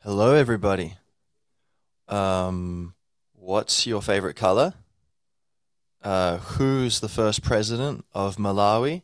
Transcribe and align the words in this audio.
Hello, 0.00 0.34
everybody. 0.34 0.94
Um, 2.06 2.94
what's 3.32 3.86
your 3.86 4.00
favorite 4.00 4.36
color? 4.36 4.74
Uh, 6.02 6.36
who's 6.36 7.00
the 7.00 7.08
first 7.08 7.42
president 7.42 8.04
of 8.12 8.36
Malawi? 8.36 9.02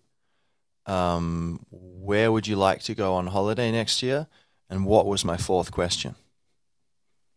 Um, 0.87 1.67
where 1.71 2.31
would 2.31 2.47
you 2.47 2.56
like 2.56 2.83
to 2.83 2.94
go 2.94 3.15
on 3.15 3.28
holiday 3.28 3.72
next 3.72 4.03
year? 4.03 4.28
And 4.71 4.87
what 4.87 5.06
was 5.06 5.24
my 5.24 5.37
fourth 5.37 5.72
question? 5.72 6.15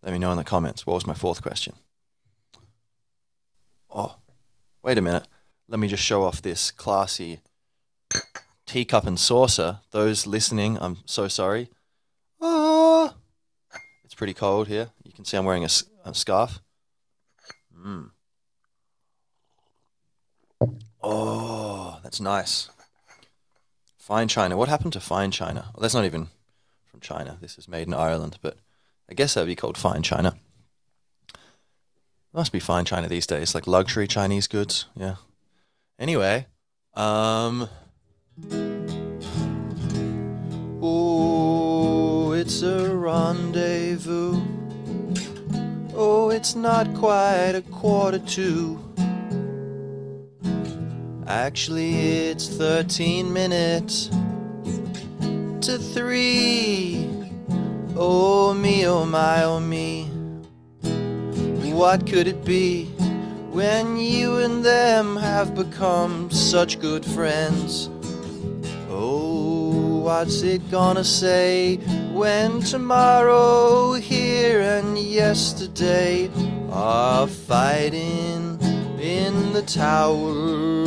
Let 0.04 0.12
me 0.12 0.20
know 0.20 0.32
in 0.32 0.38
the 0.38 0.44
comments. 0.44 0.86
What 0.86 0.96
was 0.96 1.08
my 1.08 1.16
fourth 1.16 1.42
question? 1.42 1.74
Oh, 3.90 4.18
wait 4.84 4.98
a 5.00 5.02
minute. 5.02 5.28
Let 5.68 5.80
me 5.80 5.88
just 5.88 6.04
show 6.04 6.24
off 6.24 6.42
this 6.42 6.70
classy 6.70 7.40
teacup 8.68 9.08
and 9.08 9.20
saucer. 9.20 9.80
Those 9.90 10.28
listening, 10.28 10.78
I'm 10.80 10.98
so 11.06 11.28
sorry. 11.28 11.70
Ah, 12.40 13.16
it's 14.16 14.20
pretty 14.20 14.34
cold 14.34 14.70
here. 14.70 14.92
You 15.04 15.12
can 15.12 15.26
see 15.26 15.36
I'm 15.36 15.44
wearing 15.44 15.66
a 15.66 16.14
scarf. 16.14 16.62
Mm. 17.78 18.12
Oh, 21.04 22.00
that's 22.02 22.22
nice. 22.22 22.70
Fine 23.98 24.30
China. 24.30 24.56
What 24.56 24.70
happened 24.70 24.94
to 24.94 25.02
Fine 25.02 25.32
China? 25.32 25.66
Well, 25.74 25.82
that's 25.82 25.94
not 25.94 26.06
even 26.06 26.30
from 26.86 27.02
China. 27.02 27.38
This 27.42 27.58
is 27.58 27.68
made 27.68 27.88
in 27.88 27.94
Ireland, 27.94 28.38
but 28.42 28.58
I 29.10 29.16
guess 29.16 29.34
that'd 29.34 29.50
be 29.50 29.56
called 29.58 29.78
Fine 29.78 30.04
China. 30.04 30.38
Must 32.34 32.54
be 32.54 32.62
Fine 32.62 32.86
China 32.86 33.10
these 33.10 33.28
days, 33.28 33.54
like 33.54 33.68
luxury 33.68 34.08
Chinese 34.08 34.48
goods. 34.48 34.86
Yeah. 34.96 35.16
Anyway, 36.00 36.46
um. 36.94 37.68
Oh, 40.82 41.35
it's 42.36 42.62
a 42.64 42.94
rendezvous. 42.94 44.42
Oh, 45.96 46.30
it's 46.30 46.54
not 46.56 46.94
quite 46.94 47.54
a 47.56 47.62
quarter 47.62 48.20
to. 48.20 48.80
Actually, 51.28 52.28
it's 52.28 52.48
13 52.50 53.32
minutes 53.32 54.10
to 55.62 55.78
three. 55.78 57.10
Oh, 57.96 58.54
me, 58.54 58.86
oh, 58.86 59.06
my, 59.06 59.44
oh, 59.44 59.60
me. 59.60 60.06
What 61.72 62.06
could 62.06 62.28
it 62.28 62.44
be 62.44 62.86
when 63.52 63.98
you 63.98 64.38
and 64.38 64.64
them 64.64 65.16
have 65.16 65.56
become 65.56 66.30
such 66.32 66.80
good 66.80 67.06
friends? 67.06 67.90
Oh, 68.90 70.00
what's 70.04 70.42
it 70.42 70.70
gonna 70.70 71.04
say 71.04 71.80
when 72.16 72.62
tomorrow 72.62 73.92
here 73.92 74.62
and 74.62 74.98
yesterday 74.98 76.32
are 76.72 77.28
fighting 77.28 78.58
in 78.98 79.52
the 79.52 79.62
tower 79.64 80.86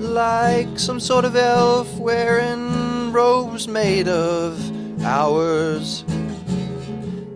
like 0.00 0.78
some 0.78 0.98
sort 0.98 1.26
of 1.26 1.36
elf 1.36 1.94
wearing 1.98 3.12
robes 3.12 3.68
made 3.68 4.08
of 4.08 4.58
hours 5.04 6.02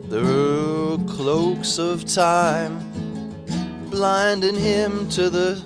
The 0.09 0.99
cloaks 1.07 1.79
of 1.79 2.07
time 2.07 2.79
blinding 3.91 4.57
him 4.57 5.07
to 5.11 5.29
the 5.29 5.63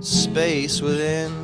space 0.00 0.80
within. 0.80 1.41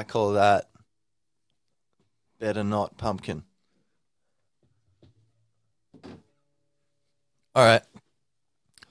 I 0.00 0.02
call 0.02 0.32
that 0.32 0.70
better 2.38 2.64
not 2.64 2.96
pumpkin. 2.96 3.42
All 7.54 7.66
right. 7.66 7.82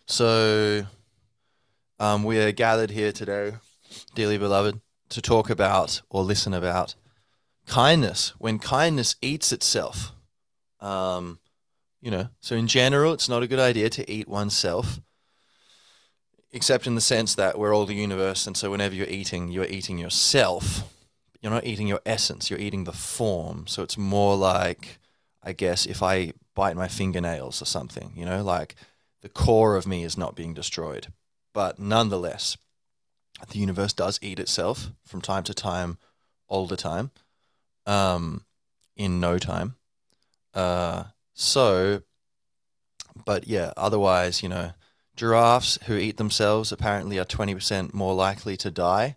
So 0.06 0.86
um, 2.00 2.24
we 2.24 2.40
are 2.40 2.52
gathered 2.52 2.92
here 2.92 3.12
today, 3.12 3.54
dearly 4.14 4.38
beloved, 4.38 4.82
to 5.10 5.20
talk 5.20 5.50
about 5.50 6.04
or 6.12 6.22
listen 6.22 6.54
about 6.54 6.94
kindness 7.66 8.36
when 8.38 8.60
kindness 8.60 9.16
eats 9.20 9.52
itself. 9.52 10.12
Um, 10.80 11.40
you 12.02 12.12
know, 12.12 12.30
so 12.40 12.56
in 12.56 12.68
general, 12.68 13.14
it's 13.14 13.28
not 13.28 13.42
a 13.42 13.48
good 13.48 13.58
idea 13.58 13.90
to 13.90 14.08
eat 14.08 14.28
oneself, 14.28 15.00
except 16.52 16.86
in 16.86 16.94
the 16.94 17.02
sense 17.02 17.34
that 17.34 17.58
we're 17.58 17.76
all 17.76 17.88
the 17.88 17.96
universe, 17.96 18.46
and 18.46 18.56
so 18.56 18.70
whenever 18.70 18.94
you're 18.94 19.08
eating, 19.08 19.50
you're 19.50 19.66
eating 19.66 19.98
yourself. 19.98 20.84
You're 21.42 21.52
not 21.52 21.66
eating 21.66 21.88
your 21.88 22.02
essence, 22.06 22.50
you're 22.50 22.60
eating 22.60 22.84
the 22.84 22.92
form. 22.92 23.66
So 23.68 23.82
it's 23.84 23.98
more 23.98 24.36
like, 24.36 25.00
I 25.42 25.54
guess, 25.54 25.86
if 25.86 26.04
I 26.04 26.34
bite 26.54 26.76
my 26.76 26.88
fingernails 26.88 27.62
or 27.62 27.66
something, 27.66 28.12
you 28.16 28.26
know, 28.26 28.44
like 28.44 28.76
the 29.22 29.30
core 29.30 29.76
of 29.76 29.88
me 29.88 30.04
is 30.04 30.18
not 30.18 30.36
being 30.36 30.54
destroyed. 30.54 31.08
But 31.54 31.80
nonetheless, 31.80 32.58
the 33.50 33.60
universe 33.60 33.94
does 33.94 34.20
eat 34.22 34.40
itself 34.40 34.92
from 35.06 35.22
time 35.22 35.44
to 35.44 35.54
time, 35.54 35.98
all 36.48 36.68
the 36.68 36.78
time, 36.78 37.12
um, 37.86 38.46
in 38.96 39.20
no 39.20 39.38
time. 39.38 39.76
Uh, 40.54 41.06
so, 41.34 42.02
but 43.26 43.48
yeah, 43.48 43.72
otherwise, 43.78 44.44
you 44.44 44.50
know, 44.50 44.72
giraffes 45.16 45.78
who 45.86 45.96
eat 45.96 46.18
themselves 46.18 46.72
apparently 46.72 47.18
are 47.18 47.26
20% 47.26 47.94
more 47.94 48.14
likely 48.14 48.58
to 48.58 48.72
die, 48.72 49.16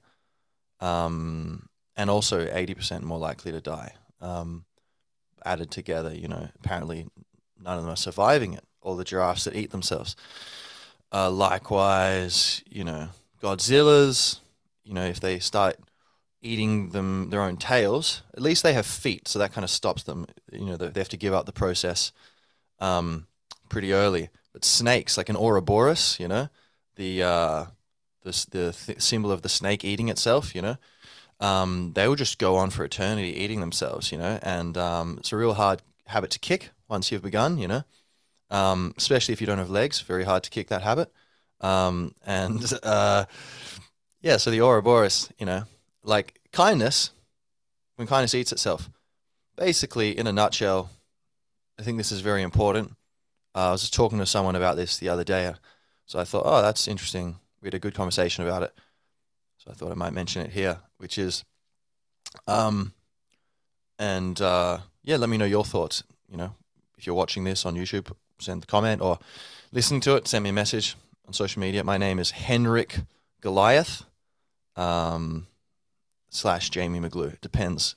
um, 0.80 1.68
and 1.96 2.10
also 2.10 2.46
80% 2.46 3.02
more 3.02 3.18
likely 3.18 3.52
to 3.52 3.60
die. 3.60 3.94
Um, 4.20 4.64
added 5.44 5.70
together, 5.70 6.14
you 6.14 6.28
know, 6.28 6.48
apparently 6.58 7.06
none 7.60 7.78
of 7.78 7.84
them 7.84 7.92
are 7.92 7.96
surviving 7.96 8.54
it, 8.54 8.64
all 8.80 8.96
the 8.96 9.04
giraffes 9.04 9.44
that 9.44 9.56
eat 9.56 9.70
themselves. 9.70 10.16
Uh, 11.12 11.30
likewise, 11.30 12.62
you 12.68 12.84
know, 12.84 13.08
Godzillas, 13.42 14.38
you 14.84 14.94
know, 14.94 15.04
if 15.04 15.20
they 15.20 15.38
start 15.38 15.76
eating 16.40 16.90
them 16.90 17.30
their 17.30 17.42
own 17.42 17.56
tails, 17.56 18.22
at 18.34 18.42
least 18.42 18.62
they 18.62 18.72
have 18.72 18.86
feet, 18.86 19.28
so 19.28 19.38
that 19.38 19.52
kind 19.52 19.64
of 19.64 19.70
stops 19.70 20.02
them. 20.02 20.26
You 20.50 20.64
know, 20.66 20.76
they 20.76 21.00
have 21.00 21.08
to 21.10 21.16
give 21.16 21.34
up 21.34 21.46
the 21.46 21.52
process 21.52 22.12
um, 22.80 23.26
pretty 23.68 23.92
early. 23.92 24.30
But 24.52 24.64
snakes, 24.64 25.16
like 25.16 25.28
an 25.28 25.36
Ouroboros, 25.36 26.18
you 26.20 26.28
know, 26.28 26.48
the 26.96 27.22
uh, 27.22 27.64
the 28.22 28.46
the 28.50 28.72
th- 28.72 29.00
symbol 29.00 29.30
of 29.30 29.42
the 29.42 29.48
snake 29.48 29.84
eating 29.84 30.08
itself, 30.08 30.54
you 30.54 30.62
know, 30.62 30.76
um, 31.42 31.90
they 31.94 32.06
will 32.06 32.14
just 32.14 32.38
go 32.38 32.56
on 32.56 32.70
for 32.70 32.84
eternity 32.84 33.36
eating 33.36 33.60
themselves, 33.60 34.12
you 34.12 34.18
know, 34.18 34.38
and 34.42 34.78
um, 34.78 35.16
it's 35.18 35.32
a 35.32 35.36
real 35.36 35.54
hard 35.54 35.82
habit 36.06 36.30
to 36.30 36.38
kick 36.38 36.70
once 36.88 37.10
you've 37.10 37.22
begun, 37.22 37.58
you 37.58 37.66
know, 37.66 37.82
um, 38.50 38.94
especially 38.96 39.32
if 39.32 39.40
you 39.40 39.46
don't 39.46 39.58
have 39.58 39.68
legs, 39.68 40.00
very 40.00 40.22
hard 40.22 40.44
to 40.44 40.50
kick 40.50 40.68
that 40.68 40.82
habit. 40.82 41.12
Um, 41.60 42.14
and 42.24 42.72
uh, 42.84 43.24
yeah, 44.20 44.36
so 44.36 44.52
the 44.52 44.60
Ouroboros, 44.60 45.32
you 45.36 45.44
know, 45.44 45.64
like 46.04 46.40
kindness, 46.52 47.10
when 47.96 48.06
kindness 48.06 48.36
eats 48.36 48.52
itself, 48.52 48.88
basically, 49.56 50.16
in 50.16 50.28
a 50.28 50.32
nutshell, 50.32 50.90
I 51.76 51.82
think 51.82 51.98
this 51.98 52.12
is 52.12 52.20
very 52.20 52.42
important. 52.42 52.92
Uh, 53.52 53.68
I 53.68 53.72
was 53.72 53.80
just 53.80 53.94
talking 53.94 54.18
to 54.18 54.26
someone 54.26 54.54
about 54.54 54.76
this 54.76 54.98
the 54.98 55.08
other 55.08 55.24
day, 55.24 55.52
so 56.06 56.20
I 56.20 56.24
thought, 56.24 56.44
oh, 56.46 56.62
that's 56.62 56.86
interesting. 56.86 57.36
We 57.60 57.66
had 57.66 57.74
a 57.74 57.80
good 57.80 57.94
conversation 57.94 58.46
about 58.46 58.62
it, 58.62 58.72
so 59.62 59.70
I 59.70 59.74
thought 59.74 59.92
I 59.92 59.94
might 59.94 60.12
mention 60.12 60.42
it 60.42 60.50
here, 60.50 60.78
which 60.98 61.18
is, 61.18 61.44
um, 62.48 62.92
and 63.96 64.40
uh, 64.40 64.78
yeah, 65.04 65.16
let 65.16 65.28
me 65.28 65.36
know 65.36 65.44
your 65.44 65.64
thoughts. 65.64 66.02
You 66.28 66.36
know, 66.36 66.54
if 66.98 67.06
you're 67.06 67.14
watching 67.14 67.44
this 67.44 67.64
on 67.64 67.76
YouTube, 67.76 68.10
send 68.40 68.62
the 68.62 68.66
comment 68.66 69.00
or 69.00 69.20
listening 69.70 70.00
to 70.00 70.16
it, 70.16 70.26
send 70.26 70.42
me 70.42 70.50
a 70.50 70.52
message 70.52 70.96
on 71.28 71.32
social 71.32 71.60
media. 71.60 71.84
My 71.84 71.96
name 71.96 72.18
is 72.18 72.32
Henrik 72.32 72.98
Goliath 73.40 74.02
um, 74.74 75.46
slash 76.28 76.70
Jamie 76.70 76.98
McGlue. 76.98 77.34
It 77.34 77.40
depends 77.40 77.94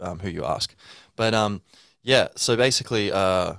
um, 0.00 0.18
who 0.18 0.28
you 0.28 0.44
ask. 0.44 0.74
But 1.16 1.32
um, 1.32 1.62
yeah, 2.02 2.28
so 2.36 2.56
basically, 2.56 3.10
uh, 3.10 3.54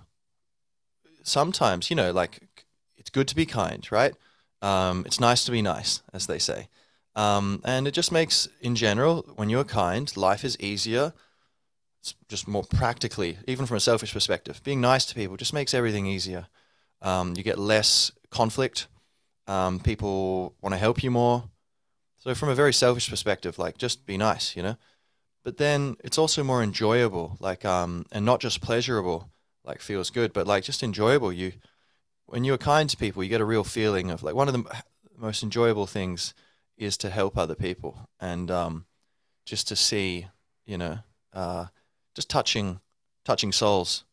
sometimes, 1.23 1.89
you 1.89 1.95
know, 1.95 2.11
like 2.11 2.49
it's 2.97 3.09
good 3.09 3.27
to 3.29 3.35
be 3.35 3.47
kind, 3.47 3.91
right? 3.91 4.13
Um, 4.61 5.05
it's 5.07 5.19
nice 5.19 5.43
to 5.45 5.51
be 5.51 5.63
nice, 5.63 6.03
as 6.13 6.27
they 6.27 6.37
say. 6.37 6.67
Um, 7.15 7.61
and 7.63 7.87
it 7.87 7.91
just 7.91 8.11
makes, 8.11 8.47
in 8.61 8.75
general, 8.75 9.23
when 9.35 9.49
you're 9.49 9.63
kind, 9.63 10.15
life 10.17 10.43
is 10.43 10.59
easier. 10.59 11.13
It's 12.01 12.15
just 12.27 12.47
more 12.47 12.63
practically, 12.63 13.37
even 13.47 13.65
from 13.65 13.77
a 13.77 13.79
selfish 13.79 14.13
perspective. 14.13 14.61
Being 14.63 14.81
nice 14.81 15.05
to 15.05 15.15
people 15.15 15.37
just 15.37 15.53
makes 15.53 15.73
everything 15.73 16.05
easier. 16.07 16.47
Um, 17.01 17.35
you 17.37 17.43
get 17.43 17.59
less 17.59 18.11
conflict. 18.29 18.87
Um, 19.47 19.79
people 19.79 20.55
want 20.61 20.73
to 20.73 20.79
help 20.79 21.03
you 21.03 21.11
more. 21.11 21.49
So, 22.17 22.33
from 22.33 22.49
a 22.49 22.55
very 22.55 22.73
selfish 22.73 23.09
perspective, 23.09 23.59
like 23.59 23.77
just 23.77 24.05
be 24.05 24.17
nice, 24.17 24.55
you 24.55 24.63
know. 24.63 24.77
But 25.43 25.57
then 25.57 25.97
it's 26.03 26.17
also 26.17 26.43
more 26.43 26.63
enjoyable, 26.63 27.37
like 27.39 27.65
um, 27.65 28.05
and 28.11 28.25
not 28.25 28.39
just 28.39 28.61
pleasurable, 28.61 29.29
like 29.65 29.81
feels 29.81 30.09
good, 30.09 30.31
but 30.31 30.47
like 30.47 30.63
just 30.63 30.83
enjoyable. 30.83 31.33
You, 31.33 31.51
when 32.25 32.45
you're 32.45 32.57
kind 32.57 32.89
to 32.89 32.97
people, 32.97 33.23
you 33.23 33.29
get 33.29 33.41
a 33.41 33.45
real 33.45 33.65
feeling 33.65 34.09
of 34.09 34.23
like 34.23 34.35
one 34.35 34.47
of 34.47 34.53
the 34.53 34.83
most 35.17 35.43
enjoyable 35.43 35.85
things 35.85 36.33
is 36.83 36.97
to 36.97 37.09
help 37.09 37.37
other 37.37 37.55
people 37.55 38.09
and 38.19 38.51
um, 38.51 38.85
just 39.45 39.67
to 39.67 39.75
see, 39.75 40.27
you 40.65 40.77
know, 40.77 40.99
uh, 41.33 41.65
just 42.15 42.29
touching, 42.29 42.79
touching 43.25 43.51
souls 43.51 44.03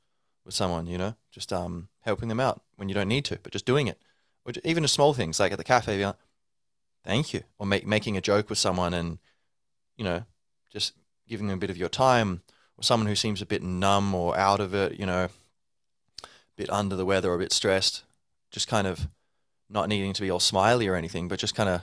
with 0.45 0.55
someone, 0.55 0.87
you 0.87 0.99
know, 0.99 1.15
just 1.31 1.53
um, 1.53 1.89
helping 2.01 2.29
them 2.29 2.41
out 2.41 2.63
when 2.77 2.89
you 2.89 2.95
don't 2.95 3.09
need 3.09 3.25
to, 3.27 3.39
but 3.43 3.53
just 3.53 3.67
doing 3.67 3.87
it. 3.87 3.99
Or 4.45 4.53
even 4.65 4.83
the 4.83 4.89
small 4.89 5.13
things 5.13 5.39
like 5.39 5.53
at 5.53 5.59
the 5.59 5.65
cafe, 5.65 6.05
like, 6.05 6.17
thank 7.05 7.33
you, 7.35 7.43
or 7.59 7.67
make, 7.67 7.87
making 7.87 8.17
a 8.17 8.21
joke 8.21 8.49
with 8.49 8.59
someone 8.59 8.95
and, 8.95 9.19
you 9.97 10.05
know, 10.05 10.25
just 10.73 10.95
giving 11.29 11.47
them 11.47 11.59
a 11.59 11.61
bit 11.61 11.71
of 11.71 11.77
your 11.77 11.89
time, 11.89 12.43
or 12.77 12.83
someone 12.83 13.07
who 13.07 13.15
seems 13.15 13.43
a 13.43 13.47
bit 13.47 13.63
numb 13.63 14.15
or 14.15 14.37
out 14.37 14.61
of 14.61 14.75
it, 14.75 14.99
you 14.99 15.07
know, 15.07 15.25
a 15.25 16.27
bit 16.57 16.71
under 16.71 16.97
the 16.97 17.05
weather 17.05 17.31
or 17.31 17.35
a 17.35 17.39
bit 17.39 17.53
stressed, 17.53 18.05
just 18.51 18.67
kind 18.67 18.87
of 18.87 19.09
not 19.69 19.89
needing 19.89 20.13
to 20.13 20.23
be 20.23 20.31
all 20.31 20.41
smiley 20.41 20.89
or 20.89 20.97
anything, 20.97 21.29
but 21.29 21.39
just 21.39 21.55
kind 21.55 21.69
of 21.69 21.83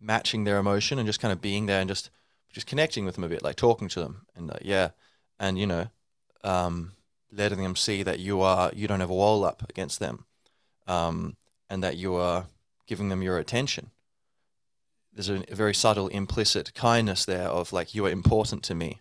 matching 0.00 0.44
their 0.44 0.58
emotion 0.58 0.98
and 0.98 1.06
just 1.06 1.20
kind 1.20 1.32
of 1.32 1.40
being 1.40 1.66
there 1.66 1.80
and 1.80 1.88
just 1.88 2.10
just 2.52 2.66
connecting 2.66 3.04
with 3.04 3.14
them 3.14 3.24
a 3.24 3.28
bit, 3.28 3.42
like 3.42 3.56
talking 3.56 3.88
to 3.88 4.00
them 4.00 4.26
and 4.34 4.50
yeah, 4.62 4.90
and 5.38 5.58
you 5.58 5.66
know, 5.66 5.88
um, 6.44 6.92
letting 7.32 7.62
them 7.62 7.76
see 7.76 8.02
that 8.02 8.18
you 8.18 8.40
are 8.40 8.70
you 8.74 8.88
don't 8.88 9.00
have 9.00 9.10
a 9.10 9.14
wall 9.14 9.44
up 9.44 9.68
against 9.68 10.00
them, 10.00 10.24
um, 10.86 11.36
and 11.68 11.82
that 11.82 11.96
you 11.96 12.14
are 12.14 12.46
giving 12.86 13.08
them 13.08 13.22
your 13.22 13.38
attention. 13.38 13.90
There's 15.12 15.28
a, 15.28 15.42
a, 15.50 15.54
very 15.54 15.74
subtle 15.74 16.08
implicit 16.08 16.74
kindness 16.74 17.24
there 17.24 17.48
of 17.48 17.72
like 17.72 17.94
you 17.94 18.06
are 18.06 18.10
important 18.10 18.62
to 18.64 18.74
me. 18.74 19.00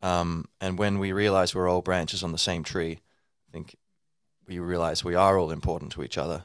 Um, 0.00 0.46
and 0.60 0.78
when 0.78 0.98
we 1.00 1.12
realize 1.12 1.54
we're 1.54 1.68
all 1.68 1.82
branches 1.82 2.22
on 2.22 2.30
the 2.30 2.38
same 2.38 2.62
tree, 2.62 3.00
I 3.48 3.52
think 3.52 3.76
we 4.46 4.58
realize 4.60 5.04
we 5.04 5.16
are 5.16 5.36
all 5.36 5.50
important 5.50 5.92
to 5.92 6.04
each 6.04 6.16
other, 6.16 6.44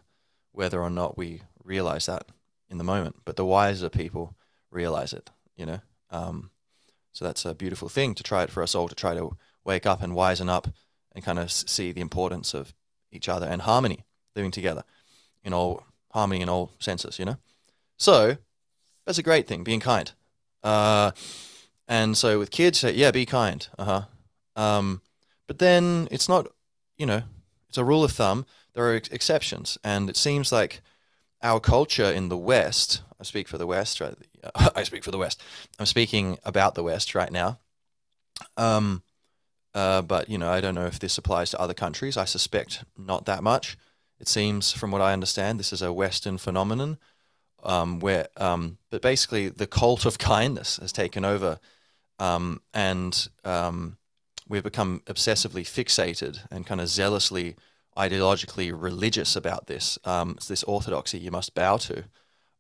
whether 0.51 0.81
or 0.81 0.89
not 0.89 1.17
we 1.17 1.44
realize 1.63 2.07
that 2.07 2.25
in 2.73 2.77
the 2.77 2.83
moment. 2.83 3.15
But 3.23 3.37
the 3.37 3.45
wiser 3.45 3.87
people 3.87 4.35
realize 4.69 5.13
it, 5.13 5.29
you 5.55 5.65
know. 5.65 5.79
Um, 6.09 6.49
so 7.13 7.23
that's 7.23 7.45
a 7.45 7.53
beautiful 7.53 7.87
thing 7.87 8.15
to 8.15 8.23
try 8.23 8.43
it 8.43 8.49
for 8.49 8.61
us 8.61 8.75
all 8.75 8.89
to 8.89 8.95
try 8.95 9.13
to 9.13 9.37
wake 9.63 9.85
up 9.85 10.01
and 10.01 10.13
wisen 10.13 10.49
up 10.49 10.67
and 11.13 11.23
kind 11.23 11.39
of 11.39 11.51
see 11.51 11.93
the 11.93 12.01
importance 12.01 12.53
of 12.53 12.73
each 13.11 13.29
other 13.29 13.47
and 13.47 13.61
harmony, 13.61 14.03
living 14.35 14.51
together 14.51 14.83
in 15.43 15.53
all 15.53 15.83
harmony 16.11 16.41
in 16.41 16.49
all 16.49 16.71
senses, 16.79 17.19
you 17.19 17.25
know? 17.25 17.37
So 17.97 18.37
that's 19.05 19.19
a 19.19 19.23
great 19.23 19.47
thing, 19.47 19.63
being 19.63 19.79
kind. 19.79 20.11
Uh, 20.63 21.11
and 21.87 22.17
so 22.17 22.39
with 22.39 22.51
kids, 22.51 22.83
yeah, 22.83 23.11
be 23.11 23.25
kind. 23.25 23.67
Uh 23.77 23.85
huh. 23.85 24.01
Um, 24.55 25.01
but 25.47 25.59
then 25.59 26.07
it's 26.11 26.27
not, 26.27 26.47
you 26.97 27.05
know, 27.05 27.23
it's 27.69 27.77
a 27.77 27.83
rule 27.83 28.03
of 28.03 28.11
thumb. 28.11 28.45
There 28.73 28.85
are 28.89 28.95
ex- 28.95 29.09
exceptions. 29.09 29.77
And 29.83 30.09
it 30.09 30.17
seems 30.17 30.51
like 30.51 30.81
our 31.43 31.59
culture 31.59 32.05
in 32.05 32.29
the 32.29 32.37
West, 32.37 33.01
I 33.19 33.23
speak 33.23 33.47
for 33.47 33.57
the 33.57 33.67
West, 33.67 33.99
right? 33.99 34.15
I 34.75 34.83
speak 34.83 35.03
for 35.03 35.11
the 35.11 35.17
West. 35.17 35.41
I'm 35.77 35.85
speaking 35.85 36.39
about 36.43 36.75
the 36.75 36.83
West 36.83 37.13
right 37.13 37.31
now. 37.31 37.59
Um, 38.57 39.03
uh, 39.73 40.01
but 40.01 40.29
you 40.29 40.37
know, 40.37 40.49
I 40.49 40.61
don't 40.61 40.75
know 40.75 40.85
if 40.85 40.99
this 40.99 41.17
applies 41.17 41.51
to 41.51 41.59
other 41.59 41.73
countries. 41.73 42.17
I 42.17 42.25
suspect 42.25 42.83
not 42.97 43.25
that 43.25 43.43
much. 43.43 43.77
It 44.19 44.27
seems, 44.27 44.71
from 44.71 44.91
what 44.91 45.01
I 45.01 45.13
understand, 45.13 45.59
this 45.59 45.73
is 45.73 45.81
a 45.81 45.91
Western 45.91 46.37
phenomenon. 46.37 46.97
Um, 47.63 47.99
where, 47.99 48.27
um, 48.37 48.77
but 48.89 49.01
basically, 49.01 49.49
the 49.49 49.67
cult 49.67 50.05
of 50.05 50.17
kindness 50.33 50.77
has 50.77 50.91
taken 50.91 51.25
over, 51.25 51.59
um, 52.19 52.61
and 52.73 53.27
um, 53.43 53.97
we've 54.47 54.63
become 54.63 55.01
obsessively 55.05 55.63
fixated 55.63 56.39
and 56.51 56.65
kind 56.65 56.81
of 56.81 56.89
zealously, 56.89 57.55
ideologically 57.97 58.71
religious 58.75 59.35
about 59.35 59.67
this. 59.67 59.97
Um, 60.03 60.35
it's 60.37 60.47
this 60.47 60.63
orthodoxy 60.63 61.19
you 61.19 61.31
must 61.31 61.53
bow 61.53 61.77
to, 61.77 62.05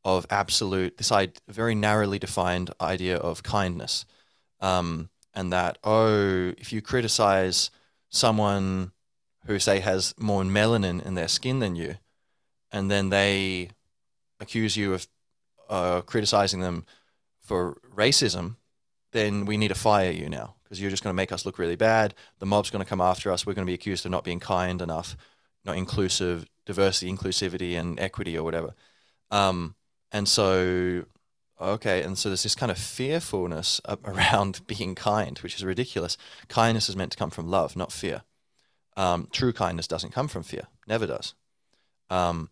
of 0.03 0.25
absolute, 0.29 0.97
this 0.97 1.11
very 1.47 1.75
narrowly 1.75 2.19
defined 2.19 2.71
idea 2.81 3.17
of 3.17 3.43
kindness. 3.43 4.05
Um, 4.59 5.09
and 5.33 5.51
that 5.51 5.77
oh, 5.83 6.53
if 6.57 6.71
you 6.71 6.81
criticize 6.81 7.71
someone 8.09 8.91
who 9.45 9.59
say 9.59 9.79
has 9.79 10.13
more 10.17 10.43
melanin 10.43 11.03
in 11.05 11.15
their 11.15 11.27
skin 11.27 11.59
than 11.59 11.75
you, 11.75 11.95
and 12.71 12.89
then 12.89 13.09
they 13.09 13.69
accuse 14.39 14.77
you 14.77 14.93
of 14.93 15.07
uh, 15.69 16.01
criticizing 16.01 16.59
them 16.59 16.85
for 17.39 17.77
racism, 17.93 18.55
then 19.11 19.45
we 19.45 19.57
need 19.57 19.69
to 19.69 19.75
fire 19.75 20.11
you 20.11 20.29
now 20.29 20.55
because 20.73 20.81
you're 20.81 20.89
just 20.89 21.03
going 21.03 21.13
to 21.13 21.15
make 21.15 21.31
us 21.31 21.45
look 21.45 21.59
really 21.59 21.75
bad. 21.75 22.15
The 22.39 22.47
mob's 22.47 22.71
going 22.71 22.83
to 22.83 22.89
come 22.89 22.99
after 22.99 23.31
us. 23.31 23.45
We're 23.45 23.53
going 23.53 23.67
to 23.67 23.69
be 23.69 23.75
accused 23.75 24.05
of 24.05 24.11
not 24.11 24.23
being 24.23 24.39
kind 24.39 24.81
enough, 24.81 25.15
not 25.63 25.77
inclusive, 25.77 26.47
diversity, 26.65 27.11
inclusivity, 27.11 27.79
and 27.79 27.99
equity 27.99 28.35
or 28.35 28.41
whatever. 28.43 28.73
Um, 29.29 29.75
and 30.11 30.27
so 30.27 31.05
Okay, 31.61 32.01
and 32.01 32.17
so 32.17 32.29
there's 32.29 32.41
this 32.41 32.55
kind 32.55 32.71
of 32.71 32.79
fearfulness 32.79 33.79
around 34.03 34.61
being 34.67 34.95
kind, 34.95 35.37
which 35.39 35.55
is 35.55 35.63
ridiculous. 35.63 36.17
Kindness 36.47 36.89
is 36.89 36.95
meant 36.95 37.11
to 37.11 37.17
come 37.19 37.29
from 37.29 37.47
love, 37.47 37.75
not 37.75 37.91
fear. 37.91 38.23
Um, 38.97 39.27
true 39.31 39.53
kindness 39.53 39.87
doesn't 39.87 40.11
come 40.11 40.27
from 40.27 40.41
fear, 40.41 40.67
never 40.87 41.05
does. 41.05 41.35
Um, 42.09 42.49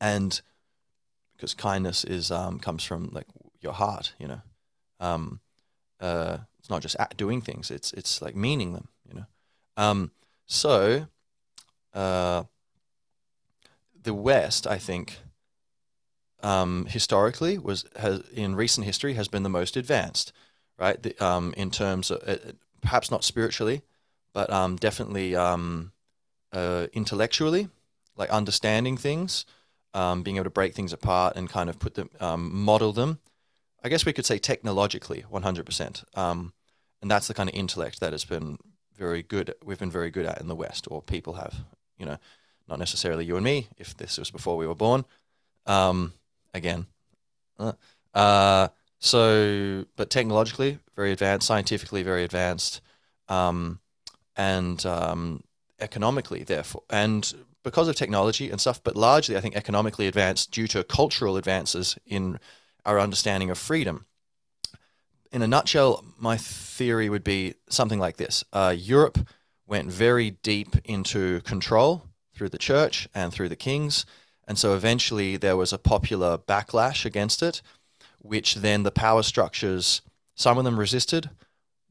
and 0.00 0.42
because 1.36 1.54
kindness 1.54 2.02
is 2.02 2.32
um, 2.32 2.58
comes 2.58 2.82
from 2.82 3.10
like 3.12 3.26
your 3.60 3.72
heart, 3.72 4.14
you 4.18 4.26
know. 4.26 4.40
Um, 4.98 5.40
uh, 6.00 6.38
it's 6.64 6.70
not 6.70 6.80
just 6.80 6.96
doing 7.18 7.42
things; 7.42 7.70
it's 7.70 7.92
it's 7.92 8.22
like 8.22 8.34
meaning 8.34 8.72
them, 8.72 8.88
you 9.06 9.12
know. 9.12 9.26
Um, 9.76 10.12
so, 10.46 11.08
uh, 11.92 12.44
the 14.02 14.14
West, 14.14 14.66
I 14.66 14.78
think, 14.78 15.18
um, 16.42 16.86
historically 16.88 17.58
was 17.58 17.84
has 17.96 18.20
in 18.32 18.54
recent 18.56 18.86
history 18.86 19.12
has 19.12 19.28
been 19.28 19.42
the 19.42 19.50
most 19.50 19.76
advanced, 19.76 20.32
right? 20.78 21.02
The, 21.02 21.14
um, 21.22 21.52
in 21.54 21.70
terms 21.70 22.10
of 22.10 22.26
uh, 22.26 22.52
perhaps 22.80 23.10
not 23.10 23.24
spiritually, 23.24 23.82
but 24.32 24.50
um, 24.50 24.76
definitely 24.76 25.36
um, 25.36 25.92
uh, 26.50 26.86
intellectually, 26.94 27.68
like 28.16 28.30
understanding 28.30 28.96
things, 28.96 29.44
um, 29.92 30.22
being 30.22 30.38
able 30.38 30.44
to 30.44 30.50
break 30.50 30.72
things 30.72 30.94
apart 30.94 31.36
and 31.36 31.50
kind 31.50 31.68
of 31.68 31.78
put 31.78 31.92
them, 31.92 32.08
um, 32.20 32.56
model 32.56 32.94
them. 32.94 33.18
I 33.84 33.88
guess 33.88 34.06
we 34.06 34.12
could 34.12 34.26
say 34.26 34.38
technologically, 34.38 35.24
one 35.28 35.42
hundred 35.42 35.66
percent, 35.66 36.02
and 36.14 36.52
that's 37.02 37.28
the 37.28 37.34
kind 37.34 37.48
of 37.48 37.54
intellect 37.54 38.00
that 38.00 38.12
has 38.12 38.24
been 38.24 38.58
very 38.96 39.22
good. 39.22 39.54
We've 39.62 39.78
been 39.78 39.90
very 39.90 40.10
good 40.10 40.26
at 40.26 40.40
in 40.40 40.48
the 40.48 40.56
West, 40.56 40.88
or 40.90 41.02
people 41.02 41.34
have, 41.34 41.54
you 41.98 42.06
know, 42.06 42.16
not 42.66 42.78
necessarily 42.78 43.24
you 43.26 43.36
and 43.36 43.44
me. 43.44 43.68
If 43.76 43.96
this 43.96 44.18
was 44.18 44.30
before 44.30 44.56
we 44.56 44.66
were 44.66 44.74
born. 44.74 45.04
Um, 45.66 46.14
again. 46.54 46.86
Uh, 47.58 47.72
uh, 48.14 48.68
so, 48.98 49.84
but 49.96 50.08
technologically, 50.08 50.78
very 50.96 51.12
advanced, 51.12 51.46
scientifically, 51.46 52.02
very 52.02 52.24
advanced, 52.24 52.80
um, 53.28 53.80
and 54.36 54.84
um, 54.86 55.42
economically, 55.80 56.42
therefore, 56.42 56.84
and 56.88 57.34
because 57.62 57.88
of 57.88 57.96
technology 57.96 58.50
and 58.50 58.60
stuff, 58.60 58.82
but 58.82 58.96
largely, 58.96 59.36
I 59.36 59.40
think, 59.40 59.56
economically 59.56 60.06
advanced 60.06 60.50
due 60.52 60.66
to 60.68 60.84
cultural 60.84 61.36
advances 61.36 61.98
in 62.06 62.38
our 62.84 62.98
understanding 63.00 63.50
of 63.50 63.58
freedom. 63.58 64.06
In 65.32 65.42
a 65.42 65.48
nutshell, 65.48 66.04
my 66.18 66.36
theory 66.36 67.08
would 67.08 67.24
be 67.24 67.54
something 67.68 67.98
like 67.98 68.16
this 68.16 68.44
uh, 68.52 68.74
Europe 68.76 69.18
went 69.66 69.90
very 69.90 70.30
deep 70.30 70.76
into 70.84 71.40
control 71.40 72.04
through 72.34 72.50
the 72.50 72.58
church 72.58 73.08
and 73.14 73.32
through 73.32 73.48
the 73.48 73.56
kings 73.56 74.04
and 74.46 74.58
so 74.58 74.74
eventually 74.74 75.36
there 75.36 75.56
was 75.56 75.72
a 75.72 75.78
popular 75.78 76.38
backlash 76.38 77.04
against 77.04 77.42
it, 77.42 77.62
which 78.18 78.56
then 78.56 78.82
the 78.82 78.90
power 78.90 79.22
structures, 79.22 80.02
some 80.34 80.58
of 80.58 80.64
them 80.64 80.78
resisted, 80.78 81.30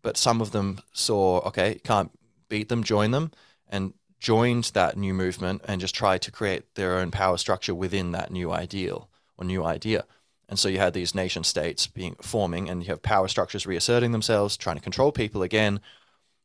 but 0.02 0.18
some 0.18 0.42
of 0.42 0.52
them 0.52 0.80
saw, 0.92 1.40
okay, 1.40 1.80
can't 1.84 2.12
beat 2.50 2.70
them, 2.70 2.84
join 2.84 3.12
them, 3.12 3.32
and 3.68 3.94
joined 4.20 4.66
that 4.74 4.98
new 4.98 5.14
movement 5.14 5.62
and 5.68 5.82
just 5.82 5.96
tried 5.96 6.22
to 6.22 6.32
create 6.32 6.76
their 6.76 6.98
own 6.98 7.12
power 7.12 7.38
structure 7.38 7.76
within 7.76 8.12
that 8.12 8.32
new 8.32 8.52
ideal 8.52 9.10
or 9.38 9.46
new 9.46 9.64
idea. 9.64 10.06
And 10.54 10.60
so 10.60 10.70
you 10.70 10.78
had 10.78 10.94
these 10.94 11.16
nation 11.16 11.44
states 11.44 11.88
being 11.88 12.14
forming, 12.22 12.70
and 12.70 12.84
you 12.84 12.90
have 12.90 13.02
power 13.02 13.28
structures 13.28 13.66
reasserting 13.66 14.12
themselves, 14.12 14.56
trying 14.56 14.76
to 14.76 14.84
control 14.84 15.12
people 15.12 15.42
again, 15.42 15.80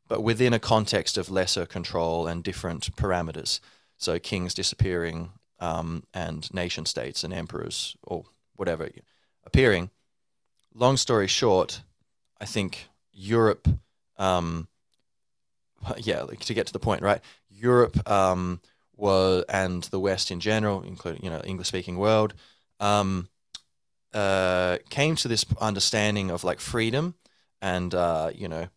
but 0.07 0.23
within 0.23 0.51
a 0.51 0.57
context 0.57 1.15
of 1.15 1.29
lesser 1.29 1.67
control 1.67 2.25
and 2.25 2.43
different 2.43 2.95
parameters. 2.95 3.59
So 3.97 4.17
kings 4.17 4.55
disappearing, 4.55 5.29
um, 5.59 6.05
and 6.11 6.51
nation 6.51 6.87
states 6.87 7.23
and 7.23 7.31
emperors 7.31 7.95
or 8.01 8.23
whatever 8.55 8.89
appearing. 9.45 9.91
Long 10.73 10.97
story 10.97 11.27
short, 11.27 11.83
I 12.41 12.45
think 12.45 12.87
Europe, 13.13 13.67
um, 14.17 14.67
yeah, 15.97 16.23
like 16.23 16.39
to 16.39 16.55
get 16.55 16.65
to 16.65 16.73
the 16.73 16.79
point, 16.79 17.03
right? 17.03 17.21
Europe 17.47 18.09
um, 18.09 18.59
was 18.97 19.43
and 19.49 19.83
the 19.83 19.99
West 19.99 20.31
in 20.31 20.39
general, 20.39 20.81
including 20.81 21.23
you 21.23 21.29
know 21.29 21.43
English 21.45 21.67
speaking 21.67 21.99
world, 21.99 22.33
um, 22.79 23.29
uh, 24.13 24.77
came 24.89 25.15
to 25.17 25.27
this 25.27 25.45
understanding 25.59 26.31
of 26.31 26.43
like 26.43 26.59
freedom 26.59 27.15
and 27.61 27.93
uh, 27.93 28.31
you 28.33 28.47
know 28.47 28.67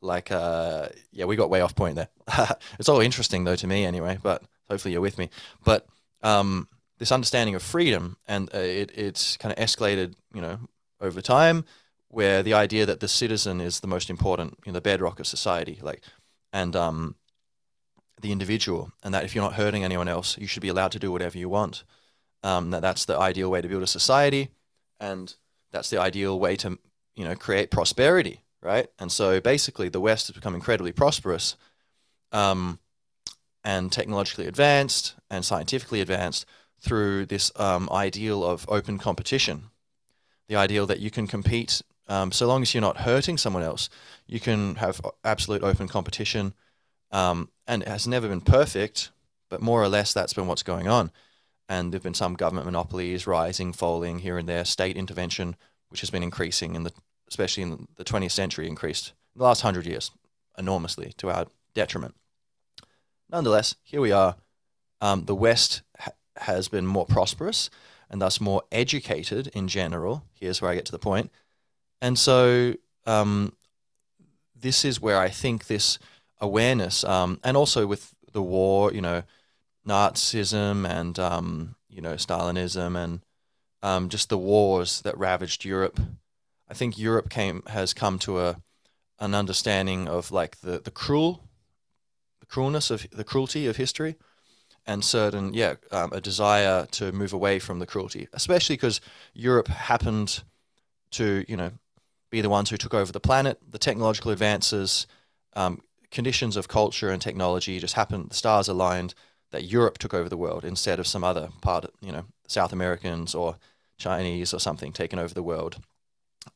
like 0.00 0.30
uh, 0.30 0.88
yeah 1.12 1.24
we 1.24 1.36
got 1.36 1.50
way 1.50 1.60
off 1.60 1.74
point 1.74 1.96
there. 1.96 2.08
it's 2.78 2.88
all 2.88 3.00
interesting 3.00 3.44
though 3.44 3.56
to 3.56 3.66
me 3.66 3.84
anyway, 3.84 4.18
but 4.22 4.42
hopefully 4.68 4.92
you're 4.92 5.00
with 5.00 5.18
me. 5.18 5.30
But 5.64 5.86
um, 6.22 6.68
this 6.98 7.12
understanding 7.12 7.54
of 7.54 7.62
freedom, 7.62 8.16
and 8.26 8.48
uh, 8.54 8.58
it 8.58 8.92
it's 8.94 9.36
kind 9.36 9.56
of 9.56 9.64
escalated, 9.64 10.14
you 10.34 10.40
know, 10.40 10.58
over 11.00 11.20
time, 11.20 11.64
where 12.08 12.42
the 12.42 12.54
idea 12.54 12.86
that 12.86 13.00
the 13.00 13.08
citizen 13.08 13.60
is 13.60 13.80
the 13.80 13.86
most 13.86 14.10
important, 14.10 14.58
you 14.64 14.72
know, 14.72 14.76
the 14.76 14.80
bedrock 14.80 15.20
of 15.20 15.26
society, 15.26 15.78
like, 15.82 16.02
and 16.52 16.74
um, 16.74 17.14
the 18.20 18.32
individual, 18.32 18.92
and 19.02 19.14
that 19.14 19.24
if 19.24 19.34
you're 19.34 19.44
not 19.44 19.54
hurting 19.54 19.84
anyone 19.84 20.08
else, 20.08 20.36
you 20.38 20.46
should 20.46 20.62
be 20.62 20.68
allowed 20.68 20.92
to 20.92 20.98
do 20.98 21.12
whatever 21.12 21.38
you 21.38 21.48
want. 21.48 21.84
Um, 22.42 22.70
that 22.70 22.82
that's 22.82 23.04
the 23.04 23.18
ideal 23.18 23.50
way 23.50 23.60
to 23.60 23.68
build 23.68 23.82
a 23.82 23.86
society, 23.86 24.50
and 25.00 25.34
that's 25.72 25.90
the 25.90 26.00
ideal 26.00 26.38
way 26.38 26.56
to 26.56 26.78
you 27.14 27.24
know 27.24 27.34
create 27.34 27.70
prosperity, 27.70 28.42
right? 28.62 28.88
And 28.98 29.10
so 29.12 29.40
basically, 29.40 29.88
the 29.88 30.00
West 30.00 30.28
has 30.28 30.34
become 30.34 30.54
incredibly 30.54 30.92
prosperous, 30.92 31.56
um, 32.32 32.78
and 33.64 33.92
technologically 33.92 34.46
advanced 34.46 35.14
and 35.30 35.44
scientifically 35.44 36.00
advanced 36.00 36.46
through 36.80 37.26
this 37.26 37.50
um, 37.56 37.88
ideal 37.90 38.44
of 38.44 38.64
open 38.68 38.98
competition, 38.98 39.64
the 40.48 40.56
ideal 40.56 40.86
that 40.86 41.00
you 41.00 41.10
can 41.10 41.26
compete 41.26 41.82
um, 42.08 42.32
so 42.32 42.46
long 42.46 42.62
as 42.62 42.72
you're 42.72 42.80
not 42.80 42.98
hurting 42.98 43.36
someone 43.36 43.62
else, 43.62 43.90
you 44.26 44.40
can 44.40 44.76
have 44.76 45.00
absolute 45.24 45.62
open 45.62 45.88
competition. 45.88 46.54
Um, 47.10 47.50
and 47.66 47.82
it 47.82 47.88
has 47.88 48.08
never 48.08 48.28
been 48.28 48.40
perfect, 48.40 49.10
but 49.50 49.60
more 49.60 49.82
or 49.82 49.88
less 49.88 50.12
that's 50.12 50.32
been 50.32 50.46
what's 50.46 50.62
going 50.62 50.88
on. 50.88 51.10
And 51.68 51.92
there've 51.92 52.02
been 52.02 52.14
some 52.14 52.34
government 52.34 52.66
monopolies 52.66 53.26
rising, 53.26 53.72
falling 53.72 54.20
here 54.20 54.38
and 54.38 54.48
there, 54.48 54.64
state 54.64 54.96
intervention, 54.96 55.56
which 55.88 56.00
has 56.00 56.10
been 56.10 56.22
increasing 56.22 56.74
in 56.74 56.84
the, 56.84 56.92
especially 57.28 57.62
in 57.62 57.88
the 57.96 58.04
20th 58.04 58.30
century, 58.30 58.66
increased 58.66 59.12
in 59.34 59.40
the 59.40 59.44
last 59.44 59.60
hundred 59.60 59.86
years 59.86 60.10
enormously 60.56 61.12
to 61.18 61.30
our 61.30 61.46
detriment. 61.74 62.14
Nonetheless, 63.30 63.76
here 63.82 64.00
we 64.00 64.12
are. 64.12 64.36
Um, 65.00 65.26
the 65.26 65.34
West 65.34 65.82
ha- 65.98 66.12
has 66.36 66.68
been 66.68 66.86
more 66.86 67.06
prosperous 67.06 67.70
and 68.10 68.20
thus 68.20 68.40
more 68.40 68.62
educated 68.72 69.48
in 69.48 69.68
general. 69.68 70.24
Here's 70.32 70.62
where 70.62 70.70
I 70.70 70.74
get 70.74 70.86
to 70.86 70.92
the 70.92 70.98
point. 70.98 71.30
And 72.00 72.18
so 72.18 72.74
um, 73.06 73.52
this 74.58 74.84
is 74.84 75.00
where 75.00 75.18
I 75.18 75.28
think 75.28 75.66
this 75.66 75.98
awareness, 76.40 77.04
um, 77.04 77.40
and 77.44 77.56
also 77.56 77.86
with 77.86 78.14
the 78.32 78.42
war, 78.42 78.92
you 78.92 79.00
know, 79.00 79.22
Nazism 79.88 80.88
and 80.88 81.18
um, 81.18 81.76
you 81.88 82.02
know 82.02 82.14
Stalinism 82.14 82.96
and 83.02 83.20
um, 83.82 84.08
just 84.08 84.28
the 84.28 84.38
wars 84.38 85.00
that 85.02 85.16
ravaged 85.16 85.64
Europe. 85.64 85.98
I 86.68 86.74
think 86.74 86.98
Europe 86.98 87.30
came 87.30 87.62
has 87.68 87.94
come 87.94 88.18
to 88.20 88.40
a 88.40 88.62
an 89.18 89.34
understanding 89.34 90.06
of 90.08 90.30
like 90.30 90.60
the 90.60 90.78
the 90.78 90.90
cruel, 90.90 91.48
the 92.40 92.46
cruelness 92.46 92.90
of 92.90 93.06
the 93.10 93.24
cruelty 93.24 93.66
of 93.66 93.76
history, 93.76 94.16
and 94.86 95.04
certain 95.04 95.54
yeah 95.54 95.74
um, 95.90 96.12
a 96.12 96.20
desire 96.20 96.86
to 96.92 97.12
move 97.12 97.32
away 97.32 97.58
from 97.58 97.78
the 97.78 97.86
cruelty, 97.86 98.28
especially 98.32 98.76
because 98.76 99.00
Europe 99.32 99.68
happened 99.68 100.42
to 101.12 101.44
you 101.48 101.56
know 101.56 101.72
be 102.30 102.40
the 102.42 102.50
ones 102.50 102.68
who 102.68 102.76
took 102.76 102.94
over 102.94 103.10
the 103.10 103.20
planet. 103.20 103.58
The 103.66 103.78
technological 103.78 104.30
advances, 104.30 105.06
um, 105.54 105.80
conditions 106.10 106.56
of 106.56 106.68
culture 106.68 107.10
and 107.10 107.22
technology 107.22 107.78
just 107.78 107.94
happened. 107.94 108.30
The 108.30 108.34
stars 108.34 108.68
aligned 108.68 109.14
that 109.50 109.64
Europe 109.64 109.98
took 109.98 110.14
over 110.14 110.28
the 110.28 110.36
world 110.36 110.64
instead 110.64 110.98
of 110.98 111.06
some 111.06 111.24
other 111.24 111.48
part, 111.60 111.86
you 112.00 112.12
know, 112.12 112.24
South 112.46 112.72
Americans 112.72 113.34
or 113.34 113.56
Chinese 113.96 114.52
or 114.54 114.60
something 114.60 114.92
taking 114.92 115.18
over 115.18 115.34
the 115.34 115.42
world 115.42 115.78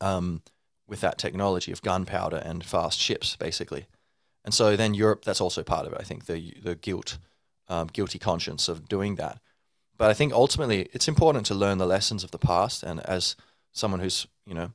um, 0.01 0.43
with 0.87 1.01
that 1.01 1.19
technology 1.19 1.73
of 1.73 1.83
gunpowder 1.83 2.37
and 2.37 2.65
fast 2.65 2.99
ships, 2.99 3.37
basically. 3.37 3.87
And 4.45 4.53
so 4.53 4.77
then 4.77 4.95
Europe, 4.95 5.25
that's 5.25 5.41
also 5.41 5.63
part 5.63 5.87
of 5.87 5.93
it. 5.93 6.01
I 6.01 6.05
think 6.05 6.27
the 6.27 6.55
the 6.63 6.75
guilt, 6.75 7.19
um, 7.69 7.89
guilty 7.93 8.19
conscience 8.19 8.69
of 8.69 8.89
doing 8.89 9.17
that. 9.17 9.39
But 9.97 10.11
I 10.11 10.15
think 10.15 10.33
ultimately 10.33 10.89
it's 10.93 11.09
important 11.09 11.47
to 11.47 11.55
learn 11.55 11.79
the 11.79 11.87
lessons 11.87 12.25
of 12.25 12.31
the 12.31 12.39
past. 12.39 12.83
And 12.83 13.01
as 13.01 13.37
someone 13.73 14.01
who's 14.01 14.27
you 14.47 14.55
know 14.55 14.73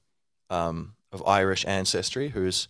um, 0.50 0.96
of 1.12 1.26
Irish 1.28 1.66
ancestry, 1.66 2.30
whose 2.30 2.68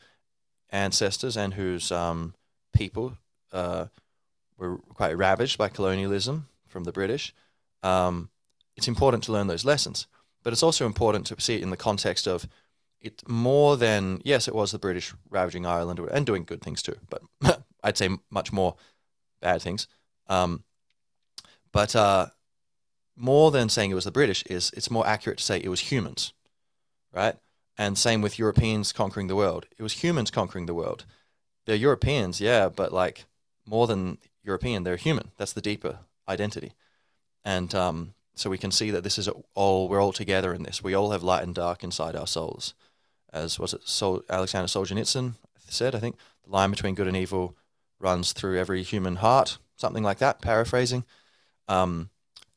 ancestors 0.69 1.37
and 1.37 1.53
whose 1.53 1.91
um, 1.91 2.33
people 2.73 3.17
uh, 3.53 3.85
were 4.57 4.77
quite 4.93 5.17
ravaged 5.17 5.57
by 5.57 5.69
colonialism 5.69 6.47
from 6.67 6.83
the 6.83 6.91
British. 6.91 7.33
Um, 7.83 8.29
it's 8.75 8.87
important 8.87 9.23
to 9.23 9.31
learn 9.31 9.47
those 9.47 9.65
lessons, 9.65 10.07
but 10.43 10.53
it's 10.53 10.63
also 10.63 10.85
important 10.85 11.25
to 11.27 11.39
see 11.41 11.55
it 11.55 11.63
in 11.63 11.69
the 11.69 11.77
context 11.77 12.27
of 12.27 12.47
it 12.99 13.27
more 13.27 13.77
than 13.77 14.21
yes, 14.23 14.47
it 14.47 14.55
was 14.55 14.71
the 14.71 14.79
British 14.79 15.13
ravaging 15.29 15.65
Ireland 15.65 15.99
and 15.99 16.25
doing 16.25 16.43
good 16.43 16.61
things 16.61 16.81
too, 16.81 16.95
but 17.09 17.21
I'd 17.83 17.97
say 17.97 18.09
much 18.29 18.51
more 18.51 18.75
bad 19.41 19.61
things. 19.61 19.87
Um, 20.27 20.63
but 21.71 21.95
uh, 21.95 22.27
more 23.15 23.51
than 23.51 23.69
saying 23.69 23.91
it 23.91 23.95
was 23.95 24.05
the 24.05 24.11
British 24.11 24.43
is 24.43 24.71
it's 24.75 24.91
more 24.91 25.05
accurate 25.05 25.37
to 25.39 25.43
say 25.43 25.57
it 25.57 25.69
was 25.69 25.91
humans, 25.91 26.33
right? 27.13 27.35
And 27.77 27.97
same 27.97 28.21
with 28.21 28.39
Europeans 28.39 28.91
conquering 28.91 29.27
the 29.27 29.35
world. 29.35 29.67
It 29.77 29.83
was 29.83 30.03
humans 30.03 30.31
conquering 30.31 30.65
the 30.65 30.73
world. 30.73 31.05
They're 31.65 31.75
Europeans, 31.75 32.41
yeah, 32.41 32.69
but 32.69 32.91
like 32.91 33.25
more 33.65 33.85
than 33.85 34.17
European, 34.47 34.83
they're 34.83 34.95
human. 34.95 35.31
That's 35.37 35.53
the 35.53 35.61
deeper 35.61 35.99
identity. 36.27 36.71
And 37.45 37.75
um, 37.75 38.13
so 38.35 38.49
we 38.49 38.57
can 38.57 38.71
see 38.71 38.91
that 38.91 39.03
this 39.03 39.17
is 39.17 39.29
all, 39.53 39.87
we're 39.87 40.01
all 40.01 40.13
together 40.13 40.53
in 40.53 40.63
this. 40.63 40.83
We 40.83 40.93
all 40.93 41.11
have 41.11 41.23
light 41.23 41.43
and 41.43 41.53
dark 41.53 41.83
inside 41.83 42.15
our 42.15 42.27
souls. 42.27 42.73
As 43.31 43.59
was 43.59 43.73
it 43.73 43.87
Sol- 43.87 44.23
Alexander 44.29 44.67
Solzhenitsyn 44.67 45.33
said, 45.67 45.93
I 45.95 45.99
think, 45.99 46.17
the 46.43 46.51
line 46.51 46.71
between 46.71 46.95
good 46.95 47.07
and 47.07 47.17
evil 47.17 47.55
runs 47.99 48.33
through 48.33 48.57
every 48.57 48.83
human 48.83 49.17
heart, 49.17 49.57
something 49.75 50.03
like 50.03 50.19
that, 50.19 50.41
paraphrasing. 50.41 51.03
Um, 51.67 52.09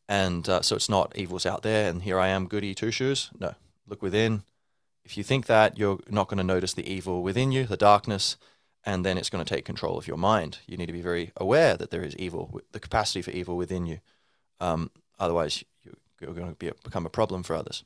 and 0.09 0.49
uh, 0.49 0.63
so 0.63 0.77
it's 0.77 0.89
not 0.89 1.17
evil's 1.17 1.47
out 1.47 1.63
there 1.63 1.91
and 1.91 2.03
here 2.03 2.19
I 2.19 2.29
am, 2.29 2.47
goody 2.47 2.75
two 2.75 2.91
shoes. 2.91 3.31
No, 3.39 3.55
look 3.89 4.03
within, 4.03 4.43
if 5.05 5.17
you 5.17 5.25
think 5.25 5.47
that, 5.47 5.79
you're 5.79 5.99
not 6.09 6.29
going 6.29 6.39
to 6.39 6.45
notice 6.45 6.75
the 6.75 6.89
evil 6.89 7.23
within 7.23 7.53
you, 7.53 7.65
the 7.65 7.77
darkness, 7.77 8.37
and 8.85 9.05
then 9.05 9.19
it's 9.19 9.31
going 9.31 9.45
to 9.45 9.55
take 9.55 9.65
control 9.65 9.99
of 9.99 10.07
your 10.07 10.17
mind. 10.17 10.59
You 10.67 10.77
need 10.77 10.87
to 10.87 10.93
be 10.93 11.03
very 11.03 11.33
aware 11.37 11.77
that 11.77 11.91
there 11.91 12.03
is 12.03 12.17
evil, 12.17 12.61
the 12.73 12.81
capacity 12.81 13.23
for 13.23 13.31
evil 13.31 13.57
within 13.57 13.87
you. 13.87 14.01
Um, 14.61 14.91
otherwise, 15.19 15.65
you're 16.21 16.35
going 16.35 16.49
to 16.49 16.55
be 16.55 16.71
become 16.85 17.07
a 17.07 17.11
problem 17.11 17.43
for 17.43 17.55
others. 17.55 17.85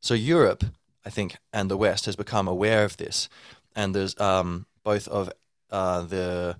So 0.00 0.14
Europe, 0.14 0.64
I 1.04 1.10
think, 1.10 1.36
and 1.52 1.70
the 1.70 1.76
West 1.76 2.06
has 2.06 2.16
become 2.16 2.48
aware 2.48 2.84
of 2.84 2.96
this, 2.96 3.28
and 3.74 3.94
there's 3.94 4.18
um, 4.20 4.66
both 4.82 5.08
of 5.08 5.30
uh, 5.70 6.02
the 6.02 6.56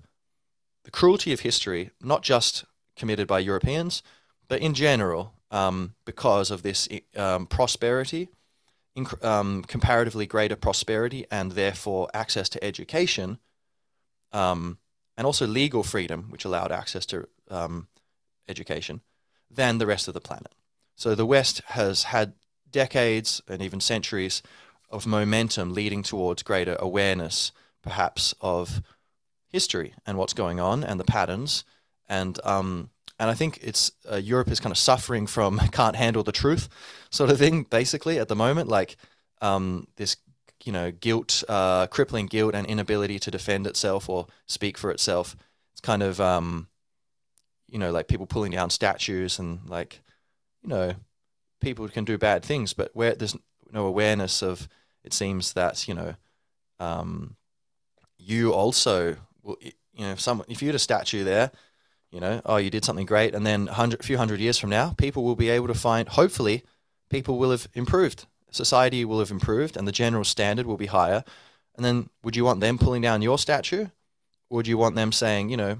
the 0.83 0.91
cruelty 0.91 1.33
of 1.33 1.41
history, 1.41 1.91
not 2.01 2.21
just 2.21 2.65
committed 2.95 3.27
by 3.27 3.39
Europeans, 3.39 4.03
but 4.47 4.61
in 4.61 4.73
general, 4.73 5.33
um, 5.51 5.95
because 6.05 6.51
of 6.51 6.61
this 6.61 6.87
um, 7.15 7.47
prosperity 7.47 8.29
um, 9.21 9.63
comparatively 9.63 10.25
greater 10.25 10.55
prosperity 10.55 11.25
and 11.29 11.51
therefore 11.51 12.09
access 12.13 12.49
to 12.49 12.63
education, 12.63 13.39
um, 14.31 14.77
and 15.17 15.25
also 15.25 15.47
legal 15.47 15.83
freedom, 15.83 16.27
which 16.29 16.45
allowed 16.45 16.71
access 16.71 17.05
to 17.07 17.27
um, 17.49 17.87
education, 18.47 19.01
than 19.49 19.77
the 19.77 19.85
rest 19.87 20.07
of 20.07 20.13
the 20.13 20.21
planet. 20.21 20.53
So 20.95 21.15
the 21.15 21.25
West 21.25 21.61
has 21.67 22.03
had 22.03 22.33
decades 22.69 23.41
and 23.47 23.61
even 23.61 23.79
centuries 23.79 24.41
of 24.89 25.05
momentum 25.05 25.73
leading 25.73 26.03
towards 26.03 26.43
greater 26.43 26.75
awareness, 26.79 27.51
perhaps, 27.81 28.33
of 28.41 28.81
history 29.47 29.93
and 30.05 30.17
what's 30.17 30.33
going 30.33 30.59
on 30.59 30.83
and 30.83 30.99
the 30.99 31.05
patterns. 31.05 31.63
And 32.07 32.39
um, 32.43 32.89
and 33.19 33.29
I 33.29 33.33
think 33.33 33.59
it's 33.61 33.91
uh, 34.11 34.17
Europe 34.17 34.49
is 34.49 34.59
kind 34.59 34.71
of 34.71 34.77
suffering 34.77 35.27
from 35.27 35.59
can't 35.71 35.95
handle 35.95 36.23
the 36.23 36.31
truth 36.31 36.69
sort 37.09 37.29
of 37.29 37.37
thing, 37.37 37.63
basically 37.63 38.19
at 38.19 38.27
the 38.27 38.35
moment. 38.35 38.69
Like 38.69 38.97
um, 39.41 39.87
this, 39.95 40.17
you 40.63 40.71
know, 40.71 40.91
guilt, 40.91 41.43
uh, 41.47 41.87
crippling 41.87 42.27
guilt, 42.27 42.55
and 42.55 42.67
inability 42.67 43.19
to 43.19 43.31
defend 43.31 43.67
itself 43.67 44.09
or 44.09 44.27
speak 44.47 44.77
for 44.77 44.91
itself. 44.91 45.35
It's 45.73 45.81
kind 45.81 46.03
of, 46.03 46.19
um, 46.19 46.67
you 47.67 47.79
know, 47.79 47.91
like 47.91 48.07
people 48.07 48.25
pulling 48.25 48.51
down 48.51 48.69
statues 48.69 49.39
and 49.39 49.59
like, 49.67 50.01
you 50.61 50.69
know, 50.69 50.93
people 51.61 51.87
can 51.87 52.05
do 52.05 52.17
bad 52.17 52.43
things, 52.43 52.73
but 52.73 52.91
where 52.93 53.15
there's 53.15 53.35
no 53.71 53.85
awareness 53.85 54.41
of, 54.41 54.67
it 55.03 55.13
seems 55.13 55.53
that 55.53 55.87
you 55.87 55.93
know, 55.93 56.15
um, 56.79 57.35
you 58.17 58.51
also 58.53 59.17
you 59.95 60.05
know, 60.05 60.11
if 60.11 60.19
some 60.19 60.43
if 60.47 60.61
you 60.61 60.67
had 60.67 60.75
a 60.75 60.79
statue 60.79 61.23
there 61.23 61.51
you 62.15 62.21
know, 62.21 62.41
oh, 62.45 62.55
you 62.55 62.69
did 62.69 62.85
something 62.85 63.05
great, 63.05 63.35
and 63.35 63.45
then 63.45 63.67
a 63.69 63.97
few 63.97 64.17
hundred 64.17 64.39
years 64.39 64.57
from 64.57 64.69
now, 64.69 64.95
people 64.97 65.25
will 65.25 65.35
be 65.35 65.49
able 65.49 65.67
to 65.67 65.73
find. 65.73 66.07
Hopefully, 66.07 66.63
people 67.09 67.37
will 67.37 67.51
have 67.51 67.67
improved. 67.73 68.25
Society 68.51 69.03
will 69.03 69.19
have 69.19 69.31
improved, 69.31 69.75
and 69.75 69.85
the 69.85 69.91
general 69.91 70.23
standard 70.23 70.65
will 70.65 70.77
be 70.77 70.85
higher. 70.85 71.25
And 71.75 71.83
then, 71.83 72.09
would 72.23 72.37
you 72.37 72.45
want 72.45 72.61
them 72.61 72.77
pulling 72.77 73.01
down 73.01 73.21
your 73.21 73.37
statue, 73.37 73.87
or 74.49 74.55
would 74.55 74.65
you 74.65 74.77
want 74.77 74.95
them 74.95 75.11
saying, 75.11 75.49
you 75.49 75.57
know, 75.57 75.79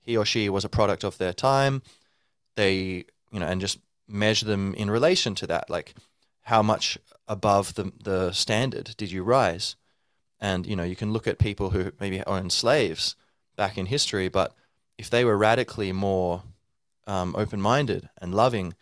he 0.00 0.16
or 0.16 0.24
she 0.24 0.48
was 0.48 0.64
a 0.64 0.68
product 0.68 1.02
of 1.02 1.18
their 1.18 1.32
time? 1.32 1.82
They, 2.54 3.06
you 3.32 3.40
know, 3.40 3.48
and 3.48 3.60
just 3.60 3.80
measure 4.06 4.46
them 4.46 4.72
in 4.74 4.88
relation 4.88 5.34
to 5.34 5.48
that, 5.48 5.68
like 5.68 5.96
how 6.42 6.62
much 6.62 6.96
above 7.26 7.74
the 7.74 7.92
the 8.00 8.30
standard 8.30 8.94
did 8.96 9.10
you 9.10 9.24
rise? 9.24 9.74
And 10.38 10.64
you 10.64 10.76
know, 10.76 10.84
you 10.84 10.94
can 10.94 11.12
look 11.12 11.26
at 11.26 11.40
people 11.40 11.70
who 11.70 11.90
maybe 11.98 12.22
owned 12.24 12.52
slaves 12.52 13.16
back 13.56 13.76
in 13.76 13.86
history, 13.86 14.28
but 14.28 14.54
if 14.98 15.10
they 15.10 15.24
were 15.24 15.36
radically 15.36 15.92
more 15.92 16.42
um, 17.06 17.34
open 17.36 17.60
minded 17.60 18.08
and 18.20 18.34
loving 18.34 18.74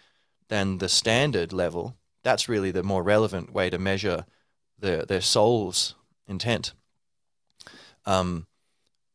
than 0.49 0.78
the 0.78 0.88
standard 0.88 1.52
level, 1.52 1.97
that's 2.23 2.49
really 2.49 2.71
the 2.71 2.83
more 2.83 3.02
relevant 3.02 3.52
way 3.52 3.71
to 3.71 3.78
measure 3.78 4.25
the, 4.78 5.04
their 5.06 5.21
soul's 5.21 5.94
intent. 6.26 6.73
Um, 8.06 8.47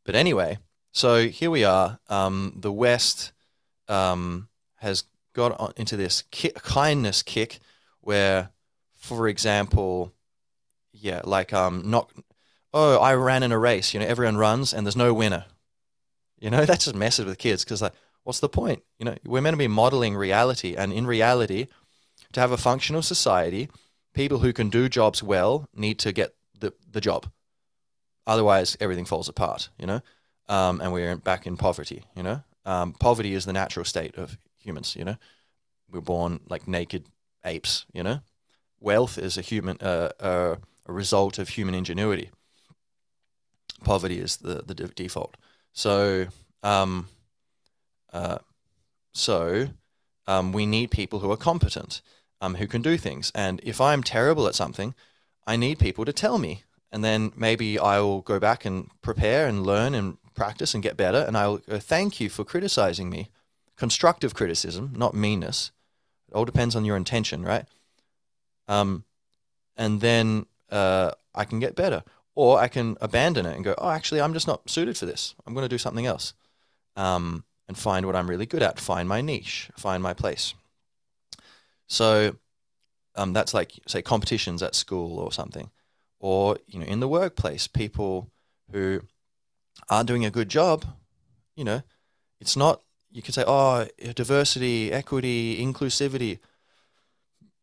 but 0.05 0.15
anyway, 0.15 0.57
so 0.91 1.27
here 1.27 1.51
we 1.51 1.63
are. 1.63 1.99
Um, 2.07 2.53
the 2.55 2.71
West 2.71 3.31
um, 3.87 4.49
has 4.77 5.03
got 5.33 5.77
into 5.77 5.95
this 5.95 6.23
ki- 6.31 6.51
kindness 6.55 7.21
kick 7.23 7.59
where, 8.01 8.49
for 8.95 9.27
example, 9.27 10.13
yeah, 10.91 11.21
like 11.23 11.53
um, 11.53 11.83
not, 11.85 12.11
oh, 12.73 12.97
I 12.97 13.13
ran 13.13 13.43
in 13.43 13.51
a 13.51 13.59
race. 13.59 13.93
You 13.93 13.99
know, 13.99 14.05
everyone 14.05 14.37
runs 14.37 14.73
and 14.73 14.85
there's 14.85 14.95
no 14.95 15.13
winner. 15.13 15.45
You 16.39 16.49
know, 16.49 16.65
that 16.65 16.79
just 16.79 16.95
messes 16.95 17.25
with 17.25 17.37
kids 17.37 17.63
because 17.63 17.81
like, 17.81 17.93
what's 18.23 18.39
the 18.39 18.49
point? 18.49 18.83
You 18.97 19.05
know, 19.05 19.15
we're 19.25 19.41
meant 19.41 19.53
to 19.53 19.57
be 19.57 19.67
modeling 19.67 20.15
reality, 20.15 20.75
and 20.75 20.93
in 20.93 21.07
reality, 21.07 21.67
to 22.33 22.39
have 22.39 22.51
a 22.51 22.57
functional 22.57 23.01
society, 23.01 23.69
people 24.13 24.39
who 24.39 24.53
can 24.53 24.69
do 24.69 24.89
jobs 24.89 25.23
well 25.23 25.67
need 25.73 25.99
to 25.99 26.11
get 26.11 26.35
the 26.59 26.73
the 26.91 27.01
job. 27.01 27.27
Otherwise, 28.27 28.77
everything 28.79 29.05
falls 29.05 29.29
apart. 29.29 29.69
You 29.79 29.87
know, 29.87 30.01
um, 30.47 30.81
and 30.81 30.93
we're 30.93 31.15
back 31.15 31.47
in 31.47 31.57
poverty. 31.57 32.03
You 32.15 32.23
know, 32.23 32.43
um, 32.65 32.93
poverty 32.93 33.33
is 33.33 33.45
the 33.45 33.53
natural 33.53 33.85
state 33.85 34.15
of 34.15 34.37
humans. 34.57 34.95
You 34.95 35.05
know, 35.05 35.17
we're 35.91 36.01
born 36.01 36.41
like 36.49 36.67
naked 36.67 37.05
apes. 37.43 37.85
You 37.93 38.03
know, 38.03 38.19
wealth 38.79 39.17
is 39.17 39.37
a 39.37 39.41
human 39.41 39.77
uh, 39.81 40.11
uh, 40.19 40.55
a 40.85 40.93
result 40.93 41.39
of 41.39 41.49
human 41.49 41.75
ingenuity. 41.75 42.29
Poverty 43.83 44.19
is 44.19 44.37
the 44.37 44.63
the 44.65 44.75
de- 44.75 44.87
default. 44.87 45.37
So, 45.73 46.27
um, 46.63 47.07
uh, 48.11 48.39
so 49.13 49.69
um, 50.27 50.51
we 50.51 50.65
need 50.65 50.91
people 50.91 51.19
who 51.19 51.31
are 51.31 51.37
competent, 51.37 52.01
um, 52.41 52.55
who 52.55 52.67
can 52.67 52.81
do 52.81 52.97
things. 52.97 53.31
And 53.33 53.59
if 53.63 53.79
I'm 53.79 54.03
terrible 54.03 54.47
at 54.47 54.55
something, 54.55 54.93
I 55.47 55.55
need 55.55 55.79
people 55.79 56.05
to 56.05 56.13
tell 56.13 56.37
me, 56.37 56.63
and 56.91 57.03
then 57.03 57.31
maybe 57.35 57.79
I 57.79 57.99
will 57.99 58.21
go 58.21 58.39
back 58.39 58.65
and 58.65 58.89
prepare 59.01 59.47
and 59.47 59.65
learn 59.65 59.95
and 59.95 60.17
practice 60.35 60.73
and 60.73 60.83
get 60.83 60.97
better. 60.97 61.23
And 61.27 61.37
I'll 61.37 61.57
go, 61.57 61.79
thank 61.79 62.19
you 62.19 62.29
for 62.29 62.43
criticizing 62.43 63.09
me. 63.09 63.29
Constructive 63.75 64.33
criticism, 64.33 64.93
not 64.95 65.13
meanness. 65.13 65.71
It 66.27 66.35
all 66.35 66.45
depends 66.45 66.75
on 66.75 66.85
your 66.85 66.97
intention, 66.97 67.43
right? 67.43 67.65
Um, 68.67 69.03
and 69.75 70.01
then 70.01 70.45
uh, 70.69 71.11
I 71.33 71.45
can 71.45 71.59
get 71.59 71.75
better. 71.75 72.03
Or 72.39 72.57
I 72.57 72.69
can 72.69 72.95
abandon 73.01 73.45
it 73.45 73.53
and 73.57 73.65
go, 73.65 73.75
oh, 73.77 73.89
actually, 73.89 74.21
I'm 74.21 74.31
just 74.31 74.47
not 74.47 74.69
suited 74.69 74.97
for 74.97 75.05
this. 75.05 75.35
I'm 75.45 75.53
going 75.53 75.65
to 75.65 75.75
do 75.75 75.77
something 75.77 76.05
else. 76.05 76.33
Um, 76.95 77.43
and 77.67 77.77
find 77.77 78.05
what 78.05 78.15
I'm 78.15 78.29
really 78.29 78.45
good 78.45 78.63
at, 78.63 78.79
find 78.79 79.09
my 79.09 79.19
niche, 79.19 79.69
find 79.75 80.01
my 80.01 80.13
place. 80.13 80.53
So 81.87 82.37
um, 83.15 83.33
that's 83.33 83.53
like, 83.53 83.73
say, 83.87 84.01
competitions 84.01 84.63
at 84.63 84.73
school 84.73 85.19
or 85.19 85.33
something. 85.33 85.69
Or, 86.21 86.57
you 86.65 86.79
know, 86.79 86.85
in 86.85 87.01
the 87.01 87.09
workplace, 87.09 87.67
people 87.67 88.31
who 88.71 89.01
are 89.89 90.05
doing 90.05 90.23
a 90.23 90.31
good 90.31 90.47
job, 90.47 90.85
you 91.57 91.65
know, 91.65 91.81
it's 92.39 92.55
not, 92.55 92.83
you 93.11 93.21
could 93.21 93.33
say, 93.33 93.43
oh, 93.45 93.85
diversity, 94.15 94.93
equity, 94.93 95.61
inclusivity. 95.61 96.39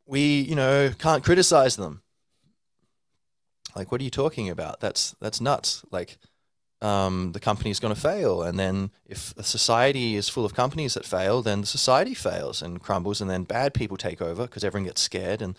We, 0.04 0.42
you 0.42 0.54
know, 0.54 0.90
can't 0.99 1.25
criticize 1.25 1.76
them 1.76 2.02
like, 3.76 3.92
what 3.92 4.00
are 4.00 4.04
you 4.04 4.11
talking 4.11 4.49
about? 4.49 4.80
That's 4.80 5.14
that's 5.21 5.40
nuts. 5.40 5.85
Like, 5.90 6.16
um, 6.80 7.33
the 7.33 7.40
company 7.40 7.71
is 7.71 7.78
going 7.78 7.95
to 7.95 8.00
fail, 8.00 8.42
and 8.42 8.59
then 8.59 8.90
if 9.04 9.35
a 9.37 9.42
society 9.42 10.16
is 10.16 10.28
full 10.30 10.47
of 10.47 10.54
companies 10.54 10.95
that 10.95 11.04
fail, 11.04 11.42
then 11.42 11.61
the 11.61 11.66
society 11.66 12.14
fails 12.14 12.62
and 12.62 12.80
crumbles, 12.80 13.21
and 13.21 13.30
then 13.30 13.45
bad 13.45 13.74
people 13.74 13.96
take 13.96 14.22
over 14.22 14.44
because 14.44 14.64
everyone 14.64 14.87
gets 14.87 15.03
scared, 15.03 15.42
and 15.42 15.57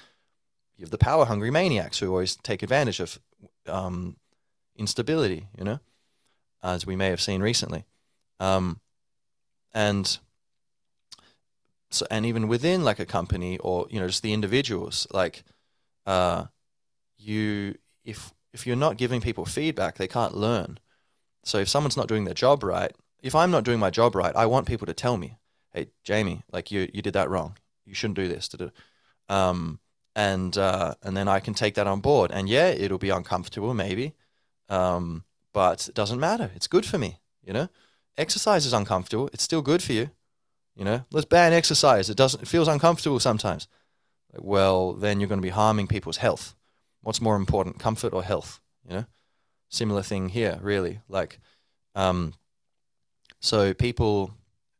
you 0.76 0.84
have 0.84 0.91
the 0.91 0.98
power 0.98 1.26
hungry 1.26 1.52
maniacs 1.52 2.00
who 2.00 2.10
always 2.10 2.36
take 2.36 2.63
advantage 2.63 3.00
of 3.00 3.20
um, 3.68 4.18
instability. 4.76 5.48
You 5.56 5.63
know, 5.63 5.80
as 6.63 6.88
we 6.88 6.96
may 6.96 7.10
have 7.10 7.22
seen 7.22 7.41
recently, 7.41 7.86
um, 8.39 8.80
and 9.74 10.18
so 11.91 12.06
and 12.10 12.26
even 12.26 12.48
within 12.48 12.84
like 12.84 13.00
a 13.00 13.06
company 13.06 13.60
or 13.60 13.86
you 13.91 14.00
know 14.00 14.08
just 14.08 14.24
the 14.24 14.34
individuals 14.34 15.08
like 15.12 15.44
uh, 16.08 16.46
you 17.18 17.76
if 18.08 18.34
if 18.54 18.65
you're 18.65 18.76
not 18.76 18.98
giving 18.98 19.22
people 19.22 19.46
feedback, 19.46 19.98
they 19.98 20.08
can't 20.08 20.36
learn. 20.36 20.80
So 21.43 21.60
if 21.60 21.70
someone's 21.70 21.98
not 21.98 22.08
doing 22.08 22.24
their 22.24 22.34
job 22.34 22.63
right, 22.63 22.91
if 23.22 23.36
I'm 23.36 23.52
not 23.52 23.63
doing 23.63 23.80
my 23.80 23.91
job 23.91 24.15
right, 24.15 24.36
I 24.36 24.46
want 24.48 24.65
people 24.65 24.88
to 24.88 24.93
tell 24.93 25.17
me, 25.17 25.38
"Hey, 25.74 25.88
Jamie, 26.04 26.43
like 26.52 26.72
you 26.72 26.89
you 26.93 27.02
did 27.02 27.13
that 27.13 27.30
wrong. 27.30 27.58
You 27.86 27.93
shouldn't 27.93 28.15
do 28.15 28.28
this." 28.28 28.50
Um, 29.30 29.80
and 30.15 30.58
uh, 30.58 30.96
and 31.04 31.15
then 31.15 31.28
I 31.28 31.39
can 31.39 31.54
take 31.54 31.76
that 31.76 31.88
on 31.88 32.00
board. 32.00 32.32
And 32.32 32.50
yeah, 32.50 32.70
it'll 32.70 32.98
be 32.98 33.10
uncomfortable, 33.10 33.74
maybe, 33.74 34.13
um, 34.70 35.26
but 35.54 35.88
it 35.89 35.96
doesn't 35.96 36.20
matter. 36.20 36.52
It's 36.56 36.67
good 36.67 36.86
for 36.86 36.98
me. 36.98 37.20
You 37.43 37.54
know, 37.54 37.70
exercise 38.17 38.65
is 38.65 38.74
uncomfortable. 38.74 39.30
It's 39.34 39.43
still 39.43 39.62
good 39.62 39.84
for 39.84 39.93
you. 39.93 40.10
You 40.76 40.86
know, 40.86 41.06
let's 41.12 41.26
ban 41.26 41.54
exercise. 41.54 42.10
It 42.10 42.17
doesn't. 42.17 42.43
It 42.43 42.48
feels 42.48 42.67
uncomfortable 42.70 43.20
sometimes. 43.20 43.67
Well, 44.34 44.93
then 44.93 45.20
you're 45.20 45.30
going 45.30 45.41
to 45.41 45.52
be 45.52 45.62
harming 45.62 45.88
people's 45.88 46.17
health 46.17 46.57
what's 47.08 47.22
more 47.22 47.38
important, 47.38 47.80
comfort 47.80 48.12
or 48.12 48.22
health? 48.22 48.60
You 48.86 48.98
know, 48.98 49.06
similar 49.70 50.04
thing 50.04 50.28
here, 50.28 50.60
really. 50.62 51.00
Like, 51.08 51.39
um, 51.96 52.34
so 53.39 53.74
people 53.74 54.34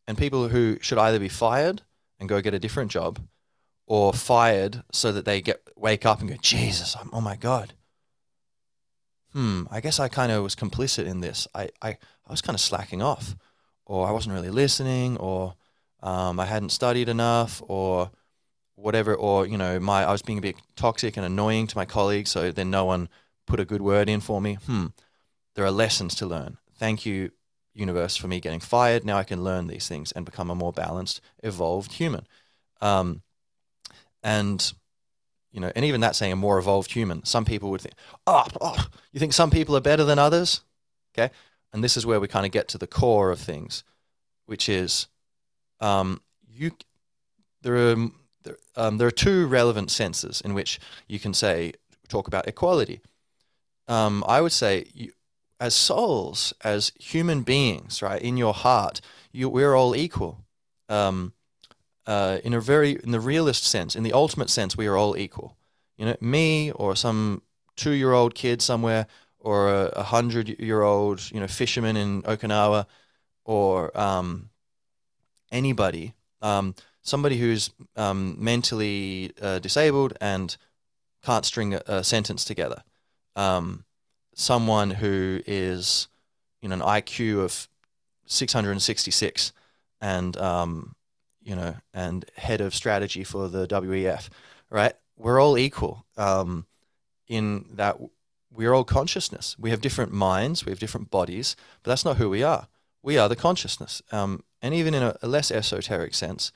and 0.08 0.18
people 0.18 0.50
who 0.50 0.78
should 0.82 0.98
either 0.98 1.20
be 1.20 1.30
fired 1.30 1.84
and 2.20 2.28
go 2.28 2.42
get 2.42 2.54
a 2.54 2.60
different 2.60 2.92
job, 2.92 3.22
or 3.86 4.12
fired 4.12 4.84
so 4.92 5.14
that 5.14 5.24
they 5.24 5.40
get 5.40 5.62
wake 5.78 6.06
up 6.06 6.20
and 6.20 6.28
go, 6.28 6.36
Jesus, 6.42 6.98
I'm, 7.00 7.10
oh 7.14 7.22
my 7.22 7.38
god. 7.38 7.74
Hmm, 9.32 9.64
I 9.72 9.80
guess 9.80 9.98
I 9.98 10.10
kind 10.10 10.30
of 10.34 10.44
was 10.44 10.54
complicit 10.54 11.06
in 11.06 11.22
this. 11.22 11.48
I, 11.56 11.70
I, 11.82 11.92
I 11.92 12.32
was 12.32 12.42
kind 12.42 12.56
of 12.56 12.60
slacking 12.60 13.02
off, 13.02 13.38
or 13.86 14.06
I 14.06 14.12
wasn't 14.12 14.36
really 14.36 14.50
listening, 14.50 15.16
or 15.16 15.56
um, 16.04 16.42
I 16.42 16.46
hadn't 16.46 16.74
studied 16.74 17.08
enough, 17.08 17.62
or 17.66 18.12
whatever, 18.78 19.14
or 19.14 19.46
you 19.46 19.58
know, 19.58 19.80
my 19.80 20.06
I 20.06 20.12
was 20.12 20.22
being 20.22 20.38
a 20.38 20.42
bit 20.42 20.56
toxic 20.76 21.18
and 21.18 21.26
annoying 21.26 21.68
to 21.68 21.78
my 21.78 21.86
colleagues, 21.86 22.30
so 22.30 22.52
then 22.52 22.70
no 22.70 22.86
one 22.86 23.10
put 23.46 23.60
a 23.60 23.66
good 23.66 23.82
word 23.82 24.08
in 24.08 24.22
for 24.22 24.40
me. 24.40 24.56
Hmm, 24.66 24.88
there 25.56 25.66
are 25.66 25.72
lessons 25.72 26.16
to 26.16 26.26
learn. 26.26 26.58
Thank 26.78 27.06
you, 27.06 27.32
universe, 27.74 28.16
for 28.16 28.28
me 28.28 28.40
getting 28.40 28.60
fired. 28.60 29.04
Now 29.04 29.18
I 29.18 29.24
can 29.24 29.44
learn 29.44 29.68
these 29.68 29.88
things 29.88 30.12
and 30.12 30.26
become 30.26 30.50
a 30.50 30.56
more 30.56 30.72
balanced, 30.72 31.20
evolved 31.44 31.94
human. 31.94 32.28
Um, 32.80 33.24
and 34.24 34.74
you 35.52 35.60
know, 35.60 35.72
and 35.76 35.84
even 35.84 36.02
that 36.02 36.16
saying 36.16 36.34
a 36.34 36.36
more 36.36 36.60
evolved 36.60 36.92
human, 36.92 37.26
some 37.26 37.46
people 37.46 37.72
would 37.72 37.82
think, 37.82 37.96
oh, 38.28 38.46
oh, 38.62 38.88
you 39.12 39.20
think 39.20 39.34
some 39.34 39.50
people 39.50 39.76
are 39.76 39.82
better 39.82 40.04
than 40.04 40.20
others? 40.20 40.62
Okay, 41.18 41.34
and 41.74 41.84
this 41.84 41.98
is 41.98 42.06
where 42.06 42.20
we 42.20 42.28
kind 42.28 42.46
of 42.46 42.52
get 42.52 42.68
to 42.70 42.78
the 42.78 42.86
core 42.86 43.32
of 43.32 43.40
things, 43.40 43.84
which 44.46 44.70
is, 44.70 45.08
um, 45.80 46.22
you, 46.48 46.72
there 47.64 47.76
are 47.76 47.96
there, 48.48 48.58
um, 48.76 48.98
there 48.98 49.08
are 49.08 49.12
two 49.12 49.48
relevant 49.48 49.92
senses 49.92 50.42
in 50.42 50.54
which 50.54 50.80
you 51.08 51.20
can 51.20 51.34
say 51.34 51.74
talk 52.08 52.28
about 52.28 52.48
equality. 52.48 53.02
Um, 53.88 54.24
I 54.28 54.42
would 54.42 54.52
say, 54.52 54.86
you, 54.94 55.12
as 55.60 55.74
souls, 55.74 56.54
as 56.64 56.92
human 57.00 57.42
beings, 57.42 58.02
right 58.02 58.22
in 58.22 58.38
your 58.38 58.54
heart, 58.54 59.02
you, 59.32 59.50
we're 59.50 59.76
all 59.76 59.96
equal. 59.96 60.44
Um, 60.90 61.34
uh, 62.06 62.40
in 62.44 62.54
a 62.54 62.62
very 62.62 62.92
in 63.04 63.12
the 63.12 63.20
realist 63.20 63.64
sense, 63.64 63.96
in 63.96 64.04
the 64.04 64.14
ultimate 64.14 64.50
sense, 64.50 64.78
we 64.78 64.88
are 64.88 64.96
all 64.96 65.18
equal. 65.18 65.58
You 65.98 66.06
know, 66.06 66.16
me 66.22 66.72
or 66.72 66.96
some 66.96 67.42
two-year-old 67.76 68.34
kid 68.34 68.62
somewhere, 68.62 69.08
or 69.40 69.90
a 69.90 70.04
hundred-year-old 70.04 71.32
you 71.32 71.40
know 71.40 71.48
fisherman 71.48 71.98
in 71.98 72.22
Okinawa, 72.22 72.86
or 73.44 73.98
um, 74.00 74.50
anybody. 75.52 76.14
Um, 76.42 76.76
somebody 77.08 77.38
who's 77.38 77.72
um, 77.96 78.36
mentally 78.38 79.32
uh, 79.42 79.60
disabled 79.60 80.14
and 80.20 80.58
can't 81.24 81.46
string 81.46 81.74
a, 81.74 81.82
a 81.88 82.04
sentence 82.04 82.44
together, 82.44 82.84
um, 83.36 83.86
someone 84.36 84.92
who 84.92 85.42
is 85.48 86.10
know 86.68 86.76
an 86.76 86.82
IQ 86.82 87.40
of 87.40 87.68
666 88.26 89.54
and 90.02 90.36
um, 90.38 90.96
you 91.42 91.56
know 91.56 91.76
and 91.94 92.26
head 92.36 92.60
of 92.60 92.76
strategy 92.76 93.24
for 93.24 93.48
the 93.48 93.66
WEF, 93.68 94.30
right? 94.70 94.94
We're 95.16 95.42
all 95.42 95.58
equal 95.58 96.06
um, 96.18 96.66
in 97.28 97.66
that 97.74 97.98
we're 98.52 98.74
all 98.74 98.84
consciousness. 98.84 99.56
We 99.58 99.70
have 99.70 99.82
different 99.82 100.12
minds, 100.12 100.66
we 100.66 100.72
have 100.72 100.80
different 100.80 101.10
bodies, 101.10 101.56
but 101.84 101.92
that's 101.92 102.06
not 102.06 102.18
who 102.18 102.30
we 102.30 102.44
are. 102.44 102.68
We 103.02 103.18
are 103.18 103.30
the 103.30 103.36
consciousness. 103.36 104.02
Um, 104.12 104.44
and 104.62 104.74
even 104.74 104.94
in 104.94 105.04
a, 105.04 105.16
a 105.22 105.28
less 105.28 105.52
esoteric 105.52 106.14
sense, 106.14 106.52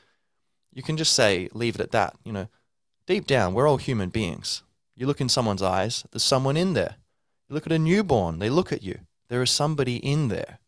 you 0.73 0.83
can 0.83 0.97
just 0.97 1.13
say, 1.13 1.49
leave 1.53 1.75
it 1.75 1.81
at 1.81 1.91
that. 1.91 2.15
You 2.23 2.31
know, 2.31 2.47
deep 3.07 3.27
down, 3.27 3.53
we're 3.53 3.67
all 3.67 3.77
human 3.77 4.09
beings. 4.09 4.63
You 4.95 5.07
look 5.07 5.21
in 5.21 5.29
someone's 5.29 5.61
eyes, 5.61 6.05
there's 6.11 6.23
someone 6.23 6.57
in 6.57 6.73
there. 6.73 6.95
You 7.49 7.55
look 7.55 7.65
at 7.65 7.71
a 7.71 7.79
newborn, 7.79 8.39
they 8.39 8.49
look 8.49 8.71
at 8.71 8.83
you. 8.83 8.99
There 9.29 9.41
is 9.41 9.51
somebody 9.51 9.97
in 9.97 10.27
there, 10.27 10.59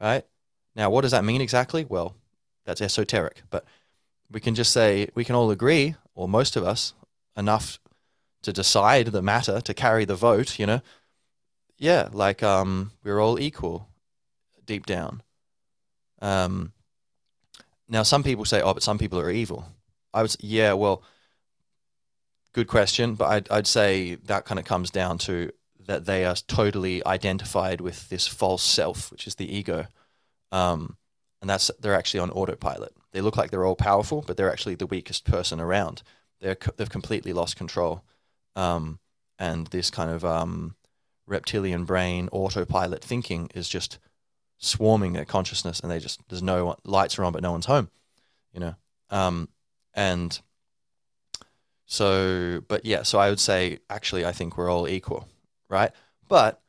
right? 0.00 0.24
Now, 0.74 0.90
what 0.90 1.02
does 1.02 1.10
that 1.12 1.24
mean 1.24 1.40
exactly? 1.40 1.84
Well, 1.84 2.14
that's 2.64 2.82
esoteric. 2.82 3.42
But 3.50 3.64
we 4.30 4.40
can 4.40 4.54
just 4.54 4.72
say 4.72 5.08
we 5.14 5.24
can 5.24 5.34
all 5.34 5.50
agree, 5.50 5.94
or 6.14 6.28
most 6.28 6.56
of 6.56 6.64
us, 6.64 6.94
enough 7.36 7.78
to 8.42 8.52
decide 8.52 9.08
the 9.08 9.22
matter, 9.22 9.60
to 9.60 9.74
carry 9.74 10.04
the 10.04 10.14
vote, 10.14 10.58
you 10.58 10.66
know. 10.66 10.80
Yeah, 11.78 12.08
like 12.12 12.42
um, 12.42 12.92
we're 13.02 13.20
all 13.20 13.38
equal 13.38 13.88
deep 14.64 14.86
down. 14.86 15.22
Um, 16.20 16.72
now, 17.88 18.02
some 18.02 18.22
people 18.22 18.44
say, 18.44 18.60
oh, 18.60 18.74
but 18.74 18.82
some 18.82 18.98
people 18.98 19.20
are 19.20 19.30
evil. 19.30 19.66
I 20.12 20.26
say, 20.26 20.38
yeah, 20.40 20.72
well, 20.72 21.02
good 22.52 22.68
question, 22.68 23.14
but 23.14 23.26
I'd, 23.26 23.50
I'd 23.50 23.66
say 23.66 24.14
that 24.14 24.44
kind 24.44 24.58
of 24.58 24.64
comes 24.64 24.90
down 24.90 25.18
to 25.18 25.52
that 25.86 26.06
they 26.06 26.24
are 26.24 26.34
totally 26.34 27.04
identified 27.06 27.80
with 27.80 28.08
this 28.08 28.26
false 28.26 28.62
self, 28.62 29.12
which 29.12 29.26
is 29.26 29.36
the 29.36 29.54
ego. 29.54 29.86
Um, 30.50 30.96
and 31.40 31.50
that's 31.50 31.70
they're 31.80 31.94
actually 31.94 32.20
on 32.20 32.30
autopilot. 32.30 32.92
They 33.12 33.20
look 33.20 33.36
like 33.36 33.50
they're 33.50 33.64
all 33.64 33.76
powerful, 33.76 34.24
but 34.26 34.36
they're 34.36 34.50
actually 34.50 34.74
the 34.74 34.86
weakest 34.86 35.24
person 35.24 35.60
around. 35.60 36.02
They're 36.40 36.56
they've 36.76 36.90
completely 36.90 37.32
lost 37.32 37.56
control, 37.56 38.02
um, 38.56 38.98
and 39.38 39.66
this 39.68 39.90
kind 39.90 40.10
of 40.10 40.24
um, 40.24 40.74
reptilian 41.26 41.84
brain 41.84 42.28
autopilot 42.32 43.04
thinking 43.04 43.50
is 43.54 43.68
just 43.68 43.98
swarming 44.58 45.12
their 45.12 45.24
consciousness, 45.24 45.80
and 45.80 45.90
they 45.90 45.98
just 45.98 46.20
there's 46.28 46.42
no 46.42 46.76
lights 46.84 47.18
are 47.18 47.24
on, 47.24 47.32
but 47.32 47.42
no 47.42 47.52
one's 47.52 47.66
home, 47.66 47.90
you 48.52 48.60
know. 48.60 48.74
Um, 49.10 49.48
and 49.94 50.38
so, 51.86 52.62
but 52.66 52.84
yeah, 52.84 53.02
so 53.02 53.18
I 53.18 53.30
would 53.30 53.40
say 53.40 53.78
actually 53.88 54.24
I 54.24 54.32
think 54.32 54.56
we're 54.56 54.70
all 54.70 54.88
equal, 54.88 55.28
right? 55.68 55.92
But 56.28 56.60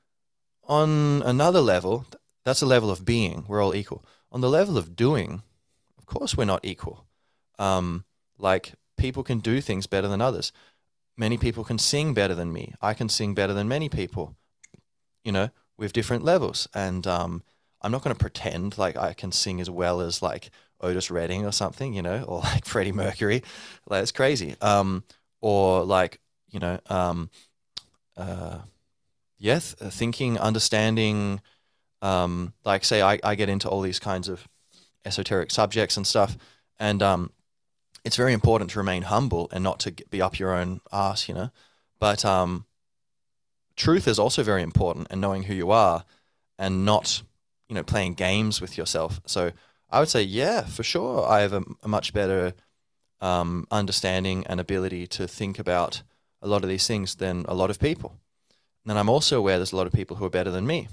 on 0.63 1.23
another 1.23 1.61
level, 1.61 2.05
that's 2.45 2.61
a 2.61 2.67
level 2.67 2.91
of 2.91 3.05
being. 3.05 3.45
We're 3.47 3.63
all 3.63 3.75
equal. 3.75 4.05
On 4.31 4.41
the 4.41 4.49
level 4.49 4.77
of 4.77 4.95
doing, 4.95 5.41
of 5.97 6.05
course, 6.05 6.37
we're 6.37 6.45
not 6.45 6.63
equal. 6.63 7.05
Um, 7.57 8.05
like 8.37 8.73
people 8.97 9.23
can 9.23 9.39
do 9.39 9.61
things 9.61 9.87
better 9.87 10.07
than 10.07 10.21
others. 10.21 10.51
Many 11.17 11.37
people 11.37 11.63
can 11.63 11.79
sing 11.79 12.13
better 12.13 12.35
than 12.35 12.53
me. 12.53 12.73
I 12.81 12.93
can 12.93 13.09
sing 13.09 13.33
better 13.33 13.53
than 13.53 13.67
many 13.67 13.89
people. 13.89 14.35
You 15.23 15.31
know, 15.31 15.49
with 15.77 15.93
different 15.93 16.23
levels, 16.23 16.67
and 16.73 17.05
um, 17.05 17.43
I'm 17.87 17.91
not 17.93 18.03
going 18.03 18.13
to 18.13 18.19
pretend 18.19 18.77
like 18.77 18.97
I 18.97 19.13
can 19.13 19.31
sing 19.31 19.61
as 19.61 19.69
well 19.69 20.01
as 20.01 20.21
like 20.21 20.49
Otis 20.81 21.09
Redding 21.09 21.45
or 21.45 21.53
something, 21.53 21.93
you 21.93 22.01
know, 22.01 22.21
or 22.27 22.39
like 22.39 22.65
Freddie 22.65 22.91
Mercury. 22.91 23.43
Like 23.87 24.03
it's 24.03 24.11
crazy. 24.11 24.57
Um, 24.59 25.05
or 25.39 25.85
like 25.85 26.19
you 26.49 26.59
know, 26.59 26.81
um, 26.89 27.29
uh, 28.17 28.57
yeah, 29.37 29.59
th- 29.59 29.93
thinking, 29.93 30.37
understanding. 30.37 31.39
Um, 32.01 32.51
like 32.65 32.83
say 32.83 33.01
I, 33.01 33.19
I 33.23 33.35
get 33.35 33.47
into 33.47 33.69
all 33.69 33.79
these 33.79 33.99
kinds 33.99 34.27
of 34.27 34.45
esoteric 35.05 35.49
subjects 35.49 35.95
and 35.95 36.05
stuff, 36.05 36.37
and 36.77 37.01
um, 37.01 37.31
it's 38.03 38.17
very 38.17 38.33
important 38.33 38.71
to 38.71 38.79
remain 38.79 39.03
humble 39.03 39.47
and 39.53 39.63
not 39.63 39.79
to 39.79 39.93
be 40.09 40.21
up 40.21 40.39
your 40.39 40.53
own 40.53 40.81
ass, 40.91 41.29
you 41.29 41.33
know. 41.33 41.51
But 41.99 42.25
um, 42.25 42.65
truth 43.77 44.09
is 44.09 44.19
also 44.19 44.43
very 44.43 44.61
important, 44.61 45.07
and 45.09 45.21
knowing 45.21 45.43
who 45.43 45.53
you 45.53 45.71
are, 45.71 46.03
and 46.59 46.83
not 46.83 47.21
you 47.69 47.75
know 47.75 47.83
playing 47.83 48.13
games 48.13 48.61
with 48.61 48.77
yourself. 48.77 49.21
So 49.25 49.51
I 49.89 49.99
would 49.99 50.09
say, 50.09 50.21
yeah, 50.21 50.61
for 50.61 50.83
sure, 50.83 51.27
I 51.27 51.41
have 51.41 51.53
a, 51.53 51.63
a 51.83 51.87
much 51.87 52.13
better 52.13 52.53
um, 53.21 53.67
understanding 53.71 54.45
and 54.47 54.59
ability 54.59 55.07
to 55.07 55.27
think 55.27 55.59
about 55.59 56.01
a 56.41 56.47
lot 56.47 56.63
of 56.63 56.69
these 56.69 56.87
things 56.87 57.15
than 57.15 57.45
a 57.47 57.53
lot 57.53 57.69
of 57.69 57.79
people. 57.79 58.15
And 58.83 58.91
then 58.91 58.97
I'm 58.97 59.09
also 59.09 59.37
aware 59.37 59.57
there's 59.57 59.71
a 59.73 59.77
lot 59.77 59.87
of 59.87 59.93
people 59.93 60.17
who 60.17 60.25
are 60.25 60.29
better 60.29 60.51
than 60.51 60.67
me, 60.67 60.87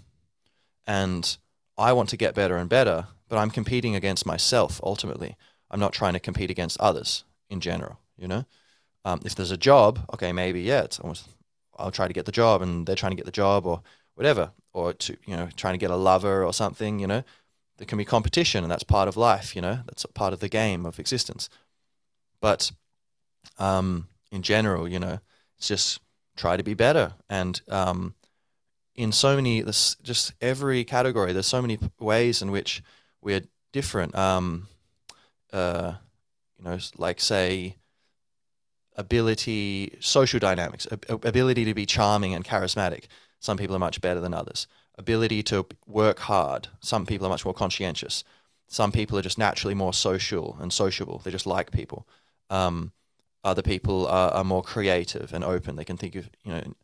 and 0.87 1.37
I 1.77 1.93
want 1.93 2.09
to 2.11 2.17
get 2.17 2.35
better 2.35 2.57
and 2.57 2.69
better, 2.69 3.09
but 3.29 3.39
I'm 3.39 3.51
competing 3.51 3.97
against 3.97 4.27
myself 4.27 4.81
ultimately. 4.83 5.37
I'm 5.71 5.81
not 5.81 5.93
trying 5.93 6.13
to 6.13 6.21
compete 6.21 6.51
against 6.51 6.81
others 6.81 7.25
in 7.51 7.61
general. 7.61 7.99
You 8.17 8.29
know, 8.29 8.45
um, 9.05 9.21
if 9.25 9.35
there's 9.35 9.51
a 9.51 9.57
job, 9.57 9.99
okay, 10.15 10.33
maybe 10.33 10.61
yeah, 10.63 10.83
it's 10.83 11.01
almost 11.01 11.29
I'll 11.77 11.91
try 11.91 12.07
to 12.07 12.15
get 12.15 12.27
the 12.27 12.33
job, 12.33 12.63
and 12.63 12.87
they're 12.87 12.95
trying 12.95 13.13
to 13.13 13.17
get 13.17 13.27
the 13.27 13.33
job, 13.33 13.67
or 13.67 13.83
whatever, 14.15 14.53
or 14.73 14.93
to 14.93 15.17
you 15.27 15.37
know 15.37 15.49
trying 15.57 15.75
to 15.75 15.79
get 15.79 15.91
a 15.91 15.97
lover 15.97 16.45
or 16.45 16.53
something. 16.53 16.99
You 16.99 17.07
know, 17.07 17.25
there 17.79 17.87
can 17.87 17.99
be 17.99 18.05
competition, 18.05 18.65
and 18.65 18.71
that's 18.71 18.85
part 18.85 19.09
of 19.09 19.17
life. 19.17 19.55
You 19.55 19.63
know, 19.63 19.81
that's 19.87 20.07
part 20.15 20.33
of 20.33 20.41
the 20.41 20.49
game 20.49 20.87
of 20.87 20.99
existence. 20.99 21.49
But 22.41 22.73
um, 23.59 24.09
in 24.31 24.43
general, 24.43 24.89
you 24.89 24.99
know, 24.99 25.21
it's 25.59 25.69
just 25.69 26.01
try 26.37 26.57
to 26.57 26.63
be 26.63 26.75
better, 26.75 27.15
and 27.29 27.61
um, 27.69 28.15
in 28.95 29.13
so 29.13 29.35
many, 29.37 29.61
this 29.61 29.97
just 30.03 30.33
every 30.41 30.85
category, 30.85 31.33
there's 31.33 31.47
so 31.47 31.63
many 31.63 31.79
ways 31.99 32.43
in 32.43 32.51
which 32.51 32.83
we're 33.21 33.43
different. 33.73 34.15
Um, 34.15 34.69
uh, 35.53 35.95
you 36.59 36.65
know, 36.65 36.79
like 36.97 37.21
say 37.21 37.77
ability, 38.97 39.97
social 40.01 40.39
dynamics, 40.39 40.87
ability 41.09 41.65
to 41.65 41.75
be 41.75 41.87
charming 41.87 42.35
and 42.35 42.45
charismatic. 42.45 43.05
Some 43.45 43.59
people 43.59 43.77
are 43.77 43.87
much 43.87 44.01
better 44.01 44.21
than 44.21 44.33
others. 44.33 44.67
Ability 44.97 45.43
to 45.43 45.67
work 45.87 46.21
hard. 46.21 46.69
Some 46.81 47.05
people 47.05 47.27
are 47.27 47.31
much 47.31 47.45
more 47.45 47.53
conscientious. 47.53 48.25
Some 48.69 48.91
people 48.91 49.19
are 49.19 49.23
just 49.29 49.37
naturally 49.37 49.75
more 49.75 49.93
social 49.93 50.57
and 50.63 50.73
sociable. 50.73 51.19
They 51.19 51.31
just 51.31 51.47
like 51.47 51.71
people. 51.71 52.09
Um, 52.49 52.93
other 53.45 53.61
people 53.61 54.07
are, 54.07 54.31
are 54.31 54.45
more 54.45 54.63
creative 54.63 55.35
and 55.35 55.45
open. 55.45 55.77
They 55.77 55.85
can 55.85 55.99
think 55.99 56.15
of 56.15 56.31
you 56.43 56.53
know 56.53 56.75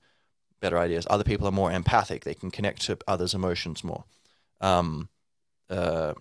better 0.60 0.76
ideas. 0.76 1.06
Other 1.08 1.24
people 1.24 1.46
are 1.46 1.60
more 1.62 1.72
empathic. 1.72 2.24
They 2.24 2.34
can 2.34 2.50
connect 2.50 2.82
to 2.82 2.98
others' 3.08 3.32
emotions 3.32 3.82
more. 3.82 4.04
Um, 4.60 5.08
uh, 5.70 6.12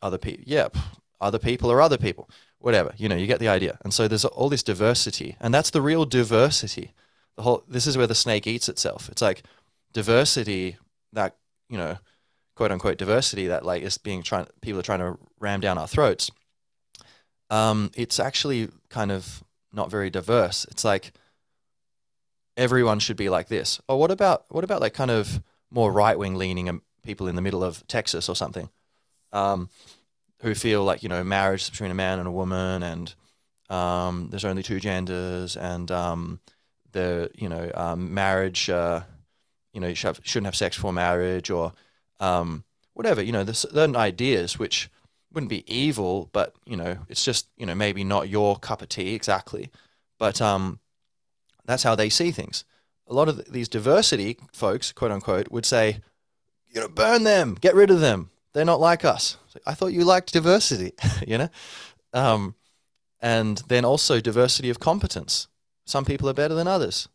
other 0.00 0.18
people, 0.18 0.44
yeah, 0.46 0.68
other 1.20 1.40
people 1.40 1.72
are 1.72 1.82
other 1.82 1.98
people, 1.98 2.30
whatever. 2.60 2.94
You 2.96 3.08
know, 3.08 3.16
you 3.16 3.26
get 3.26 3.40
the 3.40 3.48
idea. 3.48 3.78
And 3.82 3.92
so 3.92 4.06
there's 4.06 4.24
all 4.24 4.48
this 4.48 4.62
diversity, 4.62 5.36
and 5.40 5.52
that's 5.52 5.70
the 5.70 5.82
real 5.82 6.04
diversity. 6.04 6.92
The 7.40 7.44
whole 7.44 7.64
this 7.66 7.86
is 7.86 7.96
where 7.96 8.06
the 8.06 8.14
snake 8.14 8.46
eats 8.46 8.68
itself. 8.68 9.08
It's 9.08 9.22
like 9.22 9.44
diversity 9.94 10.76
that 11.14 11.36
you 11.70 11.78
know, 11.78 11.96
quote 12.54 12.70
unquote 12.70 12.98
diversity 12.98 13.46
that 13.46 13.64
like 13.64 13.82
is 13.82 13.96
being 13.96 14.22
trying. 14.22 14.46
People 14.60 14.80
are 14.80 14.82
trying 14.82 14.98
to 14.98 15.16
ram 15.38 15.60
down 15.60 15.78
our 15.78 15.88
throats. 15.88 16.30
Um, 17.48 17.92
it's 17.94 18.20
actually 18.20 18.68
kind 18.90 19.10
of 19.10 19.42
not 19.72 19.90
very 19.90 20.10
diverse. 20.10 20.66
It's 20.70 20.84
like 20.84 21.12
everyone 22.58 22.98
should 22.98 23.16
be 23.16 23.30
like 23.30 23.48
this. 23.48 23.80
Or 23.88 23.98
what 23.98 24.10
about 24.10 24.44
what 24.50 24.62
about 24.62 24.82
like 24.82 24.92
kind 24.92 25.10
of 25.10 25.42
more 25.70 25.90
right 25.90 26.18
wing 26.18 26.34
leaning 26.34 26.82
people 27.02 27.26
in 27.26 27.36
the 27.36 27.42
middle 27.42 27.64
of 27.64 27.86
Texas 27.86 28.28
or 28.28 28.36
something? 28.36 28.68
um, 29.32 29.68
who 30.42 30.54
feel 30.54 30.84
like 30.84 31.02
you 31.02 31.08
know 31.08 31.22
marriage 31.24 31.62
is 31.62 31.70
between 31.70 31.90
a 31.90 31.94
man 31.94 32.18
and 32.18 32.28
a 32.28 32.32
woman, 32.32 32.82
and 32.82 33.14
um, 33.68 34.28
there's 34.30 34.44
only 34.44 34.62
two 34.62 34.80
genders, 34.80 35.56
and 35.56 35.90
um, 35.90 36.40
the 36.92 37.30
you 37.34 37.48
know 37.48 37.70
um, 37.74 38.12
marriage, 38.14 38.68
uh, 38.70 39.02
you 39.72 39.80
know, 39.80 39.88
you 39.88 39.94
should 39.94 40.42
not 40.42 40.48
have 40.48 40.56
sex 40.56 40.76
before 40.76 40.92
marriage, 40.92 41.50
or 41.50 41.72
um, 42.18 42.64
whatever. 42.94 43.22
You 43.22 43.32
know, 43.32 43.44
there's 43.44 43.58
certain 43.58 43.96
ideas 43.96 44.58
which 44.58 44.90
wouldn't 45.32 45.50
be 45.50 45.64
evil, 45.72 46.28
but 46.32 46.54
you 46.66 46.76
know, 46.76 46.98
it's 47.08 47.24
just 47.24 47.48
you 47.56 47.66
know 47.66 47.74
maybe 47.74 48.04
not 48.04 48.28
your 48.28 48.56
cup 48.56 48.82
of 48.82 48.88
tea 48.88 49.14
exactly, 49.14 49.70
but 50.18 50.40
um, 50.40 50.80
that's 51.64 51.82
how 51.82 51.94
they 51.94 52.08
see 52.08 52.30
things. 52.30 52.64
A 53.06 53.14
lot 53.14 53.28
of 53.28 53.52
these 53.52 53.68
diversity 53.68 54.36
folks, 54.52 54.92
quote 54.92 55.10
unquote, 55.10 55.50
would 55.50 55.66
say, 55.66 56.00
you 56.68 56.80
know, 56.80 56.88
burn 56.88 57.24
them, 57.24 57.56
get 57.60 57.74
rid 57.74 57.90
of 57.90 58.00
them, 58.00 58.30
they're 58.52 58.64
not 58.64 58.80
like 58.80 59.04
us. 59.04 59.36
I 59.66 59.74
thought 59.74 59.92
you 59.92 60.04
liked 60.04 60.32
diversity, 60.32 60.92
you 61.26 61.38
know? 61.38 61.48
Um, 62.12 62.54
and 63.20 63.62
then 63.68 63.84
also 63.84 64.20
diversity 64.20 64.70
of 64.70 64.80
competence. 64.80 65.48
Some 65.84 66.04
people 66.04 66.28
are 66.28 66.34
better 66.34 66.54
than 66.54 66.68
others. 66.68 67.08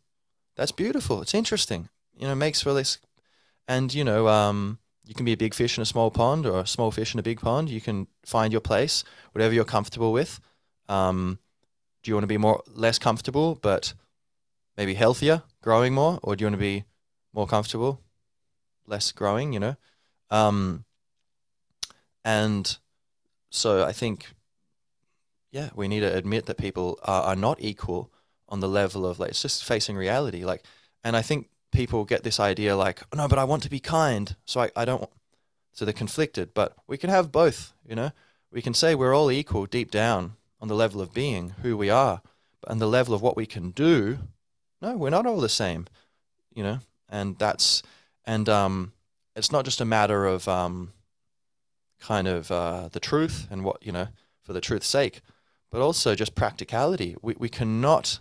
That's 0.56 0.72
beautiful. 0.72 1.22
It's 1.22 1.34
interesting. 1.34 1.88
You 2.16 2.26
know, 2.26 2.34
makes 2.34 2.62
for 2.62 2.74
this. 2.74 2.98
And, 3.68 3.92
you 3.92 4.04
know, 4.04 4.28
um, 4.28 4.78
you 5.04 5.14
can 5.14 5.24
be 5.24 5.32
a 5.32 5.36
big 5.36 5.54
fish 5.54 5.78
in 5.78 5.82
a 5.82 5.86
small 5.86 6.10
pond 6.10 6.46
or 6.46 6.60
a 6.60 6.66
small 6.66 6.90
fish 6.90 7.14
in 7.14 7.20
a 7.20 7.22
big 7.22 7.40
pond. 7.40 7.70
You 7.70 7.80
can 7.80 8.06
find 8.24 8.52
your 8.52 8.60
place, 8.60 9.04
whatever 9.32 9.54
you're 9.54 9.64
comfortable 9.64 10.12
with. 10.12 10.40
Um, 10.88 11.38
do 12.02 12.10
you 12.10 12.14
want 12.14 12.24
to 12.24 12.28
be 12.28 12.38
more 12.38 12.62
less 12.72 12.98
comfortable, 12.98 13.56
but 13.56 13.94
maybe 14.76 14.94
healthier, 14.94 15.42
growing 15.62 15.94
more, 15.94 16.18
or 16.22 16.36
do 16.36 16.42
you 16.42 16.46
want 16.46 16.54
to 16.54 16.58
be 16.58 16.84
more 17.32 17.46
comfortable, 17.46 18.00
less 18.86 19.10
growing? 19.12 19.52
You 19.52 19.60
know, 19.60 19.76
um, 20.30 20.84
and 22.24 22.78
so 23.50 23.84
I 23.84 23.92
think, 23.92 24.26
yeah, 25.50 25.70
we 25.74 25.88
need 25.88 26.00
to 26.00 26.16
admit 26.16 26.46
that 26.46 26.58
people 26.58 26.98
are, 27.02 27.22
are 27.22 27.36
not 27.36 27.58
equal 27.60 28.12
on 28.48 28.60
the 28.60 28.68
level 28.68 29.06
of 29.06 29.18
like, 29.18 29.30
it's 29.30 29.42
just 29.42 29.64
facing 29.64 29.96
reality. 29.96 30.44
Like, 30.44 30.64
and 31.02 31.16
I 31.16 31.22
think 31.22 31.48
people 31.72 32.04
get 32.04 32.22
this 32.22 32.40
idea 32.40 32.76
like, 32.76 33.02
oh, 33.12 33.16
no, 33.16 33.28
but 33.28 33.38
I 33.38 33.44
want 33.44 33.62
to 33.64 33.70
be 33.70 33.80
kind. 33.80 34.36
So 34.44 34.60
I, 34.60 34.70
I 34.76 34.84
don't, 34.84 35.08
so 35.72 35.84
they're 35.84 35.92
conflicted, 35.92 36.54
but 36.54 36.74
we 36.86 36.96
can 36.96 37.10
have 37.10 37.32
both, 37.32 37.72
you 37.86 37.94
know, 37.94 38.10
we 38.50 38.62
can 38.62 38.74
say 38.74 38.94
we're 38.94 39.14
all 39.14 39.30
equal 39.30 39.66
deep 39.66 39.90
down 39.90 40.36
on 40.60 40.68
the 40.68 40.74
level 40.74 41.00
of 41.00 41.12
being 41.12 41.54
who 41.62 41.76
we 41.76 41.90
are, 41.90 42.22
but 42.60 42.70
on 42.70 42.78
the 42.78 42.88
level 42.88 43.14
of 43.14 43.22
what 43.22 43.36
we 43.36 43.46
can 43.46 43.70
do, 43.70 44.18
no, 44.80 44.96
we're 44.96 45.10
not 45.10 45.26
all 45.26 45.40
the 45.40 45.48
same, 45.48 45.86
you 46.54 46.62
know, 46.62 46.78
and 47.08 47.38
that's, 47.38 47.82
and, 48.24 48.48
um, 48.48 48.92
it's 49.34 49.52
not 49.52 49.64
just 49.64 49.80
a 49.80 49.84
matter 49.84 50.24
of, 50.24 50.48
um, 50.48 50.92
kind 51.98 52.28
of 52.28 52.50
uh, 52.50 52.88
the 52.92 53.00
truth 53.00 53.46
and 53.50 53.64
what 53.64 53.84
you 53.84 53.90
know 53.90 54.08
for 54.42 54.52
the 54.52 54.60
truth's 54.60 54.86
sake, 54.86 55.22
but 55.70 55.80
also 55.80 56.14
just 56.14 56.34
practicality. 56.34 57.16
We 57.22 57.34
we 57.38 57.48
cannot 57.48 58.20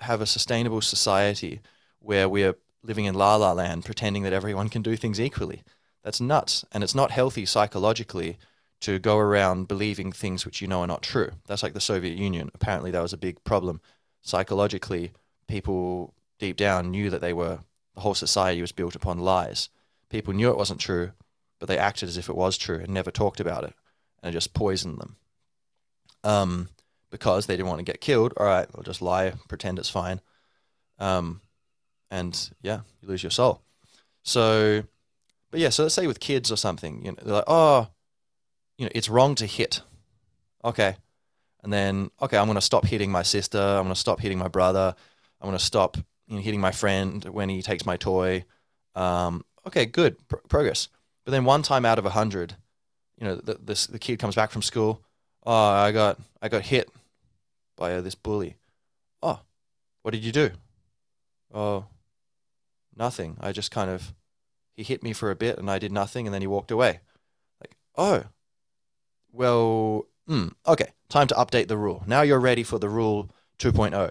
have 0.00 0.20
a 0.20 0.26
sustainable 0.26 0.80
society 0.80 1.60
where 2.00 2.28
we 2.28 2.44
are 2.44 2.56
living 2.82 3.04
in 3.04 3.14
la 3.14 3.36
la 3.36 3.52
land, 3.52 3.84
pretending 3.84 4.22
that 4.22 4.32
everyone 4.32 4.68
can 4.68 4.82
do 4.82 4.96
things 4.96 5.20
equally. 5.20 5.62
That's 6.02 6.20
nuts, 6.20 6.64
and 6.72 6.84
it's 6.84 6.94
not 6.94 7.10
healthy 7.10 7.46
psychologically 7.46 8.38
to 8.80 8.98
go 8.98 9.18
around 9.18 9.68
believing 9.68 10.12
things 10.12 10.44
which 10.44 10.60
you 10.60 10.68
know 10.68 10.82
are 10.82 10.86
not 10.86 11.02
true. 11.02 11.30
That's 11.46 11.62
like 11.62 11.72
the 11.72 11.80
Soviet 11.80 12.16
Union. 12.16 12.50
Apparently, 12.54 12.90
that 12.90 13.02
was 13.02 13.12
a 13.12 13.18
big 13.18 13.42
problem 13.42 13.80
psychologically. 14.22 15.12
People 15.48 16.14
deep 16.38 16.56
down 16.56 16.90
knew 16.90 17.10
that 17.10 17.20
they 17.20 17.32
were 17.32 17.60
the 17.94 18.02
whole 18.02 18.14
society 18.14 18.60
was 18.60 18.72
built 18.72 18.94
upon 18.94 19.18
lies. 19.18 19.70
People 20.10 20.34
knew 20.34 20.50
it 20.50 20.56
wasn't 20.56 20.80
true, 20.80 21.12
but 21.58 21.66
they 21.66 21.78
acted 21.78 22.08
as 22.08 22.18
if 22.18 22.28
it 22.28 22.36
was 22.36 22.58
true 22.58 22.78
and 22.78 22.90
never 22.90 23.10
talked 23.10 23.40
about 23.40 23.64
it, 23.64 23.74
and 24.22 24.30
it 24.30 24.36
just 24.36 24.54
poisoned 24.54 24.98
them. 24.98 25.16
Um, 26.22 26.68
because 27.10 27.46
they 27.46 27.56
didn't 27.56 27.68
want 27.68 27.78
to 27.78 27.84
get 27.84 28.00
killed. 28.00 28.34
All 28.36 28.46
right, 28.46 28.68
we'll 28.74 28.82
just 28.82 29.02
lie, 29.02 29.32
pretend 29.48 29.78
it's 29.78 29.90
fine, 29.90 30.20
um, 30.98 31.40
and 32.10 32.50
yeah, 32.62 32.80
you 33.00 33.08
lose 33.08 33.22
your 33.22 33.30
soul. 33.30 33.62
So, 34.22 34.82
but 35.50 35.60
yeah, 35.60 35.68
so 35.68 35.84
let's 35.84 35.94
say 35.94 36.06
with 36.06 36.20
kids 36.20 36.50
or 36.50 36.56
something, 36.56 37.04
you 37.04 37.12
know, 37.12 37.18
they're 37.22 37.34
like, 37.34 37.44
oh, 37.46 37.88
you 38.78 38.86
know, 38.86 38.92
it's 38.94 39.08
wrong 39.08 39.34
to 39.36 39.46
hit. 39.46 39.82
Okay, 40.64 40.96
and 41.62 41.72
then 41.72 42.10
okay, 42.20 42.36
I'm 42.38 42.46
going 42.46 42.56
to 42.56 42.60
stop 42.60 42.84
hitting 42.84 43.10
my 43.10 43.22
sister. 43.22 43.58
I'm 43.58 43.84
going 43.84 43.94
to 43.94 44.00
stop 44.00 44.20
hitting 44.20 44.38
my 44.38 44.48
brother. 44.48 44.94
I'm 45.40 45.48
going 45.48 45.58
to 45.58 45.64
stop 45.64 45.96
you 46.26 46.36
know, 46.36 46.42
hitting 46.42 46.60
my 46.60 46.72
friend 46.72 47.24
when 47.24 47.48
he 47.48 47.62
takes 47.62 47.86
my 47.86 47.96
toy. 47.96 48.44
Um, 48.94 49.44
okay, 49.66 49.86
good 49.86 50.16
progress. 50.48 50.88
But 51.24 51.32
then 51.32 51.44
one 51.44 51.62
time 51.62 51.84
out 51.84 51.98
of 51.98 52.06
a 52.06 52.10
hundred, 52.10 52.54
you 53.18 53.26
know, 53.26 53.36
the, 53.36 53.54
this 53.54 53.86
the 53.86 53.98
kid 53.98 54.18
comes 54.18 54.34
back 54.34 54.50
from 54.50 54.62
school. 54.62 55.02
Oh, 55.46 55.70
I 55.70 55.92
got 55.92 56.18
I 56.42 56.48
got 56.48 56.62
hit 56.62 56.90
by 57.76 57.94
uh, 57.94 58.00
this 58.00 58.16
bully. 58.16 58.56
Oh, 59.22 59.40
what 60.02 60.10
did 60.10 60.24
you 60.24 60.32
do? 60.32 60.50
Oh, 61.54 61.86
nothing. 62.96 63.36
I 63.40 63.52
just 63.52 63.70
kind 63.70 63.90
of 63.90 64.12
he 64.74 64.82
hit 64.82 65.02
me 65.02 65.12
for 65.12 65.30
a 65.30 65.36
bit 65.36 65.58
and 65.58 65.70
I 65.70 65.78
did 65.78 65.92
nothing 65.92 66.26
and 66.26 66.34
then 66.34 66.42
he 66.42 66.48
walked 66.48 66.72
away. 66.72 67.00
Like, 67.60 67.76
oh, 67.96 68.24
well, 69.32 70.06
mm, 70.28 70.52
okay, 70.66 70.92
time 71.08 71.28
to 71.28 71.34
update 71.34 71.68
the 71.68 71.76
rule. 71.76 72.02
Now 72.06 72.22
you're 72.22 72.40
ready 72.40 72.64
for 72.64 72.78
the 72.78 72.88
rule 72.88 73.30
2.0. 73.58 74.10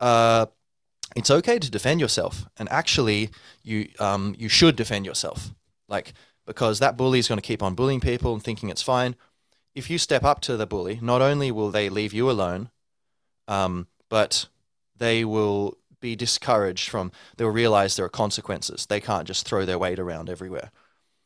Uh, 0.00 0.46
it's 1.14 1.30
okay 1.30 1.58
to 1.58 1.70
defend 1.70 2.00
yourself, 2.00 2.46
and 2.58 2.68
actually, 2.68 3.30
you 3.62 3.88
um, 3.98 4.34
you 4.38 4.48
should 4.48 4.76
defend 4.76 5.06
yourself, 5.06 5.54
like 5.88 6.12
because 6.46 6.78
that 6.80 6.96
bully 6.96 7.18
is 7.18 7.28
going 7.28 7.38
to 7.38 7.46
keep 7.46 7.62
on 7.62 7.74
bullying 7.74 8.00
people 8.00 8.34
and 8.34 8.42
thinking 8.42 8.68
it's 8.68 8.82
fine. 8.82 9.14
If 9.76 9.90
you 9.90 9.98
step 9.98 10.24
up 10.24 10.40
to 10.40 10.56
the 10.56 10.66
bully, 10.66 10.98
not 11.02 11.20
only 11.20 11.52
will 11.52 11.70
they 11.70 11.90
leave 11.90 12.14
you 12.14 12.30
alone, 12.30 12.70
um, 13.46 13.88
but 14.08 14.46
they 14.96 15.22
will 15.22 15.76
be 16.00 16.16
discouraged 16.16 16.88
from. 16.88 17.12
They'll 17.36 17.48
realize 17.50 17.94
there 17.94 18.06
are 18.06 18.08
consequences. 18.08 18.86
They 18.86 19.00
can't 19.00 19.28
just 19.28 19.46
throw 19.46 19.66
their 19.66 19.78
weight 19.78 19.98
around 19.98 20.30
everywhere. 20.30 20.70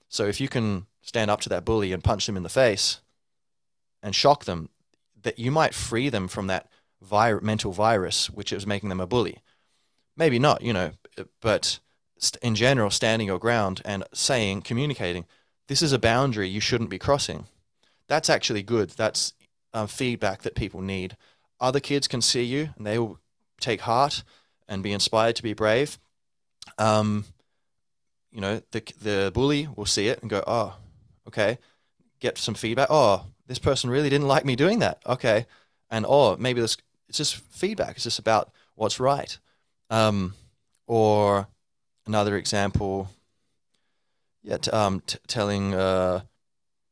So 0.08 0.26
if 0.26 0.40
you 0.40 0.48
can 0.48 0.86
stand 1.00 1.30
up 1.30 1.40
to 1.42 1.48
that 1.50 1.64
bully 1.64 1.92
and 1.92 2.02
punch 2.02 2.26
them 2.26 2.36
in 2.36 2.42
the 2.42 2.48
face, 2.48 3.00
and 4.02 4.16
shock 4.16 4.46
them, 4.46 4.68
that 5.22 5.38
you 5.38 5.52
might 5.52 5.72
free 5.72 6.08
them 6.08 6.26
from 6.26 6.48
that 6.48 6.66
vir- 7.00 7.40
mental 7.40 7.70
virus 7.70 8.30
which 8.30 8.52
is 8.52 8.66
making 8.66 8.88
them 8.88 9.00
a 9.00 9.06
bully. 9.06 9.38
Maybe 10.16 10.40
not, 10.40 10.62
you 10.62 10.72
know, 10.72 10.90
but 11.40 11.78
in 12.42 12.56
general, 12.56 12.90
standing 12.90 13.28
your 13.28 13.38
ground 13.38 13.80
and 13.84 14.02
saying, 14.12 14.62
communicating, 14.62 15.26
this 15.68 15.82
is 15.82 15.92
a 15.92 15.98
boundary 16.00 16.48
you 16.48 16.60
shouldn't 16.60 16.90
be 16.90 16.98
crossing. 16.98 17.46
That's 18.10 18.28
actually 18.28 18.64
good. 18.64 18.90
That's 18.90 19.34
um, 19.72 19.86
feedback 19.86 20.42
that 20.42 20.56
people 20.56 20.80
need. 20.80 21.16
Other 21.60 21.78
kids 21.78 22.08
can 22.08 22.20
see 22.20 22.42
you 22.42 22.70
and 22.76 22.84
they 22.84 22.98
will 22.98 23.20
take 23.60 23.82
heart 23.82 24.24
and 24.68 24.82
be 24.82 24.92
inspired 24.92 25.36
to 25.36 25.44
be 25.44 25.52
brave. 25.52 25.96
Um, 26.76 27.24
you 28.32 28.40
know, 28.40 28.62
the 28.72 28.82
the 29.00 29.30
bully 29.32 29.68
will 29.76 29.86
see 29.86 30.08
it 30.08 30.20
and 30.22 30.28
go, 30.28 30.42
oh, 30.44 30.76
okay, 31.28 31.58
get 32.18 32.36
some 32.36 32.54
feedback. 32.54 32.88
Oh, 32.90 33.26
this 33.46 33.60
person 33.60 33.90
really 33.90 34.10
didn't 34.10 34.26
like 34.26 34.44
me 34.44 34.56
doing 34.56 34.80
that. 34.80 35.00
Okay. 35.06 35.46
And 35.88 36.04
or 36.04 36.36
maybe 36.36 36.60
this 36.60 36.76
it's 37.08 37.18
just 37.18 37.36
feedback. 37.36 37.94
It's 37.94 38.04
just 38.04 38.18
about 38.18 38.50
what's 38.74 38.98
right. 38.98 39.38
Um, 39.88 40.34
or 40.88 41.46
another 42.06 42.36
example, 42.36 43.08
yeah, 44.42 44.56
t- 44.56 44.72
um, 44.72 45.00
t- 45.06 45.18
telling 45.28 45.74
uh, 45.74 46.22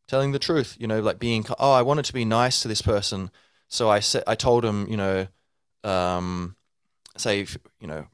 telling 0.09 0.33
the 0.33 0.39
truth. 0.41 0.77
You 0.81 0.89
know, 0.89 1.01
like 1.01 1.21
being 1.21 1.47
oh, 1.59 1.73
I 1.73 1.83
wanted 1.83 2.07
to 2.07 2.13
be 2.13 2.25
nice 2.25 2.63
to 2.63 2.69
this 2.69 2.83
person, 2.83 3.31
so 3.69 3.89
I 3.89 4.01
said 4.01 4.25
I 4.27 4.35
told 4.35 4.65
him, 4.65 4.89
you 4.89 4.97
know, 4.97 5.29
um, 5.85 6.57
say 7.17 7.47
you 7.81 7.87
know, 7.87 8.07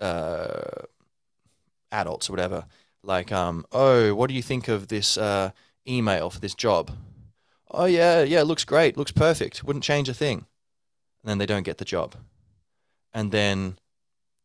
uh, 0.00 0.84
adults 1.90 2.30
or 2.30 2.32
whatever, 2.32 2.66
like 3.02 3.32
um, 3.32 3.64
oh, 3.72 4.14
what 4.14 4.28
do 4.28 4.34
you 4.34 4.42
think 4.42 4.68
of 4.68 4.86
this? 4.88 5.18
Uh, 5.18 5.50
email 5.86 6.30
for 6.30 6.40
this 6.40 6.54
job. 6.54 6.90
Oh 7.70 7.84
yeah, 7.84 8.22
yeah, 8.22 8.40
it 8.40 8.44
looks 8.44 8.64
great, 8.64 8.96
looks 8.96 9.12
perfect, 9.12 9.64
wouldn't 9.64 9.84
change 9.84 10.08
a 10.08 10.14
thing. 10.14 10.46
And 11.22 11.30
then 11.30 11.38
they 11.38 11.46
don't 11.46 11.64
get 11.64 11.78
the 11.78 11.84
job. 11.84 12.14
And 13.12 13.30
then 13.30 13.78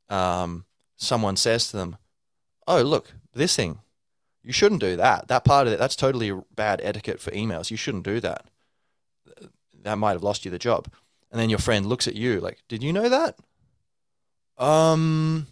um, 0.09 0.65
someone 0.95 1.35
says 1.35 1.69
to 1.69 1.77
them, 1.77 1.97
"Oh, 2.67 2.81
look, 2.81 3.13
this 3.33 3.55
thing, 3.55 3.79
you 4.45 4.53
shouldn't 4.53 4.81
do 4.81 4.95
that. 4.95 5.27
That 5.27 5.43
part 5.43 5.67
of 5.67 5.73
it, 5.73 5.79
that's 5.79 5.95
totally 5.95 6.31
bad 6.55 6.79
etiquette 6.83 7.19
for 7.19 7.31
emails. 7.31 7.71
You 7.71 7.77
shouldn't 7.77 8.03
do 8.03 8.19
that. 8.19 8.45
That 9.83 9.97
might 9.97 10.13
have 10.13 10.23
lost 10.23 10.45
you 10.45 10.51
the 10.51 10.59
job." 10.59 10.87
And 11.31 11.41
then 11.41 11.49
your 11.49 11.59
friend 11.59 11.85
looks 11.85 12.07
at 12.07 12.15
you 12.15 12.39
like, 12.39 12.59
"Did 12.67 12.83
you 12.83 12.93
know 12.93 13.09
that?" 13.09 13.37
Um, 14.57 15.47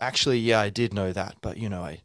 actually, 0.00 0.38
yeah, 0.38 0.60
I 0.60 0.70
did 0.70 0.94
know 0.94 1.12
that, 1.12 1.36
but 1.42 1.58
you 1.58 1.68
know, 1.68 1.82
I 1.82 2.02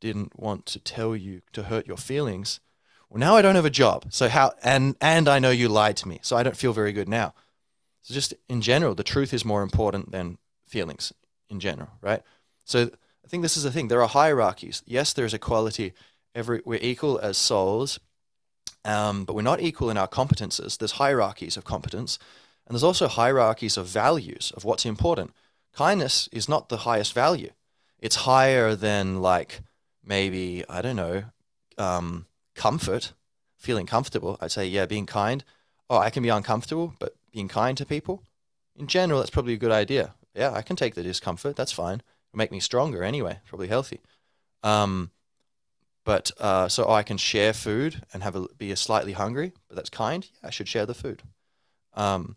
didn't 0.00 0.38
want 0.38 0.66
to 0.66 0.80
tell 0.80 1.14
you 1.14 1.42
to 1.52 1.64
hurt 1.64 1.86
your 1.86 1.96
feelings. 1.96 2.60
Well, 3.08 3.20
now 3.20 3.36
I 3.36 3.42
don't 3.42 3.56
have 3.56 3.64
a 3.64 3.70
job. 3.70 4.06
So 4.10 4.28
how 4.28 4.54
and 4.62 4.96
and 5.00 5.28
I 5.28 5.38
know 5.38 5.50
you 5.50 5.68
lied 5.68 5.96
to 5.98 6.08
me. 6.08 6.20
So 6.22 6.36
I 6.36 6.42
don't 6.42 6.56
feel 6.56 6.72
very 6.72 6.92
good 6.92 7.08
now. 7.08 7.34
So 8.02 8.14
just 8.14 8.34
in 8.48 8.62
general, 8.62 8.94
the 8.94 9.04
truth 9.04 9.34
is 9.34 9.44
more 9.44 9.62
important 9.62 10.10
than 10.10 10.38
feelings 10.66 11.12
in 11.48 11.60
general, 11.60 11.90
right? 12.00 12.22
So 12.64 12.90
I 13.24 13.28
think 13.28 13.42
this 13.42 13.56
is 13.56 13.62
the 13.62 13.72
thing. 13.72 13.88
There 13.88 14.02
are 14.02 14.08
hierarchies. 14.08 14.82
Yes, 14.86 15.12
there's 15.12 15.34
equality. 15.34 15.92
Every 16.34 16.62
we're 16.64 16.78
equal 16.80 17.18
as 17.18 17.36
souls, 17.36 17.98
um, 18.84 19.24
but 19.24 19.34
we're 19.34 19.42
not 19.42 19.60
equal 19.60 19.90
in 19.90 19.96
our 19.96 20.08
competences. 20.08 20.78
There's 20.78 20.92
hierarchies 20.92 21.56
of 21.56 21.64
competence, 21.64 22.18
and 22.66 22.74
there's 22.74 22.84
also 22.84 23.08
hierarchies 23.08 23.76
of 23.76 23.86
values 23.86 24.52
of 24.56 24.64
what's 24.64 24.86
important. 24.86 25.32
Kindness 25.74 26.28
is 26.32 26.48
not 26.48 26.68
the 26.68 26.78
highest 26.78 27.12
value. 27.12 27.50
It's 27.98 28.16
higher 28.16 28.74
than 28.74 29.20
like 29.20 29.60
maybe 30.04 30.64
I 30.68 30.82
don't 30.82 30.96
know, 30.96 31.24
um, 31.78 32.26
comfort, 32.54 33.12
feeling 33.56 33.86
comfortable. 33.86 34.38
I'd 34.40 34.52
say 34.52 34.66
yeah, 34.66 34.86
being 34.86 35.06
kind. 35.06 35.44
Oh, 35.88 35.98
I 35.98 36.10
can 36.10 36.22
be 36.22 36.28
uncomfortable, 36.28 36.94
but 36.98 37.16
being 37.32 37.48
kind 37.48 37.76
to 37.76 37.84
people, 37.84 38.22
in 38.76 38.86
general, 38.86 39.18
that's 39.18 39.30
probably 39.30 39.54
a 39.54 39.58
good 39.58 39.72
idea. 39.72 40.14
Yeah, 40.34 40.52
I 40.52 40.62
can 40.62 40.76
take 40.76 40.94
the 40.94 41.02
discomfort. 41.02 41.56
That's 41.56 41.72
fine. 41.72 42.02
Make 42.34 42.52
me 42.52 42.60
stronger 42.60 43.02
anyway. 43.02 43.38
Probably 43.46 43.68
healthy. 43.68 44.00
Um, 44.62 45.10
but 46.04 46.30
uh, 46.38 46.68
so 46.68 46.88
I 46.90 47.02
can 47.02 47.16
share 47.16 47.52
food 47.52 48.02
and 48.12 48.22
have 48.22 48.36
a, 48.36 48.46
be 48.56 48.70
a 48.70 48.76
slightly 48.76 49.12
hungry, 49.12 49.52
but 49.68 49.76
that's 49.76 49.90
kind. 49.90 50.28
Yeah, 50.42 50.48
I 50.48 50.50
should 50.50 50.68
share 50.68 50.86
the 50.86 50.94
food. 50.94 51.22
Um, 51.94 52.36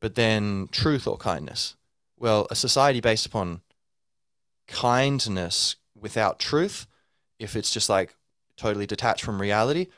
but 0.00 0.14
then 0.14 0.68
truth 0.72 1.06
or 1.06 1.16
kindness. 1.16 1.76
Well, 2.18 2.46
a 2.50 2.54
society 2.54 3.00
based 3.00 3.26
upon 3.26 3.60
kindness 4.66 5.76
without 5.94 6.38
truth 6.38 6.86
if 7.38 7.56
it's 7.56 7.70
just 7.70 7.88
like 7.88 8.14
totally 8.56 8.86
detached 8.86 9.24
from 9.24 9.40
reality, 9.40 9.88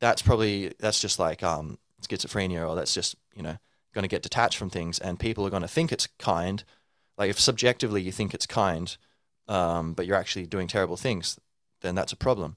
that's 0.00 0.22
probably 0.22 0.72
that's 0.78 1.00
just 1.00 1.18
like 1.18 1.42
um, 1.42 1.78
schizophrenia, 2.02 2.68
or 2.68 2.74
that's 2.74 2.94
just 2.94 3.16
you 3.34 3.42
know 3.42 3.56
going 3.94 4.02
to 4.02 4.08
get 4.08 4.22
detached 4.22 4.58
from 4.58 4.70
things, 4.70 4.98
and 4.98 5.18
people 5.18 5.46
are 5.46 5.50
going 5.50 5.62
to 5.62 5.68
think 5.68 5.92
it's 5.92 6.08
kind. 6.18 6.64
Like 7.16 7.30
if 7.30 7.40
subjectively 7.40 8.02
you 8.02 8.12
think 8.12 8.34
it's 8.34 8.46
kind, 8.46 8.96
um, 9.48 9.94
but 9.94 10.06
you're 10.06 10.16
actually 10.16 10.46
doing 10.46 10.68
terrible 10.68 10.96
things, 10.96 11.38
then 11.80 11.94
that's 11.94 12.12
a 12.12 12.16
problem. 12.16 12.56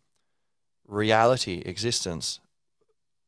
Reality, 0.88 1.62
existence, 1.66 2.40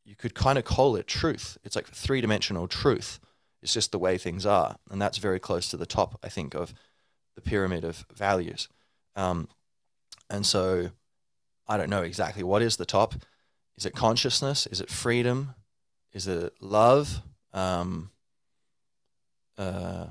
you 0.03 0.15
could 0.15 0.33
kind 0.33 0.57
of 0.57 0.65
call 0.65 0.95
it 0.95 1.07
truth. 1.07 1.57
It's 1.63 1.75
like 1.75 1.87
three 1.87 2.21
dimensional 2.21 2.67
truth. 2.67 3.19
It's 3.61 3.73
just 3.73 3.91
the 3.91 3.99
way 3.99 4.17
things 4.17 4.45
are, 4.45 4.77
and 4.89 5.01
that's 5.01 5.19
very 5.19 5.39
close 5.39 5.69
to 5.69 5.77
the 5.77 5.85
top, 5.85 6.19
I 6.23 6.29
think, 6.29 6.55
of 6.55 6.73
the 7.35 7.41
pyramid 7.41 7.83
of 7.83 8.05
values. 8.13 8.67
Um, 9.15 9.47
and 10.29 10.45
so 10.45 10.89
I 11.67 11.77
don't 11.77 11.89
know 11.89 12.01
exactly 12.01 12.43
what 12.43 12.61
is 12.61 12.77
the 12.77 12.85
top. 12.85 13.13
Is 13.77 13.85
it 13.85 13.95
consciousness? 13.95 14.67
Is 14.67 14.81
it 14.81 14.89
freedom? 14.89 15.53
Is 16.13 16.27
it 16.27 16.53
love? 16.59 17.21
Um, 17.53 18.11
uh, 19.57 20.07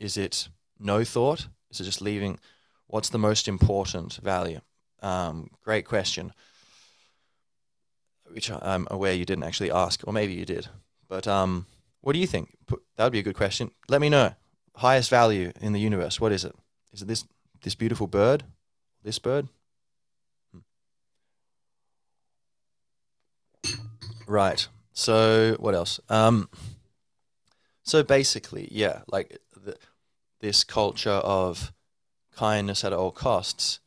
is 0.00 0.16
it 0.16 0.48
no 0.78 1.04
thought? 1.04 1.46
Is 1.70 1.80
it 1.80 1.84
just 1.84 2.00
leaving? 2.00 2.40
What's 2.88 3.10
the 3.10 3.18
most 3.18 3.46
important 3.46 4.14
value? 4.14 4.60
Um, 5.02 5.50
great 5.62 5.84
question. 5.84 6.32
which 8.32 8.50
I'm 8.50 8.86
aware 8.90 9.12
you 9.12 9.24
didn't 9.24 9.44
actually 9.44 9.70
ask, 9.70 10.02
or 10.06 10.12
maybe 10.12 10.32
you 10.32 10.44
did. 10.44 10.68
But 11.08 11.26
um, 11.26 11.66
what 12.00 12.12
do 12.12 12.18
you 12.18 12.26
think? 12.26 12.56
That 12.96 13.04
would 13.04 13.12
be 13.12 13.18
a 13.18 13.24
good 13.24 13.36
question. 13.36 13.70
Let 13.88 14.00
me 14.00 14.08
know. 14.08 14.34
Highest 14.76 15.10
value 15.10 15.52
in 15.60 15.72
the 15.72 15.80
universe. 15.80 16.20
What 16.20 16.32
is 16.32 16.44
it? 16.44 16.54
Is 16.92 17.02
it 17.02 17.08
this 17.08 17.24
this 17.62 17.74
beautiful 17.74 18.06
bird? 18.06 18.44
This 19.02 19.18
bird? 19.18 19.48
Hmm. 20.52 20.60
Right. 24.26 24.68
So 24.92 25.56
what 25.58 25.74
else? 25.74 26.00
Um, 26.08 26.48
so 27.82 28.02
basically, 28.02 28.68
yeah, 28.70 29.00
like 29.08 29.38
the, 29.64 29.76
this 30.40 30.64
culture 30.64 31.10
of 31.10 31.72
kindness 32.34 32.84
at 32.84 32.92
all 32.92 33.10
costs. 33.10 33.80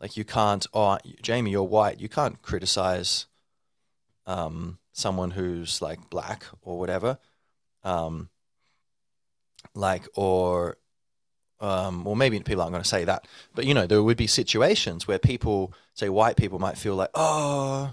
Like 0.00 0.16
you 0.16 0.24
can't, 0.24 0.66
oh, 0.74 0.98
Jamie, 1.22 1.50
you're 1.50 1.62
white. 1.62 2.00
You 2.00 2.08
can't 2.08 2.40
criticize 2.42 3.26
um, 4.26 4.78
someone 4.92 5.32
who's 5.32 5.80
like 5.80 6.10
black 6.10 6.44
or 6.62 6.78
whatever. 6.78 7.18
Um, 7.82 8.28
like, 9.74 10.06
or, 10.14 10.76
um, 11.60 12.04
well, 12.04 12.14
maybe 12.14 12.38
people 12.40 12.62
aren't 12.62 12.72
going 12.72 12.82
to 12.82 12.88
say 12.88 13.04
that, 13.04 13.26
but 13.54 13.64
you 13.64 13.74
know, 13.74 13.86
there 13.86 14.02
would 14.02 14.16
be 14.16 14.26
situations 14.26 15.08
where 15.08 15.18
people, 15.18 15.72
say 15.94 16.08
white 16.08 16.36
people, 16.36 16.58
might 16.58 16.76
feel 16.76 16.94
like, 16.94 17.10
oh, 17.14 17.92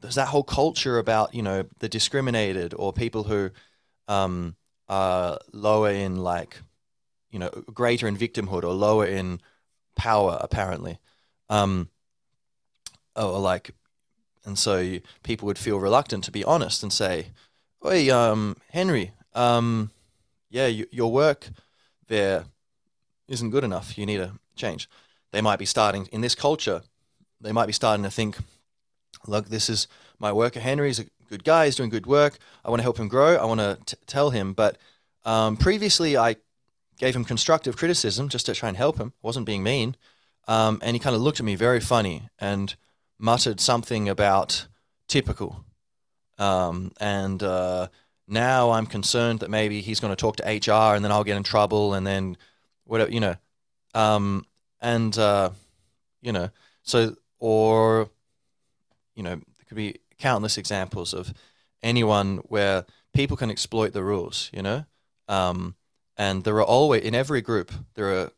there's 0.00 0.14
that 0.14 0.28
whole 0.28 0.42
culture 0.42 0.98
about 0.98 1.34
you 1.34 1.42
know 1.42 1.64
the 1.78 1.88
discriminated 1.88 2.74
or 2.76 2.92
people 2.92 3.24
who 3.24 3.50
um, 4.08 4.56
are 4.88 5.38
lower 5.52 5.90
in 5.90 6.16
like 6.16 6.58
you 7.30 7.38
know 7.38 7.48
greater 7.72 8.06
in 8.06 8.16
victimhood 8.16 8.64
or 8.64 8.72
lower 8.72 9.06
in 9.06 9.40
power 9.96 10.38
apparently 10.40 10.98
um, 11.48 11.88
or 13.16 13.38
like 13.38 13.72
and 14.44 14.58
so 14.58 14.78
you, 14.78 15.00
people 15.22 15.46
would 15.46 15.58
feel 15.58 15.78
reluctant 15.78 16.24
to 16.24 16.30
be 16.30 16.44
honest 16.44 16.82
and 16.82 16.92
say 16.92 17.26
hey 17.82 18.10
um, 18.10 18.56
henry 18.70 19.12
um, 19.34 19.90
yeah 20.48 20.66
you, 20.66 20.86
your 20.90 21.12
work 21.12 21.48
there 22.08 22.44
isn't 23.28 23.50
good 23.50 23.64
enough 23.64 23.96
you 23.98 24.06
need 24.06 24.18
to 24.18 24.32
change 24.56 24.88
they 25.32 25.40
might 25.40 25.58
be 25.58 25.66
starting 25.66 26.06
in 26.12 26.20
this 26.20 26.34
culture 26.34 26.82
they 27.40 27.52
might 27.52 27.66
be 27.66 27.72
starting 27.72 28.04
to 28.04 28.10
think 28.10 28.36
look, 29.26 29.48
this 29.48 29.68
is 29.68 29.86
my 30.18 30.32
worker. 30.32 30.60
Henry's 30.60 30.98
a 30.98 31.04
good 31.28 31.44
guy. 31.44 31.66
He's 31.66 31.76
doing 31.76 31.90
good 31.90 32.06
work. 32.06 32.38
I 32.64 32.70
want 32.70 32.80
to 32.80 32.84
help 32.84 32.98
him 32.98 33.08
grow. 33.08 33.36
I 33.36 33.44
want 33.44 33.60
to 33.60 33.96
tell 34.06 34.30
him. 34.30 34.52
But 34.52 34.78
um, 35.24 35.56
previously, 35.56 36.16
I 36.16 36.36
gave 37.00 37.16
him 37.16 37.24
constructive 37.24 37.78
criticism 37.78 38.28
just 38.28 38.44
to 38.44 38.54
try 38.54 38.68
and 38.68 38.76
help 38.76 38.98
him. 38.98 39.14
Wasn't 39.22 39.46
being 39.46 39.62
mean. 39.62 39.96
Um, 40.46 40.80
and 40.82 40.94
he 40.94 41.00
kind 41.00 41.16
of 41.16 41.22
looked 41.22 41.40
at 41.40 41.46
me 41.46 41.54
very 41.54 41.80
funny 41.80 42.28
and 42.38 42.74
muttered 43.18 43.58
something 43.58 44.06
about 44.06 44.66
typical. 45.08 45.64
Um, 46.38 46.92
and 47.00 47.42
uh, 47.42 47.88
now 48.28 48.72
I'm 48.72 48.84
concerned 48.84 49.40
that 49.40 49.48
maybe 49.48 49.80
he's 49.80 49.98
going 49.98 50.14
to 50.14 50.16
talk 50.16 50.36
to 50.36 50.44
HR 50.44 50.94
and 50.94 51.02
then 51.02 51.10
I'll 51.10 51.24
get 51.24 51.38
in 51.38 51.42
trouble 51.42 51.94
and 51.94 52.06
then 52.06 52.36
whatever, 52.84 53.10
you 53.10 53.20
know. 53.20 53.36
Um, 53.94 54.44
and, 54.82 55.16
uh, 55.16 55.50
you 56.20 56.32
know, 56.32 56.50
so, 56.82 57.16
or 57.38 58.10
you 59.14 59.22
know, 59.22 59.36
there 59.36 59.64
could 59.66 59.76
be 59.76 59.96
countless 60.18 60.58
examples 60.58 61.14
of 61.14 61.32
anyone 61.82 62.38
where 62.48 62.84
people 63.14 63.38
can 63.38 63.50
exploit 63.50 63.94
the 63.94 64.04
rules, 64.04 64.50
you 64.52 64.62
know? 64.62 64.84
Um, 65.28 65.76
and 66.20 66.44
there 66.44 66.56
are 66.56 66.64
always, 66.64 67.02
in 67.02 67.14
every 67.14 67.40
group, 67.40 67.72
there 67.94 68.12
are 68.14 68.30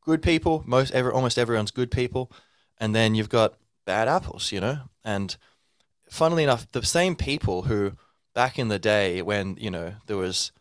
good 0.00 0.22
people, 0.22 0.64
most, 0.66 0.90
every, 0.92 1.12
almost 1.12 1.38
everyone's 1.38 1.70
good 1.70 1.90
people, 1.90 2.32
and 2.78 2.94
then 2.94 3.14
you've 3.14 3.28
got 3.28 3.54
bad 3.84 4.08
apples, 4.08 4.52
you 4.52 4.60
know? 4.60 4.78
And 5.04 5.36
funnily 6.08 6.44
enough, 6.44 6.70
the 6.72 6.82
same 6.82 7.14
people 7.14 7.62
who, 7.62 7.92
back 8.34 8.58
in 8.58 8.68
the 8.68 8.78
day 8.78 9.20
when, 9.20 9.58
you 9.60 9.70
know, 9.70 9.96
there 10.06 10.16
was, 10.16 10.52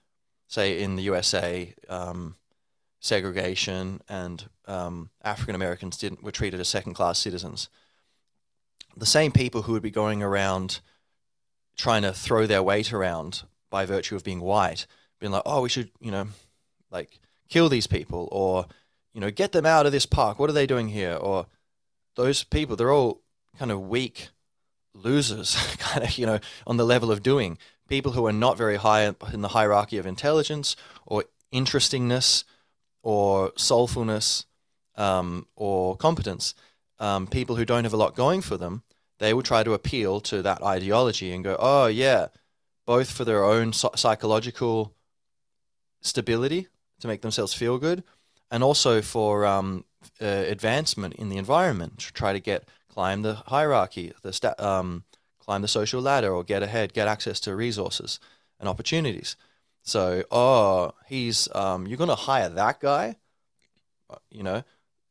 say, 0.48 0.82
in 0.82 0.98
the 0.98 1.04
USA, 1.04 1.74
um, 1.88 2.36
segregation 3.00 4.02
and 4.10 4.50
um, 4.65 5.10
African 5.24 5.56
Americans 5.56 5.98
didn't 5.98 6.22
were 6.22 6.32
treated 6.32 6.60
as 6.60 6.67
second 6.67 6.95
class 6.95 7.17
citizens 7.17 7.69
the 8.98 9.06
same 9.06 9.32
people 9.32 9.62
who 9.63 9.72
would 9.74 9.82
be 9.82 9.91
going 9.91 10.22
around 10.22 10.82
trying 11.78 12.02
to 12.02 12.13
throw 12.13 12.45
their 12.45 12.62
weight 12.62 12.91
around 12.91 13.43
by 13.69 13.86
virtue 13.86 14.15
of 14.15 14.24
being 14.24 14.41
white, 14.41 14.86
being 15.19 15.32
like, 15.32 15.43
oh, 15.45 15.62
we 15.62 15.69
should, 15.69 15.91
you 16.02 16.12
know, 16.12 16.28
like 16.91 17.19
kill 17.47 17.69
these 17.69 17.88
people 17.88 18.28
or, 18.32 18.65
you 19.13 19.21
know, 19.21 19.32
get 19.32 19.52
them 19.52 19.65
out 19.65 19.86
of 19.86 19.91
this 19.91 20.06
park. 20.06 20.39
What 20.39 20.49
are 20.49 20.54
they 20.54 20.67
doing 20.67 20.89
here? 20.89 21.15
Or 21.15 21.47
those 22.15 22.43
people, 22.43 22.75
they're 22.75 22.91
all 22.91 23.21
kind 23.58 23.71
of 23.71 23.88
weak 23.88 24.30
losers, 24.93 25.56
kind 25.80 26.04
of, 26.04 26.17
you 26.17 26.25
know, 26.25 26.39
on 26.67 26.78
the 26.78 26.86
level 26.86 27.12
of 27.12 27.23
doing. 27.23 27.58
People 27.88 28.12
who 28.12 28.25
are 28.28 28.34
not 28.34 28.58
very 28.58 28.78
high 28.78 29.12
in 29.34 29.41
the 29.41 29.49
hierarchy 29.49 29.97
of 29.97 30.06
intelligence 30.06 30.75
or 31.06 31.23
interestingness 31.52 32.43
or 33.02 33.52
soulfulness 33.52 34.45
um, 34.95 35.47
or 35.56 35.95
competence 35.97 36.54
um, 36.99 37.28
people 37.28 37.56
who 37.56 37.65
don't 37.65 37.86
have 37.86 37.93
a 37.93 37.97
lot 37.97 38.15
going 38.15 38.41
for 38.41 38.58
them, 38.58 38.84
they 39.19 39.34
will 39.34 39.43
try 39.43 39.63
to 39.63 39.73
appeal 39.73 40.19
to 40.21 40.41
that 40.41 40.62
ideology 40.62 41.32
and 41.32 41.43
go, 41.43 41.56
oh, 41.60 41.88
yeah, 41.88 42.28
both 42.86 43.12
for 43.12 43.25
their 43.25 43.43
own 43.43 43.73
psychological 43.73 44.93
stability 46.02 46.67
to 46.99 47.07
make 47.07 47.21
themselves 47.21 47.53
feel 47.53 47.77
good 47.77 48.03
and 48.51 48.63
also 48.63 49.01
for 49.01 49.45
um, 49.45 49.85
uh, 50.21 50.25
advancement 50.25 51.13
in 51.15 51.29
the 51.29 51.38
environment 51.38 51.99
to 51.99 52.13
try 52.13 52.33
to 52.33 52.39
get 52.39 52.67
climb 52.88 53.21
the 53.21 53.35
hierarchy, 53.35 54.13
the 54.21 54.33
sta- 54.33 54.55
um, 54.57 55.03
climb 55.39 55.62
the 55.62 55.67
social 55.67 56.01
ladder 56.01 56.33
or 56.33 56.43
get 56.43 56.63
ahead, 56.63 56.93
get 56.93 57.07
access 57.07 57.39
to 57.41 57.55
resources 57.55 58.19
and 58.59 58.67
opportunities. 58.67 59.35
So, 59.83 60.23
oh, 60.31 60.93
he's 61.07 61.47
um, 61.55 61.88
you're 61.88 61.97
going 61.97 62.09
to 62.09 62.15
hire 62.15 62.49
that 62.49 62.79
guy, 62.79 63.15
you 64.29 64.43
know, 64.43 64.63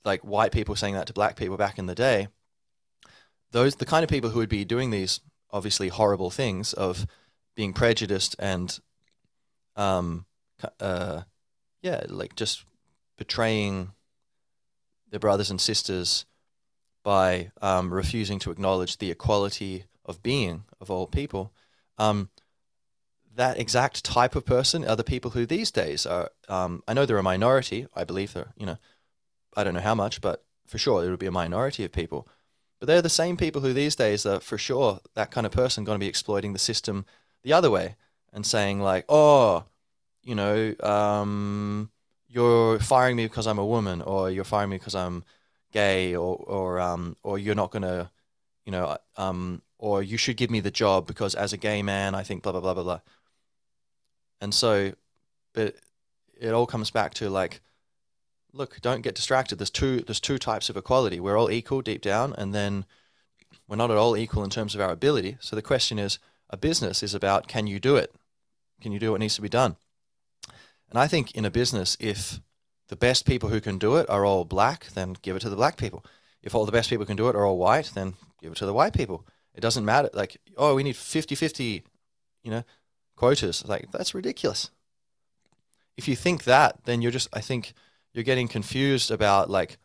like 0.04 0.20
white 0.22 0.52
people 0.52 0.76
saying 0.76 0.94
that 0.94 1.06
to 1.06 1.12
black 1.12 1.36
people 1.36 1.56
back 1.56 1.78
in 1.78 1.86
the 1.86 1.94
day, 1.94 2.28
those 3.52 3.76
the 3.76 3.86
kind 3.86 4.04
of 4.04 4.10
people 4.10 4.30
who 4.30 4.38
would 4.38 4.48
be 4.48 4.64
doing 4.64 4.90
these 4.90 5.20
obviously 5.50 5.88
horrible 5.88 6.30
things 6.30 6.72
of 6.72 7.06
being 7.56 7.72
prejudiced 7.72 8.36
and 8.38 8.80
um 9.76 10.26
uh 10.80 11.22
yeah 11.82 12.02
like 12.08 12.34
just 12.34 12.64
betraying 13.16 13.92
their 15.10 15.20
brothers 15.20 15.50
and 15.50 15.60
sisters 15.60 16.24
by 17.02 17.50
um, 17.62 17.92
refusing 17.92 18.38
to 18.38 18.50
acknowledge 18.50 18.98
the 18.98 19.10
equality 19.10 19.84
of 20.04 20.22
being 20.22 20.64
of 20.80 20.90
all 20.90 21.06
people 21.06 21.52
um, 21.98 22.28
that 23.34 23.58
exact 23.58 24.04
type 24.04 24.34
of 24.34 24.44
person 24.44 24.84
are 24.84 24.96
the 24.96 25.04
people 25.04 25.30
who 25.32 25.46
these 25.46 25.70
days 25.70 26.06
are 26.06 26.30
um, 26.48 26.82
i 26.86 26.92
know 26.92 27.06
they're 27.06 27.18
a 27.18 27.22
minority 27.22 27.86
i 27.94 28.04
believe 28.04 28.32
they're 28.32 28.52
you 28.56 28.66
know 28.66 28.78
I 29.58 29.64
don't 29.64 29.74
know 29.74 29.80
how 29.80 29.94
much, 29.96 30.20
but 30.20 30.44
for 30.66 30.78
sure 30.78 31.04
it 31.04 31.10
would 31.10 31.18
be 31.18 31.26
a 31.26 31.32
minority 31.32 31.84
of 31.84 31.90
people. 31.90 32.28
But 32.78 32.86
they're 32.86 33.02
the 33.02 33.08
same 33.08 33.36
people 33.36 33.60
who 33.60 33.72
these 33.72 33.96
days 33.96 34.24
are 34.24 34.38
for 34.38 34.56
sure 34.56 35.00
that 35.14 35.32
kind 35.32 35.44
of 35.46 35.52
person 35.52 35.82
going 35.82 35.96
to 35.96 36.04
be 36.04 36.08
exploiting 36.08 36.52
the 36.52 36.60
system 36.60 37.06
the 37.42 37.52
other 37.52 37.70
way 37.70 37.96
and 38.32 38.46
saying 38.46 38.80
like, 38.80 39.04
oh, 39.08 39.64
you 40.28 40.34
know, 40.34 40.74
um, 40.80 41.90
you're 42.28 42.78
firing 42.80 43.16
me 43.16 43.24
because 43.24 43.46
I'm 43.46 43.58
a 43.58 43.64
woman, 43.64 44.02
or 44.02 44.30
you're 44.30 44.44
firing 44.44 44.68
me 44.68 44.76
because 44.76 44.94
I'm 44.94 45.24
gay, 45.72 46.14
or 46.14 46.36
or 46.36 46.80
um, 46.80 47.16
or 47.22 47.38
you're 47.38 47.54
not 47.54 47.70
gonna, 47.70 48.10
you 48.66 48.72
know, 48.72 48.98
um, 49.16 49.62
or 49.78 50.02
you 50.02 50.18
should 50.18 50.36
give 50.36 50.50
me 50.50 50.60
the 50.60 50.70
job 50.70 51.06
because 51.06 51.34
as 51.34 51.54
a 51.54 51.56
gay 51.56 51.82
man, 51.82 52.14
I 52.14 52.24
think 52.24 52.42
blah 52.42 52.52
blah 52.52 52.60
blah 52.60 52.74
blah 52.74 52.82
blah. 52.82 53.00
And 54.42 54.52
so, 54.52 54.92
but 55.54 55.76
it 56.38 56.52
all 56.52 56.66
comes 56.66 56.90
back 56.90 57.14
to 57.14 57.30
like 57.30 57.62
look, 58.52 58.82
don't 58.82 59.00
get 59.00 59.14
distracted. 59.14 59.56
There's 59.56 59.70
two 59.70 60.00
there's 60.00 60.20
two 60.20 60.36
types 60.36 60.68
of 60.68 60.76
equality. 60.76 61.20
We're 61.20 61.38
all 61.38 61.50
equal 61.50 61.80
deep 61.80 62.02
down, 62.02 62.34
and 62.36 62.54
then 62.54 62.84
we're 63.66 63.76
not 63.76 63.90
at 63.90 63.96
all 63.96 64.14
equal 64.14 64.44
in 64.44 64.50
terms 64.50 64.74
of 64.74 64.82
our 64.82 64.90
ability. 64.90 65.38
So 65.40 65.56
the 65.56 65.62
question 65.62 65.98
is, 65.98 66.18
a 66.50 66.58
business 66.58 67.02
is 67.02 67.14
about 67.14 67.48
can 67.48 67.66
you 67.66 67.80
do 67.80 67.96
it? 67.96 68.14
Can 68.82 68.92
you 68.92 68.98
do 68.98 69.12
what 69.12 69.20
needs 69.20 69.36
to 69.36 69.42
be 69.42 69.48
done? 69.48 69.76
And 70.90 70.98
I 70.98 71.06
think 71.06 71.32
in 71.32 71.44
a 71.44 71.50
business, 71.50 71.96
if 72.00 72.40
the 72.88 72.96
best 72.96 73.26
people 73.26 73.50
who 73.50 73.60
can 73.60 73.78
do 73.78 73.96
it 73.96 74.08
are 74.08 74.24
all 74.24 74.44
black, 74.44 74.86
then 74.94 75.16
give 75.22 75.36
it 75.36 75.40
to 75.40 75.50
the 75.50 75.56
black 75.56 75.76
people. 75.76 76.04
If 76.42 76.54
all 76.54 76.66
the 76.66 76.72
best 76.72 76.88
people 76.88 77.06
can 77.06 77.16
do 77.16 77.28
it 77.28 77.36
are 77.36 77.44
all 77.44 77.58
white, 77.58 77.92
then 77.94 78.14
give 78.40 78.52
it 78.52 78.58
to 78.58 78.66
the 78.66 78.72
white 78.72 78.94
people. 78.94 79.26
It 79.54 79.60
doesn't 79.60 79.84
matter. 79.84 80.08
Like, 80.12 80.38
oh, 80.56 80.74
we 80.74 80.82
need 80.82 80.96
50 80.96 81.34
50, 81.34 81.82
you 82.42 82.50
know, 82.50 82.64
quotas. 83.16 83.66
Like, 83.66 83.90
that's 83.92 84.14
ridiculous. 84.14 84.70
If 85.96 86.08
you 86.08 86.16
think 86.16 86.44
that, 86.44 86.84
then 86.84 87.02
you're 87.02 87.10
just, 87.10 87.28
I 87.32 87.40
think, 87.40 87.74
you're 88.12 88.24
getting 88.24 88.48
confused 88.48 89.10
about 89.10 89.50
like 89.50 89.78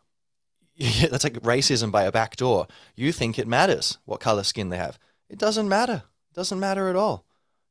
that's 0.80 1.24
like 1.24 1.36
racism 1.41 1.91
by 1.91 2.04
a 2.04 2.12
back 2.12 2.36
door. 2.36 2.68
You 2.95 3.12
think 3.12 3.38
it 3.38 3.47
matters 3.47 3.99
what 4.06 4.20
color 4.20 4.43
skin 4.43 4.70
they 4.70 4.78
have. 4.78 4.97
It 5.30 5.38
doesn't 5.38 5.70
matter. 5.70 6.04
It 6.32 6.36
doesn't 6.36 6.60
matter 6.60 6.89
at 6.89 6.95
all. 6.95 7.26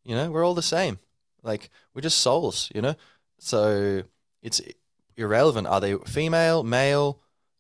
You 0.05 0.15
know, 0.15 0.31
we're 0.31 0.45
all 0.45 0.55
the 0.55 0.63
same. 0.63 0.99
Like 1.43 1.71
we're 1.95 2.03
just 2.03 2.19
souls, 2.19 2.71
you 2.75 2.81
know? 2.81 2.95
So 3.45 4.05
it's 4.41 4.61
irrelevant. 5.17 5.67
Are 5.67 5.81
they 5.81 5.97
female, 6.07 6.63
male, 6.63 7.19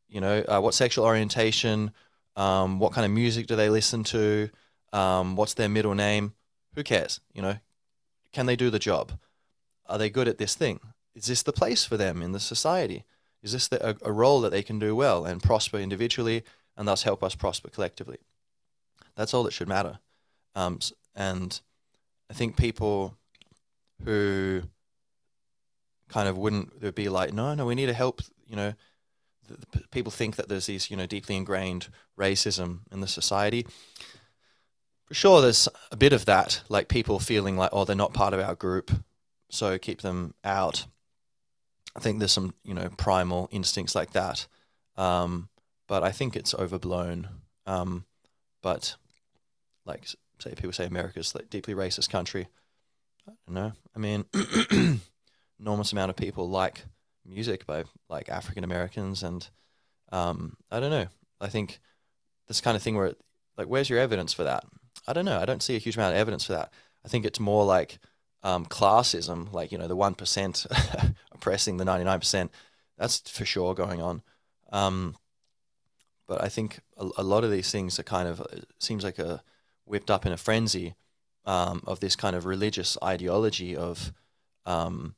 you 0.09 0.21
know, 0.21 0.45
uh, 0.47 0.61
what 0.61 0.75
sexual 0.75 1.05
orientation, 1.05 1.91
um, 2.37 2.79
what 2.79 2.93
kind 2.93 3.05
of 3.05 3.11
music 3.11 3.49
do 3.49 3.57
they 3.57 3.69
listen 3.69 4.05
to, 4.05 4.49
Um, 4.93 5.37
what's 5.37 5.55
their 5.55 5.69
middle 5.69 5.95
name? 5.95 6.35
Who 6.75 6.83
cares? 6.83 7.21
You 7.33 7.43
know, 7.43 7.57
can 8.33 8.47
they 8.47 8.57
do 8.57 8.71
the 8.71 8.79
job? 8.79 9.13
Are 9.87 9.99
they 9.99 10.11
good 10.11 10.29
at 10.29 10.39
this 10.39 10.55
thing? 10.55 10.81
Is 11.15 11.27
this 11.27 11.43
the 11.43 11.53
place 11.53 11.85
for 11.85 11.97
them 11.97 12.23
in 12.23 12.33
the 12.33 12.41
society? 12.41 13.05
Is 13.43 13.53
this 13.53 13.69
the, 13.69 13.79
a, 13.91 13.97
a 14.03 14.13
role 14.13 14.41
that 14.43 14.51
they 14.51 14.63
can 14.63 14.79
do 14.79 14.95
well 14.95 15.25
and 15.25 15.43
prosper 15.43 15.79
individually 15.79 16.45
and 16.77 16.87
thus 16.87 17.03
help 17.03 17.23
us 17.23 17.35
prosper 17.35 17.71
collectively? 17.71 18.19
That's 19.17 19.35
all 19.35 19.43
that 19.45 19.53
should 19.53 19.69
matter. 19.69 19.99
Um, 20.55 20.79
and 21.15 21.61
I 22.31 22.35
think 22.35 22.57
people 22.57 23.17
who 24.05 24.63
kind 26.13 26.29
of 26.29 26.37
wouldn't 26.37 26.81
they'd 26.81 26.95
be 26.95 27.09
like, 27.09 27.33
no, 27.33 27.55
no, 27.55 27.67
we 27.67 27.75
need 27.75 27.87
to 27.87 27.95
help. 27.95 28.21
You 28.47 28.57
know, 28.57 28.75
the, 29.49 29.79
the 29.79 29.89
people 29.89 30.13
think 30.13 30.37
that 30.37 30.49
there's 30.49 30.67
these 30.67 30.91
you 30.91 30.97
know 30.97 31.07
deeply 31.07 31.37
ingrained 31.37 31.89
racism 32.19 32.81
in 32.91 33.01
the 33.01 33.09
society. 33.09 33.67
For 35.07 35.15
sure, 35.15 35.41
there's 35.41 35.69
a 35.91 35.97
bit 35.97 36.13
of 36.13 36.25
that, 36.27 36.63
like 36.69 36.89
people 36.89 37.19
feeling 37.19 37.57
like, 37.57 37.71
oh, 37.73 37.85
they're 37.85 37.97
not 37.97 38.15
part 38.15 38.35
of 38.35 38.41
our 38.41 38.55
group, 38.55 38.91
so 39.51 39.79
keep 39.79 40.03
them 40.03 40.35
out. 40.45 40.87
I 41.95 42.01
think 42.01 42.19
there's 42.19 42.33
some 42.33 42.55
you 42.63 42.75
know 42.75 42.89
primal 42.97 43.49
instincts 43.51 43.95
like 43.95 44.13
that, 44.13 44.47
um, 44.97 45.49
but 45.89 46.03
I 46.03 46.13
think 46.13 46.37
it's 46.37 46.55
overblown. 46.55 47.29
Um, 47.67 48.05
but 48.63 48.97
like 49.85 50.07
say 50.39 50.55
people 50.55 50.73
say 50.73 50.87
America's 50.87 51.35
like 51.35 51.51
deeply 51.51 51.75
racist 51.75 52.11
country. 52.11 52.49
I 53.29 53.33
don't 53.47 53.55
know. 53.55 53.73
I 53.95 53.99
mean, 53.99 54.25
enormous 55.63 55.93
amount 55.93 56.11
of 56.11 56.17
people 56.17 56.51
like 56.51 56.85
music 57.25 57.67
by 57.67 57.85
like 58.09 58.29
African 58.29 58.65
Americans, 58.65 59.23
and 59.23 59.49
um, 60.11 60.57
I 60.71 60.81
don't 60.81 60.91
know. 60.91 61.07
I 61.41 61.49
think 61.49 61.81
this 62.49 62.61
kind 62.61 62.77
of 62.77 62.83
thing 62.83 62.97
where 62.97 63.15
like, 63.57 63.69
where's 63.69 63.89
your 63.89 63.99
evidence 63.99 64.33
for 64.33 64.45
that? 64.45 64.65
I 65.07 65.13
don't 65.13 65.25
know. 65.25 65.39
I 65.39 65.45
don't 65.45 65.63
see 65.63 65.77
a 65.77 65.81
huge 65.81 65.97
amount 65.97 66.15
of 66.15 66.21
evidence 66.21 66.45
for 66.45 66.53
that. 66.53 66.73
I 67.05 67.09
think 67.09 67.25
it's 67.25 67.41
more 67.41 67.65
like 67.65 67.99
um, 68.43 68.67
classism, 68.67 69.53
like 69.53 69.73
you 69.73 69.79
know, 69.79 69.89
the 69.89 69.97
one 69.97 70.15
percent 70.15 70.67
oppressing 71.33 71.77
the 71.77 71.85
ninety 71.85 72.05
nine 72.05 72.19
percent. 72.19 72.51
That's 72.99 73.21
for 73.31 73.45
sure 73.45 73.75
going 73.75 74.03
on. 74.03 74.23
Um, 74.73 75.17
but 76.27 76.43
I 76.43 76.49
think 76.49 76.81
a, 76.97 77.09
a, 77.19 77.23
lot 77.23 77.45
of 77.45 77.51
these 77.51 77.71
things 77.71 77.99
are 77.99 78.05
kind 78.05 78.27
of 78.27 78.41
it 78.53 78.67
seems 78.79 79.05
like 79.05 79.19
a 79.19 79.43
whipped 79.85 80.11
up 80.11 80.25
in 80.25 80.33
a 80.33 80.37
frenzy 80.37 80.95
um, 81.45 81.83
of 81.87 82.01
this 82.01 82.17
kind 82.17 82.35
of 82.35 82.47
religious 82.47 82.97
ideology 83.03 83.77
of 83.77 84.13
um, 84.65 85.15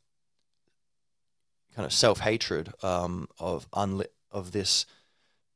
kind 1.74 1.86
of 1.86 1.92
self 1.92 2.20
hatred 2.20 2.72
um, 2.82 3.28
of 3.38 3.70
unli- 3.72 4.06
of 4.30 4.52
this 4.52 4.86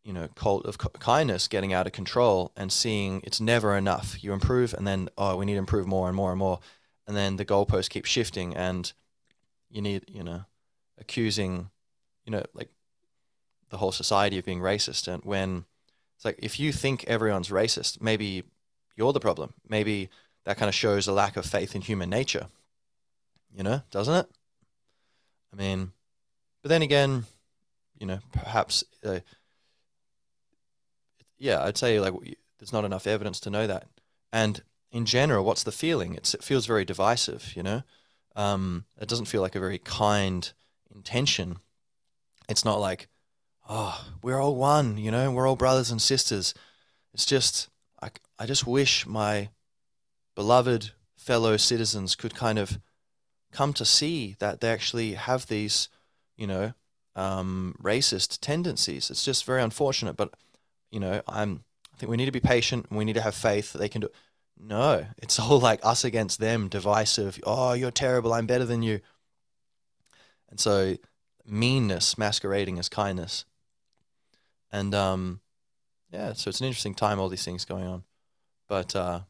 you 0.05 0.13
know 0.13 0.29
cult 0.35 0.65
of 0.65 0.79
kindness 0.79 1.49
getting 1.49 1.73
out 1.73 1.87
of 1.87 1.93
control 1.93 2.53
and 2.57 2.73
seeing 2.73 3.21
it's 3.25 3.41
never 3.41 3.77
enough. 3.77 4.23
You 4.23 4.33
improve 4.33 4.75
and 4.75 4.87
then 4.87 5.09
oh 5.19 5.37
we 5.37 5.45
need 5.47 5.55
to 5.55 5.59
improve 5.59 5.87
more 5.87 6.09
and 6.09 6.17
more 6.17 6.31
and 6.31 6.39
more, 6.39 6.61
and 7.07 7.17
then 7.17 7.37
the 7.37 7.45
goalposts 7.45 7.91
keep 7.91 8.05
shifting 8.05 8.57
and 8.57 8.93
you 9.71 9.83
need 9.83 10.05
you 10.09 10.23
know 10.25 10.45
accusing 10.99 11.71
you 12.25 12.33
know 12.33 12.43
like 12.55 12.71
the 13.71 13.77
whole 13.77 13.93
society 13.93 14.39
of 14.39 14.45
being 14.45 14.61
racist. 14.61 15.13
And 15.13 15.23
when 15.25 15.67
it's 16.17 16.25
like 16.25 16.39
if 16.43 16.59
you 16.59 16.73
think 16.73 17.05
everyone's 17.05 17.51
racist 17.51 18.01
maybe 18.01 18.45
you're 18.97 19.13
the 19.13 19.21
problem. 19.21 19.55
Maybe 19.69 20.09
that 20.45 20.57
kind 20.57 20.69
of 20.69 20.75
shows 20.75 21.07
a 21.07 21.13
lack 21.13 21.37
of 21.37 21.47
faith 21.47 21.77
in 21.77 21.83
human 21.83 22.11
nature 22.11 22.47
you 23.55 23.63
know 23.63 23.83
doesn't 23.91 24.15
it? 24.15 24.27
I 25.53 25.57
mean 25.57 25.93
but 26.69 26.75
then 26.75 26.83
again, 26.83 27.25
you 27.99 28.07
know, 28.07 28.19
perhaps, 28.31 28.85
uh, 29.03 29.21
yeah, 31.39 31.63
I'd 31.63 31.79
say 31.79 31.99
like 31.99 32.13
there's 32.59 32.75
not 32.75 32.85
enough 32.85 33.07
evidence 33.07 33.41
to 33.41 33.51
know 33.51 33.67
that. 33.67 33.87
And 34.35 34.61
in 34.93 35.07
general, 35.07 35.47
what's 35.47 35.63
the 35.63 35.73
feeling? 35.73 36.13
It's, 36.13 36.35
it 36.35 36.45
feels 36.45 36.67
very 36.67 36.85
divisive, 36.85 37.55
you 37.57 37.63
know? 37.63 37.85
Um, 38.37 38.85
it 39.01 39.09
doesn't 39.09 39.29
feel 39.29 39.41
like 39.41 39.55
a 39.55 39.61
very 39.61 39.79
kind 39.79 40.53
intention. 40.95 41.57
It's 42.51 42.67
not 42.67 42.81
like, 42.81 43.09
oh, 43.67 44.07
we're 44.21 44.39
all 44.39 44.55
one, 44.55 44.99
you 44.99 45.11
know, 45.11 45.31
we're 45.31 45.49
all 45.49 45.57
brothers 45.57 45.91
and 45.91 46.03
sisters. 46.03 46.53
It's 47.15 47.25
just, 47.25 47.71
I, 48.03 48.11
I 48.39 48.45
just 48.45 48.67
wish 48.67 49.07
my 49.07 49.49
beloved 50.35 50.91
fellow 51.17 51.57
citizens 51.57 52.15
could 52.15 52.35
kind 52.35 52.59
of 52.59 52.79
come 53.53 53.73
to 53.73 53.87
see 53.87 54.37
that 54.39 54.61
they 54.61 54.69
actually 54.71 55.15
have 55.15 55.47
these 55.47 55.89
you 56.39 56.47
know, 56.47 56.73
um, 57.17 57.75
racist 57.83 58.39
tendencies. 58.41 59.11
It's 59.11 59.25
just 59.25 59.45
very 59.45 59.61
unfortunate. 59.61 60.17
But 60.17 60.33
you 60.91 61.01
know, 61.01 61.21
I'm. 61.29 61.65
I 61.95 61.99
think 61.99 62.11
we 62.11 62.17
need 62.17 62.27
to 62.27 62.33
be 62.33 62.41
patient. 62.41 62.87
and 62.89 62.97
We 62.97 63.05
need 63.05 63.17
to 63.17 63.23
have 63.23 63.35
faith 63.35 63.73
that 63.73 63.79
they 63.79 63.89
can 63.89 64.01
do. 64.01 64.09
No, 64.59 65.07
it's 65.19 65.39
all 65.41 65.59
like 65.59 65.81
us 65.83 66.05
against 66.05 66.41
them, 66.41 66.69
divisive. 66.69 67.39
Oh, 67.45 67.73
you're 67.75 67.91
terrible. 67.91 68.33
I'm 68.33 68.47
better 68.47 68.65
than 68.65 68.83
you. 68.83 69.01
And 70.49 70.59
so, 70.59 70.97
meanness 71.45 72.17
masquerading 72.17 72.79
as 72.79 72.89
kindness. 72.89 73.45
And 74.71 74.95
um, 74.95 75.41
yeah, 76.11 76.33
so 76.35 76.49
it's 76.49 76.61
an 76.61 76.67
interesting 76.67 76.95
time. 76.95 77.19
All 77.19 77.29
these 77.29 77.45
things 77.45 77.65
going 77.65 77.87
on, 77.87 78.05
but 78.69 78.95
uh, 78.95 79.21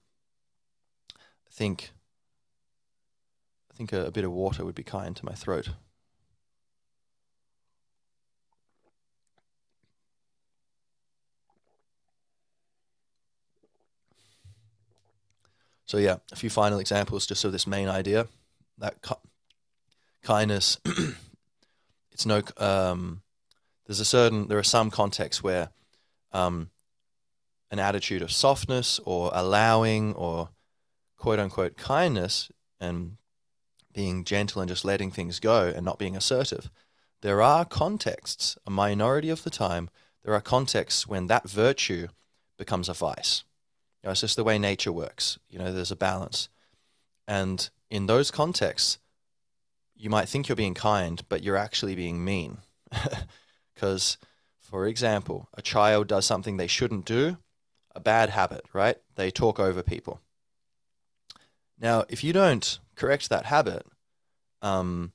I 1.11 1.51
think 1.51 1.91
I 3.73 3.77
think 3.77 3.93
a, 3.93 4.07
a 4.07 4.11
bit 4.11 4.25
of 4.25 4.33
water 4.33 4.65
would 4.65 4.75
be 4.75 4.83
kind 4.83 5.17
to 5.17 5.25
my 5.25 5.33
throat. 5.33 5.71
So 15.89 15.97
yeah, 15.97 16.19
a 16.31 16.37
few 16.37 16.51
final 16.51 16.79
examples 16.79 17.27
just 17.27 17.45
of 17.45 17.53
this 17.53 17.67
main 17.67 17.89
idea 17.89 18.29
that 18.77 19.01
ki- 19.03 19.15
kindness. 20.23 20.79
it's 22.13 22.27
no. 22.27 22.43
Um, 22.59 23.23
there's 23.87 23.99
a 23.99 24.05
certain. 24.05 24.49
There 24.49 24.59
are 24.59 24.63
some 24.63 24.91
contexts 24.91 25.43
where 25.43 25.71
um, 26.31 26.69
an 27.71 27.79
attitude 27.79 28.21
of 28.21 28.31
softness 28.31 29.01
or 29.07 29.31
allowing 29.33 30.13
or 30.13 30.51
quote 31.17 31.39
unquote 31.39 31.79
kindness 31.79 32.51
and 32.79 33.17
being 33.95 34.25
gentle 34.25 34.61
and 34.61 34.69
just 34.69 34.85
letting 34.85 35.11
things 35.11 35.41
go 35.41 35.73
and 35.75 35.87
not 35.87 35.99
being 35.99 36.17
assertive. 36.17 36.71
There 37.23 37.41
are 37.41 37.65
contexts, 37.65 38.59
a 38.67 38.71
minority 38.71 39.31
of 39.31 39.43
the 39.43 39.51
time, 39.51 39.89
there 40.23 40.35
are 40.35 40.41
contexts 40.43 41.09
when 41.09 41.29
that 41.29 41.49
virtue 41.49 42.09
becomes 42.59 42.91
a 42.91 42.95
vice. 42.95 43.43
You 44.03 44.09
know, 44.09 44.13
it's 44.13 44.21
just 44.21 44.37
the 44.37 44.45
way 44.45 44.59
nature 44.59 44.93
works. 44.93 45.39
You 45.49 45.59
know, 45.59 45.73
there's 45.73 45.91
a 45.91 45.97
balance. 45.97 46.49
And 47.27 47.69
in 47.91 48.07
those 48.07 48.31
contexts, 48.31 48.99
you 49.97 50.09
might 50.09 50.29
think 50.29 50.49
you're 50.49 50.57
being 50.57 50.75
kind, 50.75 51.23
but 51.29 51.43
you're 51.43 51.57
actually 51.57 51.95
being 51.95 52.25
mean. 52.25 52.59
Because, 53.75 54.19
for 54.59 54.89
example, 54.89 55.49
a 55.55 55.63
child 55.63 56.09
does 56.09 56.27
something 56.27 56.57
they 56.57 56.67
shouldn't 56.67 57.05
do, 57.05 57.37
a 57.95 58.01
bad 58.01 58.31
habit, 58.31 58.65
right? 58.73 58.97
They 59.15 59.31
talk 59.31 59.61
over 59.61 59.85
people. 59.85 60.21
Now, 61.79 62.05
if 62.09 62.25
you 62.25 62.33
don't 62.33 62.81
correct 62.97 63.29
that 63.29 63.45
habit, 63.45 63.87
um, 64.63 65.13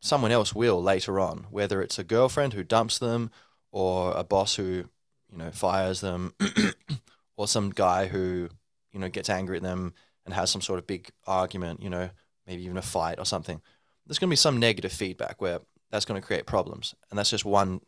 someone 0.00 0.32
else 0.32 0.52
will 0.52 0.82
later 0.82 1.20
on, 1.20 1.46
whether 1.50 1.80
it's 1.80 1.96
a 1.96 2.02
girlfriend 2.02 2.54
who 2.54 2.64
dumps 2.64 2.98
them 2.98 3.30
or 3.70 4.12
a 4.16 4.24
boss 4.24 4.56
who, 4.56 4.88
you 5.30 5.38
know, 5.38 5.52
fires 5.52 6.00
them 6.00 6.34
or 7.36 7.46
some 7.46 7.70
guy 7.70 8.06
who 8.06 8.48
you 8.92 9.00
know 9.00 9.08
gets 9.08 9.30
angry 9.30 9.56
at 9.56 9.62
them 9.62 9.94
and 10.24 10.34
has 10.34 10.50
some 10.50 10.60
sort 10.60 10.78
of 10.78 10.86
big 10.86 11.10
argument, 11.26 11.82
you 11.82 11.90
know, 11.90 12.10
maybe 12.46 12.62
even 12.64 12.76
a 12.76 12.82
fight 12.82 13.18
or 13.18 13.24
something. 13.24 13.60
There's 14.06 14.18
going 14.18 14.28
to 14.28 14.32
be 14.32 14.36
some 14.36 14.58
negative 14.58 14.92
feedback 14.92 15.40
where 15.40 15.60
that's 15.90 16.04
going 16.04 16.20
to 16.20 16.26
create 16.26 16.46
problems, 16.46 16.94
and 17.10 17.18
that's 17.18 17.30
just 17.30 17.44
one 17.44 17.80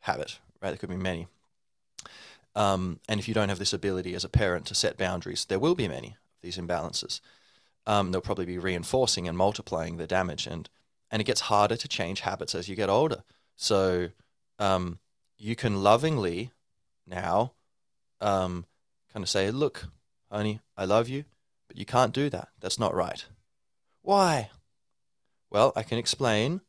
habit, 0.00 0.38
right? 0.62 0.70
There 0.70 0.78
could 0.78 0.90
be 0.90 0.96
many. 0.96 1.26
Um, 2.54 3.00
and 3.08 3.18
if 3.18 3.26
you 3.26 3.34
don't 3.34 3.48
have 3.48 3.58
this 3.58 3.72
ability 3.72 4.14
as 4.14 4.24
a 4.24 4.28
parent 4.28 4.66
to 4.66 4.74
set 4.74 4.96
boundaries, 4.96 5.44
there 5.44 5.58
will 5.58 5.74
be 5.74 5.88
many 5.88 6.08
of 6.08 6.42
these 6.42 6.56
imbalances. 6.56 7.20
Um, 7.86 8.12
they'll 8.12 8.20
probably 8.20 8.46
be 8.46 8.58
reinforcing 8.58 9.26
and 9.28 9.36
multiplying 9.36 9.96
the 9.96 10.06
damage, 10.06 10.46
and 10.46 10.68
and 11.10 11.20
it 11.20 11.24
gets 11.24 11.42
harder 11.42 11.76
to 11.76 11.88
change 11.88 12.20
habits 12.20 12.54
as 12.54 12.68
you 12.68 12.76
get 12.76 12.88
older. 12.88 13.22
So 13.56 14.08
um, 14.58 14.98
you 15.36 15.54
can 15.54 15.82
lovingly 15.82 16.50
now 17.06 17.52
um, 18.20 18.66
kind 19.14 19.22
of 19.22 19.30
say, 19.30 19.50
look, 19.52 19.86
honey, 20.30 20.60
I 20.76 20.84
love 20.84 21.08
you, 21.08 21.24
but 21.68 21.76
you 21.76 21.86
can't 21.86 22.12
do 22.12 22.28
that. 22.30 22.48
That's 22.60 22.80
not 22.80 22.94
right. 22.94 23.24
Why? 24.02 24.50
Well, 25.50 25.72
I 25.76 25.84
can 25.84 25.98
explain, 25.98 26.62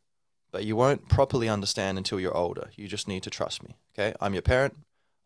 but 0.52 0.64
you 0.64 0.76
won't 0.76 1.10
properly 1.10 1.50
understand 1.50 1.98
until 1.98 2.20
you're 2.20 2.38
older. 2.38 2.70
You 2.76 2.88
just 2.88 3.08
need 3.08 3.24
to 3.24 3.32
trust 3.32 3.64
me. 3.64 3.78
Okay? 3.94 4.16
I'm 4.22 4.34
your 4.34 4.44
parent. 4.44 4.78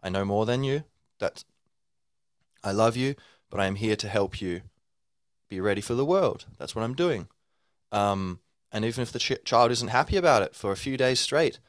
I 0.01 0.07
know 0.07 0.23
more 0.23 0.45
than 0.45 0.63
you. 0.63 0.85
That's 1.19 1.43
I 2.63 2.71
love 2.71 2.95
you, 2.95 3.15
but 3.49 3.59
I 3.59 3.65
am 3.65 3.75
here 3.75 3.97
to 3.97 4.07
help 4.07 4.41
you 4.41 4.61
be 5.49 5.59
ready 5.59 5.81
for 5.81 5.95
the 5.95 6.05
world. 6.05 6.45
That's 6.57 6.73
what 6.75 6.83
I'm 6.83 6.95
doing. 6.95 7.27
Um, 7.91 8.39
and 8.71 8.85
even 8.85 9.01
if 9.01 9.11
the 9.11 9.19
ch- 9.19 9.43
child 9.43 9.71
isn't 9.71 9.89
happy 9.89 10.15
about 10.15 10.41
it 10.41 10.55
for 10.55 10.71
a 10.71 10.77
few 10.77 10.95
days 10.95 11.19
straight, 11.19 11.59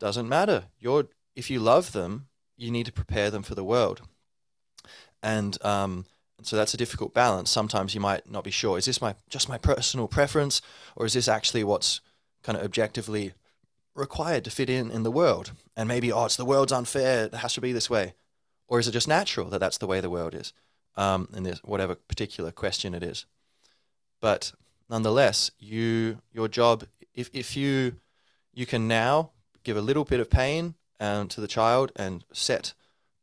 doesn't 0.00 0.28
matter. 0.28 0.64
You're 0.80 1.08
if 1.36 1.50
you 1.50 1.60
love 1.60 1.92
them, 1.92 2.26
you 2.56 2.72
need 2.72 2.86
to 2.86 2.92
prepare 2.92 3.30
them 3.30 3.44
for 3.44 3.54
the 3.54 3.64
world 3.64 4.02
and 5.22 5.62
um, 5.64 6.06
so 6.42 6.56
that's 6.56 6.74
a 6.74 6.78
difficult 6.78 7.14
balance. 7.14 7.50
Sometimes 7.50 7.94
you 7.94 8.00
might 8.00 8.30
not 8.30 8.44
be 8.44 8.50
sure: 8.50 8.78
is 8.78 8.84
this 8.84 9.00
my 9.00 9.14
just 9.28 9.48
my 9.48 9.58
personal 9.58 10.08
preference, 10.08 10.60
or 10.96 11.06
is 11.06 11.14
this 11.14 11.28
actually 11.28 11.64
what's 11.64 12.00
kind 12.42 12.56
of 12.56 12.64
objectively 12.64 13.34
required 13.94 14.44
to 14.44 14.50
fit 14.50 14.70
in 14.70 14.90
in 14.90 15.02
the 15.02 15.10
world? 15.10 15.52
And 15.76 15.88
maybe 15.88 16.12
oh, 16.12 16.26
it's 16.26 16.36
the 16.36 16.44
world's 16.44 16.72
unfair; 16.72 17.24
it 17.24 17.34
has 17.34 17.54
to 17.54 17.60
be 17.60 17.72
this 17.72 17.90
way, 17.90 18.14
or 18.68 18.78
is 18.78 18.88
it 18.88 18.92
just 18.92 19.08
natural 19.08 19.48
that 19.50 19.58
that's 19.58 19.78
the 19.78 19.86
way 19.86 20.00
the 20.00 20.10
world 20.10 20.34
is? 20.34 20.52
Um, 20.96 21.28
in 21.34 21.44
this 21.44 21.60
whatever 21.60 21.94
particular 21.94 22.50
question 22.50 22.94
it 22.94 23.02
is, 23.02 23.24
but 24.20 24.52
nonetheless, 24.88 25.50
you 25.58 26.18
your 26.32 26.48
job 26.48 26.84
if 27.14 27.30
if 27.32 27.56
you 27.56 27.96
you 28.52 28.66
can 28.66 28.88
now 28.88 29.30
give 29.62 29.76
a 29.76 29.80
little 29.82 30.04
bit 30.04 30.20
of 30.20 30.30
pain 30.30 30.74
um, 31.00 31.28
to 31.28 31.40
the 31.40 31.48
child 31.48 31.92
and 31.96 32.24
set, 32.32 32.74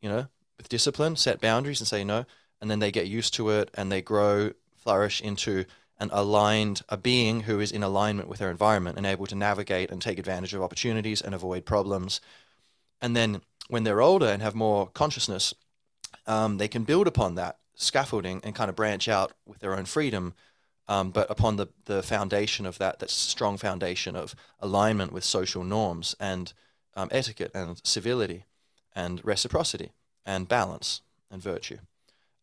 you 0.01 0.09
know, 0.09 0.27
with 0.65 0.69
discipline, 0.69 1.15
set 1.15 1.39
boundaries 1.39 1.79
and 1.79 1.87
say 1.87 2.03
no, 2.03 2.25
and 2.59 2.71
then 2.71 2.79
they 2.79 2.91
get 2.91 3.05
used 3.05 3.35
to 3.35 3.51
it 3.51 3.69
and 3.75 3.91
they 3.91 4.01
grow, 4.01 4.51
flourish 4.75 5.21
into 5.21 5.63
an 5.99 6.09
aligned, 6.11 6.81
a 6.89 6.97
being 6.97 7.41
who 7.41 7.59
is 7.59 7.71
in 7.71 7.83
alignment 7.83 8.27
with 8.27 8.39
their 8.39 8.49
environment 8.49 8.97
and 8.97 9.05
able 9.05 9.27
to 9.27 9.35
navigate 9.35 9.91
and 9.91 10.01
take 10.01 10.17
advantage 10.17 10.55
of 10.55 10.63
opportunities 10.63 11.21
and 11.21 11.35
avoid 11.35 11.65
problems. 11.65 12.19
And 12.99 13.15
then 13.15 13.41
when 13.69 13.83
they're 13.83 14.01
older 14.01 14.25
and 14.25 14.41
have 14.41 14.55
more 14.55 14.87
consciousness, 14.87 15.53
um, 16.25 16.57
they 16.57 16.67
can 16.67 16.83
build 16.83 17.05
upon 17.05 17.35
that 17.35 17.59
scaffolding 17.75 18.41
and 18.43 18.55
kind 18.55 18.69
of 18.69 18.75
branch 18.75 19.07
out 19.07 19.33
with 19.45 19.59
their 19.59 19.77
own 19.77 19.85
freedom 19.85 20.33
um, 20.87 21.11
but 21.11 21.29
upon 21.29 21.57
the, 21.57 21.67
the 21.85 22.03
foundation 22.03 22.65
of 22.65 22.77
that, 22.77 22.99
that 22.99 23.09
strong 23.09 23.57
foundation 23.57 24.15
of 24.15 24.35
alignment 24.59 25.11
with 25.11 25.23
social 25.23 25.63
norms 25.63 26.15
and 26.19 26.53
um, 26.95 27.09
etiquette 27.11 27.51
and 27.53 27.81
civility 27.83 28.45
and 28.95 29.19
reciprocity 29.25 29.91
and 30.25 30.47
balance 30.47 31.01
and 31.29 31.41
virtue. 31.41 31.77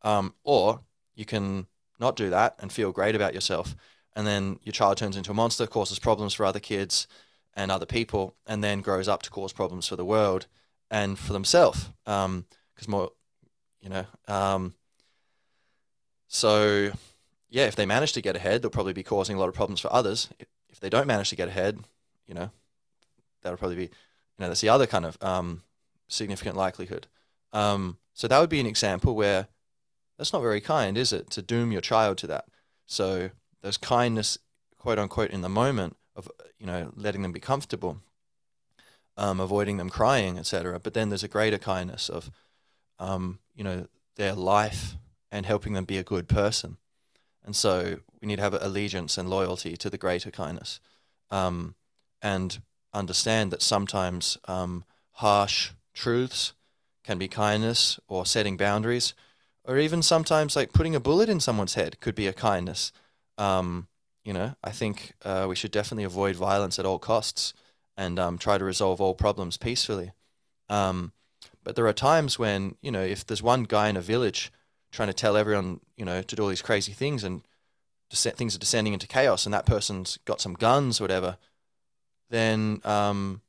Um, 0.02 0.34
or 0.44 0.80
you 1.14 1.24
can 1.24 1.66
not 1.98 2.16
do 2.16 2.30
that 2.30 2.56
and 2.58 2.72
feel 2.72 2.92
great 2.92 3.14
about 3.14 3.34
yourself, 3.34 3.74
and 4.14 4.26
then 4.26 4.58
your 4.62 4.72
child 4.72 4.96
turns 4.96 5.16
into 5.16 5.30
a 5.30 5.34
monster, 5.34 5.66
causes 5.66 5.98
problems 5.98 6.34
for 6.34 6.44
other 6.44 6.60
kids 6.60 7.06
and 7.54 7.70
other 7.70 7.86
people, 7.86 8.34
and 8.46 8.62
then 8.62 8.80
grows 8.80 9.08
up 9.08 9.22
to 9.22 9.30
cause 9.30 9.52
problems 9.52 9.86
for 9.86 9.96
the 9.96 10.04
world 10.04 10.46
and 10.90 11.18
for 11.18 11.32
themselves. 11.32 11.90
Because 12.04 12.24
um, 12.26 12.44
more, 12.88 13.10
you 13.80 13.88
know, 13.88 14.04
um, 14.28 14.74
so 16.28 16.90
yeah, 17.50 17.66
if 17.66 17.76
they 17.76 17.84
manage 17.84 18.12
to 18.14 18.22
get 18.22 18.36
ahead, 18.36 18.62
they'll 18.62 18.70
probably 18.70 18.94
be 18.94 19.02
causing 19.02 19.36
a 19.36 19.38
lot 19.38 19.50
of 19.50 19.54
problems 19.54 19.80
for 19.80 19.92
others. 19.92 20.30
If 20.70 20.80
they 20.80 20.88
don't 20.88 21.06
manage 21.06 21.28
to 21.28 21.36
get 21.36 21.48
ahead, 21.48 21.78
you 22.26 22.32
know, 22.32 22.50
that'll 23.42 23.58
probably 23.58 23.76
be, 23.76 23.82
you 23.82 23.90
know, 24.38 24.48
that's 24.48 24.62
the 24.62 24.70
other 24.70 24.86
kind 24.86 25.04
of 25.04 25.18
um, 25.22 25.62
significant 26.08 26.56
likelihood. 26.56 27.06
Um, 27.52 27.98
so 28.14 28.28
that 28.28 28.38
would 28.40 28.50
be 28.50 28.60
an 28.60 28.66
example 28.66 29.14
where 29.14 29.48
that's 30.18 30.32
not 30.32 30.42
very 30.42 30.60
kind, 30.60 30.96
is 30.96 31.12
it, 31.12 31.30
to 31.30 31.42
doom 31.42 31.72
your 31.72 31.80
child 31.80 32.18
to 32.18 32.26
that? 32.28 32.46
So 32.86 33.30
there's 33.62 33.78
kindness, 33.78 34.38
quote 34.78 34.98
unquote, 34.98 35.30
in 35.30 35.40
the 35.40 35.48
moment 35.48 35.96
of, 36.14 36.30
you 36.58 36.66
know, 36.66 36.92
letting 36.94 37.22
them 37.22 37.32
be 37.32 37.40
comfortable, 37.40 37.98
um, 39.16 39.40
avoiding 39.40 39.78
them 39.78 39.90
crying, 39.90 40.38
etc. 40.38 40.78
But 40.78 40.94
then 40.94 41.08
there's 41.08 41.24
a 41.24 41.28
greater 41.28 41.58
kindness 41.58 42.08
of, 42.08 42.30
um, 42.98 43.38
you 43.54 43.64
know, 43.64 43.86
their 44.16 44.34
life 44.34 44.96
and 45.30 45.46
helping 45.46 45.72
them 45.72 45.84
be 45.84 45.98
a 45.98 46.04
good 46.04 46.28
person. 46.28 46.76
And 47.44 47.56
so 47.56 47.98
we 48.20 48.28
need 48.28 48.36
to 48.36 48.42
have 48.42 48.54
allegiance 48.54 49.18
and 49.18 49.28
loyalty 49.28 49.76
to 49.76 49.90
the 49.90 49.98
greater 49.98 50.30
kindness 50.30 50.78
um, 51.30 51.74
and 52.20 52.60
understand 52.92 53.50
that 53.50 53.62
sometimes 53.62 54.38
um, 54.46 54.84
harsh 55.12 55.70
truths 55.94 56.52
can 57.04 57.18
be 57.18 57.28
kindness 57.28 57.98
or 58.08 58.26
setting 58.26 58.56
boundaries, 58.56 59.14
or 59.64 59.78
even 59.78 60.02
sometimes 60.02 60.56
like 60.56 60.72
putting 60.72 60.94
a 60.94 61.00
bullet 61.00 61.28
in 61.28 61.40
someone's 61.40 61.74
head 61.74 62.00
could 62.00 62.14
be 62.14 62.26
a 62.26 62.32
kindness. 62.32 62.92
Um, 63.38 63.88
you 64.24 64.32
know, 64.32 64.54
I 64.62 64.70
think 64.70 65.14
uh, 65.24 65.46
we 65.48 65.56
should 65.56 65.72
definitely 65.72 66.04
avoid 66.04 66.36
violence 66.36 66.78
at 66.78 66.86
all 66.86 66.98
costs 66.98 67.54
and 67.96 68.18
um, 68.18 68.38
try 68.38 68.58
to 68.58 68.64
resolve 68.64 69.00
all 69.00 69.14
problems 69.14 69.56
peacefully. 69.56 70.12
Um, 70.68 71.12
but 71.64 71.76
there 71.76 71.86
are 71.86 71.92
times 71.92 72.38
when, 72.38 72.76
you 72.80 72.90
know, 72.90 73.02
if 73.02 73.26
there's 73.26 73.42
one 73.42 73.64
guy 73.64 73.88
in 73.88 73.96
a 73.96 74.00
village 74.00 74.52
trying 74.90 75.08
to 75.08 75.14
tell 75.14 75.36
everyone, 75.36 75.80
you 75.96 76.04
know, 76.04 76.22
to 76.22 76.36
do 76.36 76.42
all 76.42 76.48
these 76.48 76.62
crazy 76.62 76.92
things 76.92 77.24
and 77.24 77.42
things 78.10 78.54
are 78.54 78.58
descending 78.58 78.92
into 78.92 79.06
chaos 79.06 79.46
and 79.46 79.54
that 79.54 79.66
person's 79.66 80.18
got 80.24 80.40
some 80.40 80.54
guns 80.54 81.00
or 81.00 81.04
whatever, 81.04 81.36
then 82.30 82.80
um, 82.84 83.40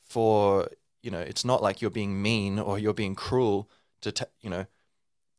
for, 0.00 0.68
you 1.06 1.12
know, 1.12 1.20
it's 1.20 1.44
not 1.44 1.62
like 1.62 1.80
you're 1.80 1.90
being 1.90 2.20
mean 2.20 2.58
or 2.58 2.80
you're 2.80 2.92
being 2.92 3.14
cruel 3.14 3.70
to, 4.00 4.10
t- 4.10 4.24
you 4.40 4.50
know, 4.50 4.66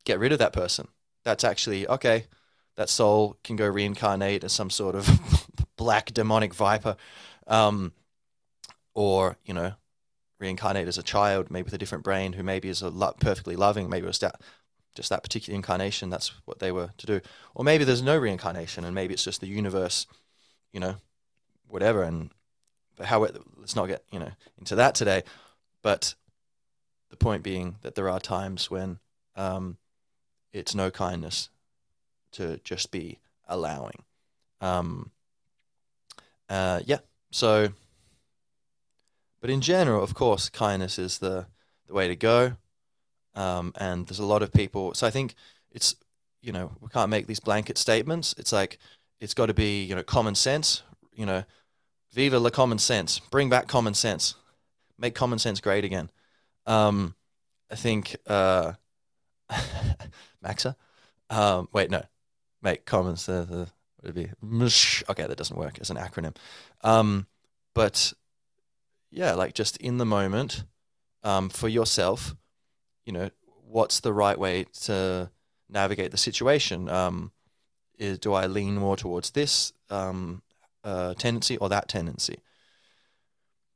get 0.05 0.17
rid 0.17 0.31
of 0.31 0.39
that 0.39 0.53
person. 0.53 0.87
That's 1.25 1.43
actually, 1.43 1.85
okay, 1.85 2.27
that 2.77 2.87
soul 2.87 3.37
can 3.43 3.57
go 3.57 3.67
reincarnate 3.67 4.45
as 4.45 4.53
some 4.53 4.69
sort 4.69 4.95
of 4.95 5.09
black 5.75 6.13
demonic 6.13 6.53
viper 6.53 6.95
um, 7.47 7.91
or, 8.95 9.35
you 9.43 9.53
know, 9.53 9.73
reincarnate 10.39 10.87
as 10.87 10.97
a 10.97 11.03
child, 11.03 11.51
maybe 11.51 11.65
with 11.65 11.73
a 11.73 11.77
different 11.77 12.05
brain, 12.05 12.33
who 12.33 12.43
maybe 12.43 12.69
is 12.69 12.81
a 12.81 12.89
lo- 12.89 13.15
perfectly 13.19 13.57
loving, 13.57 13.89
maybe 13.89 14.07
was 14.07 14.19
that 14.19 14.39
just 14.95 15.09
that 15.09 15.21
particular 15.21 15.53
incarnation, 15.53 16.09
that's 16.09 16.31
what 16.45 16.59
they 16.59 16.71
were 16.71 16.91
to 16.97 17.05
do. 17.05 17.19
Or 17.53 17.65
maybe 17.65 17.83
there's 17.83 18.01
no 18.01 18.17
reincarnation 18.17 18.85
and 18.85 18.95
maybe 18.95 19.13
it's 19.13 19.25
just 19.25 19.41
the 19.41 19.47
universe, 19.47 20.07
you 20.71 20.79
know, 20.79 20.95
whatever. 21.67 22.03
And 22.03 22.29
but 22.95 23.07
how 23.07 23.25
it, 23.25 23.37
let's 23.57 23.75
not 23.75 23.87
get, 23.87 24.03
you 24.11 24.19
know, 24.19 24.31
into 24.57 24.75
that 24.75 24.95
today. 24.95 25.23
But 25.81 26.15
the 27.09 27.17
point 27.17 27.43
being 27.43 27.77
that 27.81 27.95
there 27.95 28.09
are 28.09 28.19
times 28.19 28.69
when 28.69 28.99
um, 29.35 29.77
it's 30.51 30.75
no 30.75 30.91
kindness 30.91 31.49
to 32.31 32.59
just 32.63 32.91
be 32.91 33.19
allowing. 33.47 34.03
Um, 34.59 35.11
uh, 36.49 36.81
yeah. 36.85 36.99
So, 37.31 37.69
but 39.39 39.49
in 39.49 39.61
general, 39.61 40.03
of 40.03 40.13
course, 40.13 40.49
kindness 40.49 40.99
is 40.99 41.19
the, 41.19 41.45
the 41.87 41.93
way 41.93 42.07
to 42.07 42.15
go. 42.15 42.57
Um, 43.35 43.71
and 43.77 44.07
there's 44.07 44.19
a 44.19 44.25
lot 44.25 44.41
of 44.41 44.51
people. 44.51 44.93
So 44.93 45.05
I 45.05 45.11
think 45.11 45.35
it's, 45.71 45.95
you 46.41 46.51
know, 46.51 46.71
we 46.81 46.89
can't 46.89 47.09
make 47.09 47.27
these 47.27 47.39
blanket 47.39 47.77
statements. 47.77 48.33
It's 48.37 48.51
like, 48.51 48.79
it's 49.19 49.33
got 49.33 49.47
to 49.47 49.53
be, 49.53 49.83
you 49.83 49.95
know, 49.95 50.03
common 50.03 50.35
sense, 50.35 50.81
you 51.13 51.25
know, 51.25 51.43
viva 52.13 52.39
la 52.39 52.49
common 52.49 52.79
sense, 52.79 53.19
bring 53.19 53.49
back 53.49 53.67
common 53.67 53.93
sense, 53.93 54.35
make 54.97 55.15
common 55.15 55.39
sense 55.39 55.59
great 55.59 55.85
again. 55.85 56.09
Um, 56.65 57.15
I 57.71 57.75
think, 57.75 58.15
uh, 58.27 58.73
Maxa, 60.41 60.75
um, 61.29 61.69
wait, 61.71 61.91
no, 61.91 62.03
make 62.61 62.85
common 62.85 63.17
sense, 63.17 63.49
uh, 63.51 63.65
would 64.01 64.15
it 64.17 64.31
be? 64.41 65.03
Okay, 65.09 65.27
that 65.27 65.37
doesn't 65.37 65.57
work 65.57 65.79
as 65.79 65.89
an 65.89 65.97
acronym. 65.97 66.35
Um, 66.81 67.27
but 67.73 68.13
yeah, 69.11 69.33
like 69.33 69.53
just 69.53 69.77
in 69.77 69.97
the 69.97 70.05
moment, 70.05 70.63
um, 71.23 71.49
for 71.49 71.67
yourself, 71.67 72.35
you 73.05 73.13
know, 73.13 73.29
what's 73.67 73.99
the 73.99 74.13
right 74.13 74.37
way 74.37 74.65
to 74.81 75.29
navigate 75.69 76.11
the 76.11 76.17
situation? 76.17 76.89
Um, 76.89 77.31
is, 77.97 78.19
do 78.19 78.33
I 78.33 78.47
lean 78.47 78.75
more 78.75 78.95
towards 78.95 79.31
this 79.31 79.73
um, 79.89 80.41
uh, 80.83 81.13
tendency 81.15 81.57
or 81.57 81.69
that 81.69 81.87
tendency? 81.87 82.37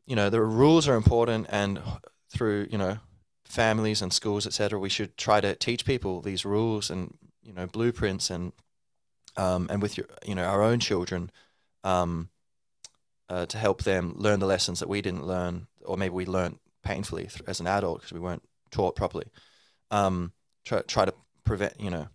You 0.06 0.16
know, 0.16 0.30
the 0.30 0.42
rules 0.42 0.88
are 0.88 0.96
important, 0.96 1.48
and 1.50 1.82
through 2.30 2.68
you 2.72 2.78
know 2.78 2.98
families 3.46 4.02
and 4.02 4.12
schools, 4.12 4.48
etc., 4.48 4.80
we 4.80 4.90
should 4.90 5.18
try 5.18 5.42
to 5.42 5.56
teach 5.56 5.86
people 5.86 6.22
these 6.22 6.46
rules 6.46 6.90
and 6.90 7.14
you 7.44 7.54
know 7.54 7.68
blueprints 7.68 8.30
and 8.30 8.54
um, 9.38 9.68
and 9.70 9.82
with 9.82 9.98
your 9.98 10.08
you 10.26 10.36
know 10.36 10.46
our 10.46 10.62
own 10.62 10.80
children 10.80 11.32
um, 11.84 12.30
uh, 13.30 13.46
to 13.46 13.58
help 13.58 13.84
them 13.84 14.14
learn 14.18 14.40
the 14.40 14.46
lessons 14.46 14.80
that 14.80 14.90
we 14.90 15.02
didn't 15.02 15.26
learn, 15.26 15.68
or 15.86 15.98
maybe 15.98 16.14
we 16.14 16.26
learned 16.26 16.60
painfully 16.84 17.30
as 17.48 17.60
an 17.60 17.68
adult 17.68 18.00
because 18.00 18.12
we 18.12 18.20
weren't 18.20 18.44
taught 18.72 18.96
properly. 18.96 19.28
Um, 19.90 20.34
try, 20.66 20.82
try 20.82 21.06
to 21.06 21.14
prevent, 21.44 21.80
you 21.80 21.90
know, 21.90 22.08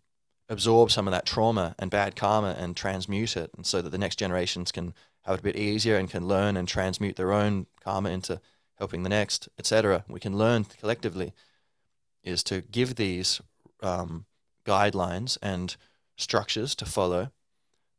absorb 0.49 0.91
some 0.91 1.07
of 1.07 1.13
that 1.13 1.27
trauma 1.27 1.75
and 1.79 1.91
bad 1.91 2.17
karma 2.17 2.55
and 2.59 2.77
transmute 2.77 3.37
it, 3.37 3.51
and 3.57 3.67
so 3.67 3.81
that 3.83 3.91
the 3.91 3.99
next 3.99 4.17
generations 4.17 4.73
can 4.73 4.95
have 5.27 5.35
it 5.35 5.41
a 5.41 5.43
bit 5.43 5.57
easier 5.57 5.97
and 5.97 6.09
can 6.09 6.27
learn 6.27 6.57
and 6.57 6.69
transmute 6.69 7.17
their 7.17 7.33
own 7.33 7.67
karma 7.81 8.11
into 8.11 8.41
helping 8.79 9.03
the 9.03 9.09
next, 9.09 9.49
etc. 9.59 10.05
We 10.09 10.21
can 10.21 10.39
learn 10.39 10.65
collectively 10.65 11.33
is 12.23 12.43
to 12.45 12.61
give 12.61 12.97
these 12.97 13.41
um, 13.83 14.27
guidelines 14.65 15.39
and 15.43 15.77
structures 16.17 16.75
to 16.77 16.85
follow, 16.85 17.31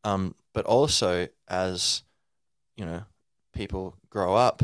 um, 0.03 0.35
but 0.53 0.65
also 0.65 1.27
as 1.47 2.03
you 2.75 2.85
know 2.85 3.03
people 3.53 3.95
grow 4.09 4.35
up 4.35 4.61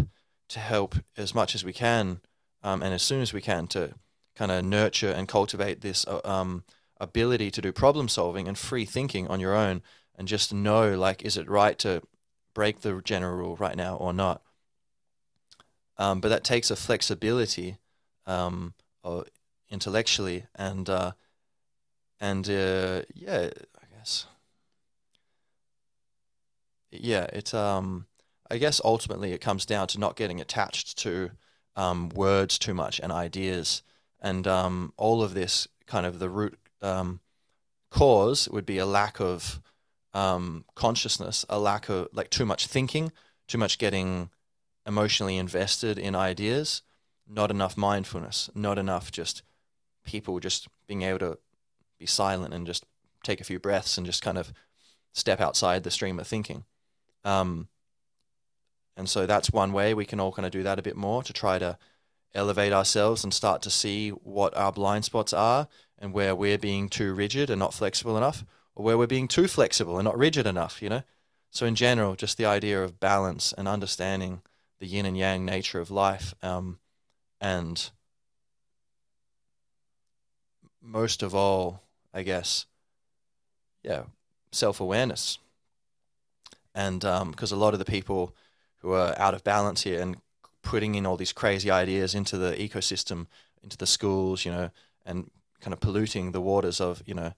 to 0.50 0.60
help 0.60 0.96
as 1.18 1.34
much 1.34 1.56
as 1.56 1.64
we 1.64 1.74
can 1.74 2.20
um, 2.62 2.82
and 2.84 2.94
as 2.94 3.02
soon 3.02 3.22
as 3.22 3.34
we 3.34 3.42
can 3.42 3.68
to 3.68 3.94
kind 4.36 4.52
of 4.52 4.64
nurture 4.64 5.12
and 5.12 5.28
cultivate 5.28 5.82
this 5.82 6.06
uh, 6.08 6.22
um, 6.24 6.64
ability 7.00 7.50
to 7.52 7.62
do 7.62 7.72
problem 7.72 8.08
solving 8.08 8.48
and 8.48 8.58
free 8.58 8.86
thinking 8.86 9.28
on 9.28 9.40
your 9.40 9.56
own 9.56 9.82
and 10.16 10.28
just 10.28 10.54
know 10.54 10.96
like 10.96 11.24
is 11.24 11.38
it 11.38 11.50
right 11.50 11.80
to 11.80 12.02
break 12.54 12.82
the 12.82 13.02
general 13.04 13.36
rule 13.36 13.56
right 13.56 13.76
now 13.76 13.96
or 13.96 14.14
not. 14.14 14.42
Um, 15.98 16.22
but 16.22 16.30
that 16.30 16.44
takes 16.44 16.72
a 16.72 16.76
flexibility 16.76 17.78
um, 18.26 18.74
or 19.04 19.26
intellectually 19.70 20.46
and 20.56 20.90
uh, 20.90 21.12
and 22.20 22.50
uh, 22.50 23.02
yeah, 23.14 23.50
I 23.82 23.96
guess. 23.96 24.26
Yeah, 26.92 27.26
it 27.26 27.54
um, 27.54 28.08
I 28.50 28.58
guess 28.58 28.82
ultimately 28.84 29.34
it 29.34 29.42
comes 29.42 29.66
down 29.66 29.88
to 29.88 30.00
not 30.00 30.16
getting 30.16 30.40
attached 30.40 30.98
to 31.00 31.32
um, 31.76 32.10
words 32.10 32.58
too 32.58 32.74
much 32.74 33.00
and 33.00 33.12
ideas, 33.12 33.84
and 34.22 34.48
um, 34.48 34.94
all 34.98 35.22
of 35.22 35.34
this 35.34 35.68
kind 35.86 36.06
of 36.06 36.20
the 36.20 36.30
root 36.30 36.58
um, 36.82 37.20
cause 37.92 38.48
would 38.50 38.66
be 38.66 38.78
a 38.78 38.86
lack 38.86 39.20
of 39.20 39.62
um, 40.14 40.66
consciousness, 40.76 41.46
a 41.50 41.60
lack 41.60 41.90
of 41.90 42.10
like 42.14 42.30
too 42.30 42.46
much 42.46 42.68
thinking, 42.68 43.12
too 43.48 43.58
much 43.58 43.78
getting 43.78 44.30
emotionally 44.86 45.38
invested 45.38 45.98
in 45.98 46.16
ideas, 46.16 46.82
not 47.28 47.50
enough 47.50 47.78
mindfulness, 47.78 48.50
not 48.54 48.78
enough 48.78 49.12
just 49.12 49.44
people 50.04 50.40
just 50.40 50.68
being 50.88 51.02
able 51.04 51.20
to 51.20 51.38
be 51.98 52.06
silent 52.06 52.54
and 52.54 52.68
just 52.68 52.86
take 53.24 53.40
a 53.40 53.46
few 53.46 53.60
breaths 53.60 53.98
and 53.98 54.06
just 54.06 54.22
kind 54.22 54.38
of 54.38 54.54
step 55.14 55.40
outside 55.40 55.84
the 55.84 55.92
stream 55.92 56.20
of 56.20 56.28
thinking. 56.28 56.66
Um, 57.24 57.70
and 58.98 59.10
so 59.10 59.26
that's 59.26 59.52
one 59.52 59.74
way 59.74 59.94
we 59.94 60.06
can 60.06 60.20
all 60.20 60.32
kind 60.32 60.46
of 60.46 60.52
do 60.52 60.64
that 60.64 60.78
a 60.78 60.84
bit 60.84 60.98
more 60.98 61.24
to 61.24 61.34
try 61.34 61.58
to 61.58 61.78
elevate 62.36 62.74
ourselves 62.74 63.24
and 63.24 63.34
start 63.34 63.62
to 63.62 63.70
see 63.70 64.10
what 64.10 64.56
our 64.58 64.72
blind 64.72 65.06
spots 65.06 65.34
are 65.34 65.68
and 65.98 66.14
where 66.14 66.36
we're 66.36 66.58
being 66.58 66.90
too 66.90 67.14
rigid 67.14 67.50
and 67.50 67.60
not 67.60 67.74
flexible 67.74 68.18
enough 68.18 68.44
or 68.76 68.86
where 68.86 68.98
we're 68.98 69.08
being 69.08 69.28
too 69.28 69.48
flexible 69.48 69.98
and 69.98 70.06
not 70.06 70.18
rigid 70.18 70.48
enough, 70.48 70.82
you 70.82 70.90
know? 70.90 71.04
So, 71.52 71.66
in 71.66 71.76
general, 71.76 72.16
just 72.16 72.38
the 72.38 72.46
idea 72.46 72.84
of 72.84 73.00
balance 73.00 73.54
and 73.56 73.68
understanding 73.68 74.42
the 74.80 74.88
yin 74.88 75.06
and 75.06 75.18
yang 75.18 75.46
nature 75.46 75.80
of 75.80 75.92
life 75.92 76.34
um, 76.42 76.80
and 77.40 77.92
most 80.82 81.24
of 81.24 81.34
all, 81.34 81.82
I 82.14 82.24
guess, 82.24 82.66
yeah, 83.84 84.04
self 84.52 84.80
awareness. 84.80 85.38
And 86.76 87.02
because 87.02 87.52
um, 87.52 87.58
a 87.58 87.62
lot 87.62 87.74
of 87.74 87.80
the 87.80 87.86
people 87.86 88.36
who 88.80 88.94
are 88.94 89.18
out 89.20 89.34
of 89.34 89.44
balance 89.44 89.84
here 89.84 90.02
and 90.02 90.18
putting 90.64 90.96
in 90.96 91.06
all 91.06 91.18
these 91.18 91.34
crazy 91.34 91.70
ideas 91.70 92.16
into 92.16 92.38
the 92.38 92.54
ecosystem, 92.56 93.28
into 93.62 93.78
the 93.78 93.86
schools, 93.86 94.44
you 94.44 94.52
know, 94.52 94.72
and 95.06 95.30
kind 95.62 95.74
of 95.74 95.80
polluting 95.80 96.32
the 96.32 96.42
waters 96.42 96.82
of, 96.82 97.04
you 97.06 97.14
know, 97.14 97.34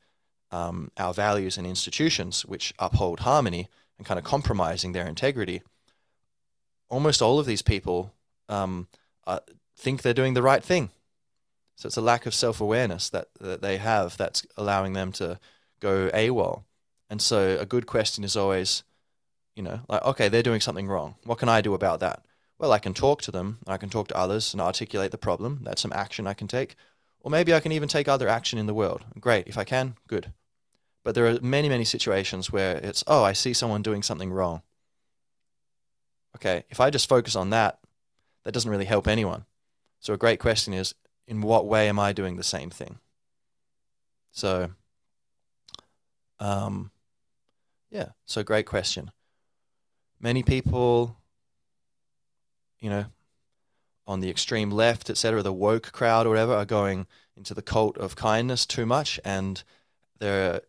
um, 0.55 0.89
our 0.97 1.13
values 1.13 1.57
and 1.57 1.67
institutions 1.67 2.45
which 2.45 2.73
uphold 2.79 3.19
harmony 3.21 3.67
and 3.97 4.07
kind 4.07 4.17
of 4.17 4.23
compromising 4.23 4.93
their 4.93 5.05
integrity. 5.05 5.61
Almost 6.89 7.21
all 7.21 7.39
of 7.39 7.45
these 7.45 7.61
people 7.61 8.13
um, 8.47 8.87
uh, 9.27 9.39
think 9.75 10.01
they're 10.01 10.13
doing 10.13 10.33
the 10.33 10.41
right 10.41 10.63
thing. 10.63 10.91
So 11.75 11.87
it's 11.87 11.97
a 11.97 12.01
lack 12.01 12.25
of 12.25 12.33
self 12.33 12.61
awareness 12.61 13.09
that, 13.09 13.27
that 13.41 13.61
they 13.61 13.77
have 13.77 14.15
that's 14.15 14.47
allowing 14.55 14.93
them 14.93 15.11
to 15.13 15.39
go 15.81 16.09
AWOL. 16.13 16.63
And 17.09 17.21
so 17.21 17.57
a 17.59 17.65
good 17.65 17.85
question 17.85 18.23
is 18.23 18.37
always, 18.37 18.83
you 19.57 19.63
know, 19.63 19.81
like, 19.89 20.03
okay, 20.05 20.29
they're 20.29 20.41
doing 20.41 20.61
something 20.61 20.87
wrong. 20.87 21.15
What 21.25 21.39
can 21.39 21.49
I 21.49 21.59
do 21.59 21.73
about 21.73 21.99
that? 21.99 22.23
Well, 22.57 22.71
I 22.71 22.79
can 22.79 22.93
talk 22.93 23.21
to 23.23 23.31
them, 23.31 23.57
I 23.67 23.75
can 23.75 23.89
talk 23.89 24.07
to 24.07 24.17
others 24.17 24.53
and 24.53 24.61
articulate 24.61 25.11
the 25.11 25.17
problem. 25.17 25.59
That's 25.63 25.81
some 25.81 25.91
action 25.93 26.27
I 26.27 26.33
can 26.33 26.47
take. 26.47 26.75
Or 27.19 27.29
maybe 27.29 27.53
I 27.53 27.59
can 27.59 27.73
even 27.73 27.89
take 27.89 28.07
other 28.07 28.29
action 28.29 28.57
in 28.57 28.67
the 28.67 28.73
world. 28.73 29.03
Great. 29.19 29.47
If 29.47 29.57
I 29.57 29.65
can, 29.65 29.95
good. 30.07 30.31
But 31.05 31.13
there 31.13 31.27
are 31.27 31.39
many, 31.39 31.69
many 31.69 31.85
situations 31.85 32.51
where 32.51 32.77
it's, 32.77 33.03
oh, 33.05 33.23
I 33.23 33.33
see 33.33 33.53
someone 33.53 33.83
doing 33.83 34.01
something 34.01 34.33
wrong. 34.33 34.63
Okay, 36.35 36.63
if 36.71 36.79
I 36.79 36.89
just 36.89 37.07
focus 37.07 37.35
on 37.35 37.51
that, 37.51 37.77
that 38.43 38.53
doesn't 38.53 38.71
really 38.71 38.85
help 38.85 39.07
anyone. 39.07 39.45
So 39.99 40.13
a 40.13 40.17
great 40.17 40.39
question 40.39 40.73
is, 40.73 40.95
in 41.27 41.43
what 41.43 41.67
way 41.67 41.87
am 41.87 41.99
I 41.99 42.11
doing 42.11 42.37
the 42.37 42.43
same 42.43 42.71
thing? 42.71 42.97
So, 44.31 44.71
um, 46.39 46.89
yeah, 47.91 48.09
so 48.25 48.41
great 48.41 48.65
question. 48.65 49.11
Many 50.19 50.41
people, 50.41 51.17
you 52.79 52.89
know, 52.89 53.05
on 54.07 54.21
the 54.21 54.31
extreme 54.31 54.71
left, 54.71 55.11
etc., 55.11 55.43
the 55.43 55.53
woke 55.53 55.91
crowd 55.91 56.25
or 56.25 56.29
whatever, 56.29 56.53
are 56.55 56.65
going 56.65 57.05
into 57.37 57.53
the 57.53 57.61
cult 57.61 57.95
of 57.99 58.15
kindness 58.15 58.65
too 58.65 58.87
much, 58.87 59.19
and 59.23 59.63
they're 60.17 60.61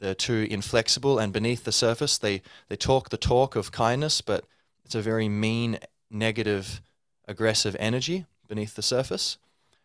they're 0.00 0.14
too 0.14 0.46
inflexible 0.50 1.18
and 1.18 1.32
beneath 1.32 1.64
the 1.64 1.72
surface. 1.72 2.18
They 2.18 2.42
they 2.68 2.76
talk 2.76 3.10
the 3.10 3.16
talk 3.16 3.54
of 3.54 3.70
kindness, 3.70 4.20
but 4.20 4.44
it's 4.84 4.94
a 4.94 5.02
very 5.02 5.28
mean, 5.28 5.78
negative, 6.10 6.80
aggressive 7.28 7.76
energy 7.78 8.26
beneath 8.48 8.74
the 8.74 8.82
surface, 8.82 9.38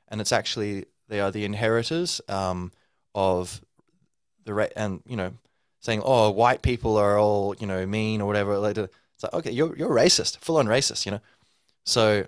and 0.07 0.21
it's 0.21 0.31
actually 0.31 0.85
they 1.09 1.19
are 1.19 1.31
the 1.31 1.45
inheritors 1.45 2.21
um, 2.27 2.71
of 3.13 3.61
the 4.45 4.71
and 4.77 5.01
you 5.05 5.15
know 5.15 5.33
saying 5.81 6.01
oh 6.03 6.31
white 6.31 6.61
people 6.61 6.97
are 6.97 7.19
all 7.19 7.55
you 7.59 7.67
know 7.67 7.85
mean 7.85 8.21
or 8.21 8.25
whatever. 8.25 8.53
It's 8.69 9.23
like 9.23 9.33
okay, 9.33 9.51
you're 9.51 9.75
you're 9.75 9.89
racist, 9.89 10.39
full 10.39 10.57
on 10.57 10.67
racist, 10.67 11.05
you 11.05 11.11
know. 11.11 11.21
So 11.85 12.25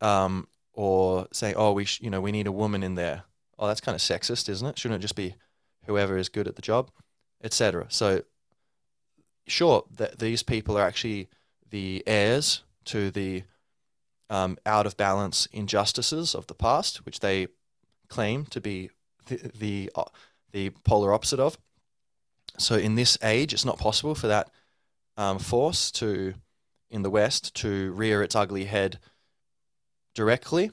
um, 0.00 0.46
or 0.72 1.26
saying, 1.32 1.54
"Oh, 1.56 1.72
we 1.72 1.86
you 2.00 2.10
know 2.10 2.20
we 2.20 2.32
need 2.32 2.46
a 2.46 2.52
woman 2.52 2.82
in 2.82 2.94
there." 2.94 3.24
Oh, 3.58 3.66
that's 3.66 3.80
kind 3.80 3.94
of 3.94 4.00
sexist, 4.00 4.48
isn't 4.48 4.66
it? 4.66 4.78
Shouldn't 4.78 5.00
it 5.00 5.02
just 5.02 5.16
be 5.16 5.34
whoever 5.86 6.16
is 6.18 6.28
good 6.28 6.46
at 6.46 6.56
the 6.56 6.62
job, 6.62 6.90
etc. 7.42 7.86
So, 7.88 8.22
sure, 9.46 9.84
that 9.96 10.18
these 10.18 10.42
people 10.42 10.76
are 10.76 10.86
actually 10.86 11.28
the 11.70 12.02
heirs 12.06 12.62
to 12.86 13.10
the 13.10 13.42
um, 14.28 14.58
out 14.66 14.86
of 14.86 14.96
balance 14.96 15.46
injustices 15.52 16.34
of 16.34 16.46
the 16.46 16.54
past, 16.54 17.04
which 17.06 17.20
they 17.20 17.48
claim 18.08 18.44
to 18.46 18.60
be 18.60 18.90
the 19.26 19.50
the, 19.58 19.90
uh, 19.94 20.04
the 20.52 20.70
polar 20.84 21.12
opposite 21.12 21.40
of. 21.40 21.58
So, 22.58 22.76
in 22.76 22.94
this 22.94 23.18
age, 23.22 23.52
it's 23.52 23.64
not 23.64 23.78
possible 23.78 24.14
for 24.14 24.28
that 24.28 24.50
um, 25.16 25.38
force 25.38 25.90
to 25.92 26.34
in 26.90 27.02
the 27.02 27.10
West 27.10 27.54
to 27.56 27.92
rear 27.92 28.22
its 28.22 28.36
ugly 28.36 28.64
head 28.64 28.98
directly. 30.14 30.70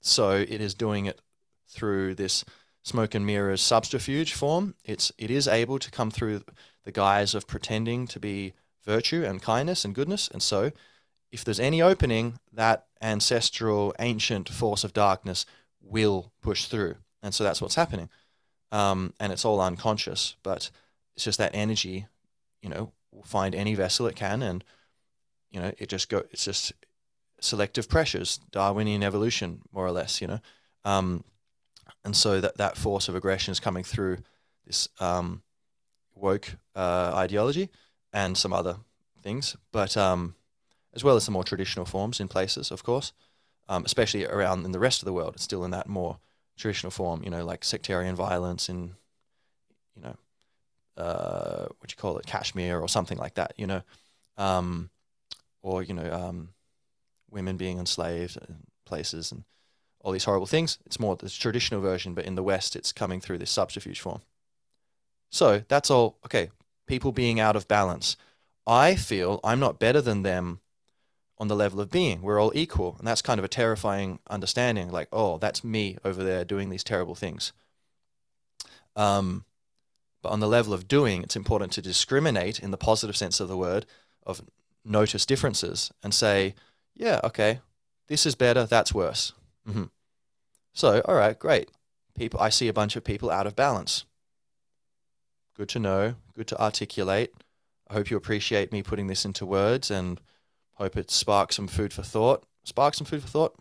So 0.00 0.32
it 0.32 0.60
is 0.60 0.74
doing 0.74 1.06
it 1.06 1.20
through 1.68 2.14
this 2.14 2.44
smoke 2.82 3.14
and 3.14 3.26
mirrors 3.26 3.60
subterfuge 3.60 4.32
form. 4.34 4.74
It's 4.84 5.12
it 5.18 5.30
is 5.30 5.46
able 5.48 5.78
to 5.78 5.90
come 5.90 6.10
through 6.10 6.42
the 6.84 6.92
guise 6.92 7.34
of 7.34 7.46
pretending 7.46 8.06
to 8.08 8.20
be 8.20 8.54
virtue 8.84 9.24
and 9.24 9.42
kindness 9.42 9.84
and 9.84 9.94
goodness. 9.94 10.28
And 10.28 10.42
so, 10.42 10.72
if 11.30 11.44
there's 11.44 11.60
any 11.60 11.82
opening, 11.82 12.38
that 12.52 12.86
ancestral 13.00 13.94
ancient 13.98 14.48
force 14.48 14.84
of 14.84 14.92
darkness 14.92 15.46
will 15.80 16.32
push 16.42 16.66
through. 16.66 16.96
And 17.22 17.34
so 17.34 17.44
that's 17.44 17.60
what's 17.60 17.74
happening. 17.74 18.08
Um, 18.72 19.14
and 19.18 19.32
it's 19.32 19.44
all 19.44 19.60
unconscious, 19.60 20.36
but 20.42 20.70
it's 21.14 21.24
just 21.24 21.38
that 21.38 21.54
energy, 21.54 22.06
you 22.62 22.68
know, 22.68 22.92
will 23.10 23.22
find 23.22 23.54
any 23.54 23.74
vessel 23.74 24.06
it 24.06 24.16
can, 24.16 24.42
and 24.42 24.64
you 25.50 25.60
know, 25.60 25.72
it 25.78 25.88
just 25.88 26.08
go. 26.08 26.22
It's 26.30 26.44
just 26.44 26.72
selective 27.40 27.88
pressures, 27.88 28.38
Darwinian 28.52 29.02
evolution, 29.02 29.62
more 29.72 29.86
or 29.86 29.90
less, 29.90 30.20
you 30.20 30.28
know. 30.28 30.40
Um, 30.84 31.24
and 32.04 32.16
so 32.16 32.40
that, 32.40 32.56
that 32.56 32.76
force 32.76 33.08
of 33.08 33.14
aggression 33.14 33.52
is 33.52 33.60
coming 33.60 33.84
through 33.84 34.18
this 34.66 34.88
um, 35.00 35.42
woke 36.14 36.56
uh, 36.74 37.12
ideology 37.14 37.68
and 38.12 38.36
some 38.36 38.52
other 38.52 38.76
things, 39.22 39.56
but 39.72 39.96
um, 39.96 40.34
as 40.94 41.04
well 41.04 41.16
as 41.16 41.24
some 41.24 41.34
more 41.34 41.44
traditional 41.44 41.84
forms 41.84 42.20
in 42.20 42.28
places, 42.28 42.70
of 42.70 42.82
course, 42.82 43.12
um, 43.68 43.84
especially 43.84 44.24
around 44.26 44.64
in 44.64 44.72
the 44.72 44.78
rest 44.78 45.02
of 45.02 45.06
the 45.06 45.12
world. 45.12 45.34
It's 45.34 45.44
still 45.44 45.64
in 45.64 45.70
that 45.72 45.88
more 45.88 46.18
traditional 46.56 46.90
form, 46.90 47.22
you 47.22 47.30
know, 47.30 47.44
like 47.44 47.64
sectarian 47.64 48.14
violence 48.14 48.68
in, 48.68 48.94
you 49.94 50.02
know, 50.02 50.16
uh, 50.96 51.66
what 51.78 51.90
you 51.90 51.96
call 51.96 52.18
it, 52.18 52.26
Kashmir 52.26 52.80
or 52.80 52.88
something 52.88 53.18
like 53.18 53.34
that, 53.34 53.54
you 53.56 53.66
know, 53.66 53.82
um, 54.36 54.90
or 55.62 55.82
you 55.82 55.94
know, 55.94 56.12
um, 56.12 56.48
women 57.30 57.56
being 57.56 57.78
enslaved 57.78 58.36
in 58.36 58.56
places 58.84 59.32
and 59.32 59.44
all 60.02 60.12
these 60.12 60.24
horrible 60.24 60.46
things. 60.46 60.78
It's 60.86 61.00
more 61.00 61.16
the 61.16 61.28
traditional 61.28 61.80
version, 61.80 62.14
but 62.14 62.24
in 62.24 62.34
the 62.34 62.42
West, 62.42 62.76
it's 62.76 62.92
coming 62.92 63.20
through 63.20 63.38
this 63.38 63.50
subterfuge 63.50 64.00
form. 64.00 64.22
So 65.30 65.62
that's 65.68 65.90
all. 65.90 66.18
Okay, 66.24 66.50
people 66.86 67.12
being 67.12 67.38
out 67.38 67.56
of 67.56 67.68
balance. 67.68 68.16
I 68.66 68.94
feel 68.94 69.40
I'm 69.42 69.60
not 69.60 69.78
better 69.78 70.00
than 70.00 70.22
them 70.22 70.60
on 71.40 71.48
the 71.48 71.56
level 71.56 71.80
of 71.80 71.90
being. 71.90 72.20
We're 72.20 72.38
all 72.38 72.52
equal. 72.54 72.96
And 72.98 73.08
that's 73.08 73.22
kind 73.22 73.38
of 73.38 73.44
a 73.44 73.48
terrifying 73.48 74.18
understanding 74.28 74.90
like, 74.90 75.08
oh, 75.10 75.38
that's 75.38 75.64
me 75.64 75.96
over 76.04 76.22
there 76.22 76.44
doing 76.44 76.68
these 76.68 76.84
terrible 76.84 77.14
things. 77.14 77.52
Um, 78.94 79.46
but 80.22 80.28
on 80.28 80.40
the 80.40 80.46
level 80.46 80.74
of 80.74 80.86
doing, 80.86 81.22
it's 81.22 81.36
important 81.36 81.72
to 81.72 81.82
discriminate 81.82 82.60
in 82.60 82.70
the 82.70 82.76
positive 82.76 83.16
sense 83.16 83.40
of 83.40 83.48
the 83.48 83.56
word, 83.56 83.86
of 84.26 84.42
notice 84.84 85.24
differences 85.24 85.90
and 86.02 86.12
say, 86.12 86.54
yeah, 86.94 87.20
okay, 87.24 87.60
this 88.08 88.26
is 88.26 88.34
better, 88.34 88.66
that's 88.66 88.92
worse. 88.92 89.32
Mm-hmm. 89.68 89.84
So, 90.72 91.00
all 91.04 91.14
right, 91.14 91.38
great. 91.38 91.70
People, 92.16 92.40
I 92.40 92.48
see 92.48 92.68
a 92.68 92.72
bunch 92.72 92.96
of 92.96 93.04
people 93.04 93.30
out 93.30 93.46
of 93.46 93.56
balance. 93.56 94.04
Good 95.56 95.68
to 95.70 95.78
know, 95.78 96.14
good 96.34 96.46
to 96.48 96.60
articulate. 96.60 97.32
I 97.88 97.94
hope 97.94 98.10
you 98.10 98.16
appreciate 98.16 98.72
me 98.72 98.82
putting 98.82 99.08
this 99.08 99.24
into 99.24 99.44
words 99.44 99.90
and 99.90 100.20
hope 100.74 100.96
it 100.96 101.10
sparks 101.10 101.56
some 101.56 101.66
food 101.66 101.92
for 101.92 102.02
thought. 102.02 102.44
Sparks 102.64 102.98
some 102.98 103.06
food 103.06 103.22
for 103.22 103.28
thought? 103.28 103.54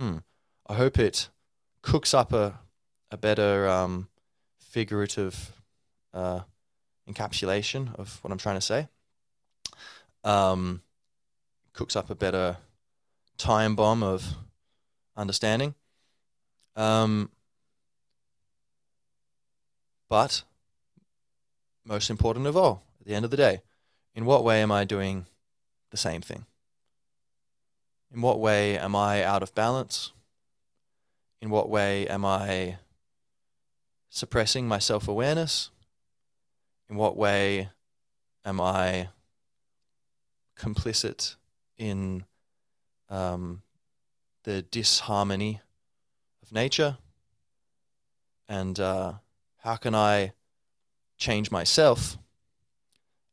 Mm. 0.00 0.22
I 0.66 0.74
hope 0.74 0.98
it 0.98 1.28
cooks 1.80 2.12
up 2.12 2.32
a, 2.32 2.58
a 3.10 3.16
better 3.16 3.68
um, 3.68 4.08
figurative 4.58 5.52
uh, 6.12 6.40
encapsulation 7.08 7.94
of 7.98 8.18
what 8.22 8.30
I'm 8.30 8.38
trying 8.38 8.56
to 8.56 8.60
say. 8.60 8.88
Um, 10.24 10.82
cooks 11.72 11.96
up 11.96 12.10
a 12.10 12.14
better 12.14 12.56
time 13.38 13.74
bomb 13.74 14.02
of 14.02 14.34
understanding. 15.16 15.74
Um, 16.76 17.30
but 20.08 20.42
most 21.84 22.10
important 22.10 22.46
of 22.46 22.56
all, 22.56 22.82
at 23.00 23.06
the 23.06 23.14
end 23.14 23.24
of 23.24 23.30
the 23.30 23.36
day, 23.36 23.60
in 24.14 24.24
what 24.24 24.44
way 24.44 24.62
am 24.62 24.70
I 24.70 24.84
doing 24.84 25.26
the 25.90 25.96
same 25.96 26.20
thing? 26.20 26.46
In 28.14 28.20
what 28.20 28.38
way 28.38 28.78
am 28.78 28.94
I 28.94 29.24
out 29.24 29.42
of 29.42 29.54
balance? 29.54 30.12
In 31.40 31.50
what 31.50 31.68
way 31.68 32.06
am 32.06 32.24
I 32.24 32.76
suppressing 34.10 34.68
my 34.68 34.78
self 34.78 35.08
awareness? 35.08 35.70
In 36.88 36.96
what 36.96 37.16
way 37.16 37.70
am 38.44 38.60
I 38.60 39.08
complicit 40.58 41.36
in 41.78 42.24
um, 43.08 43.62
the 44.44 44.62
disharmony 44.62 45.60
of 46.42 46.52
nature? 46.52 46.98
And 48.48 48.78
uh, 48.78 49.14
how 49.58 49.76
can 49.76 49.94
I 49.94 50.32
change 51.16 51.50
myself 51.50 52.18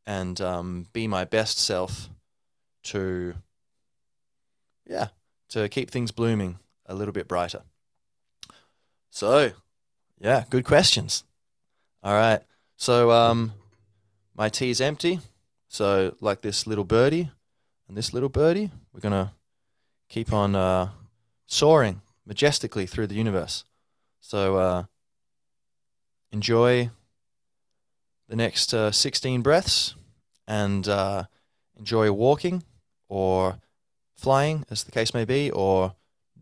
and 0.06 0.40
um, 0.42 0.88
be 0.94 1.08
my 1.08 1.26
best 1.26 1.60
self 1.60 2.10
to, 2.84 3.36
yeah, 4.86 5.08
to 5.50 5.68
keep 5.70 5.92
things 5.92 6.12
blooming 6.12 6.60
a 6.86 6.96
little 6.96 7.14
bit 7.14 7.28
brighter? 7.28 7.64
So, 9.10 9.52
yeah, 10.20 10.46
good 10.50 10.66
questions. 10.66 11.24
All 12.04 12.14
right. 12.14 12.42
So, 12.78 13.12
um, 13.12 13.54
my 14.36 14.48
tea 14.50 14.70
is 14.70 14.80
empty. 14.80 15.20
So, 15.68 16.16
like 16.22 16.42
this 16.42 16.66
little 16.66 16.86
birdie 16.86 17.30
and 17.88 17.98
this 17.98 18.14
little 18.14 18.30
birdie, 18.30 18.72
we're 18.94 19.02
going 19.02 19.12
to 19.12 19.32
keep 20.08 20.32
on 20.32 20.56
uh, 20.56 20.90
soaring 21.50 22.02
majestically 22.26 22.86
through 22.86 23.08
the 23.08 23.16
universe. 23.16 23.66
So, 24.22 24.58
uh, 24.58 24.84
enjoy 26.32 26.92
the 28.30 28.36
next 28.36 28.74
uh, 28.74 28.92
16 28.92 29.42
breaths 29.42 29.96
and 30.48 30.88
uh, 30.88 31.24
enjoy 31.78 32.12
walking 32.12 32.64
or 33.10 33.60
flying, 34.16 34.64
as 34.70 34.84
the 34.84 34.92
case 34.92 35.14
may 35.14 35.26
be, 35.26 35.50
or 35.50 35.96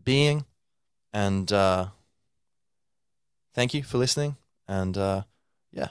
being. 0.04 0.44
And 1.12 1.50
uh, 1.50 1.86
thank 3.54 3.72
you 3.72 3.82
for 3.82 3.96
listening. 3.96 4.36
And 4.68 4.98
uh, 4.98 5.22
yeah, 5.72 5.88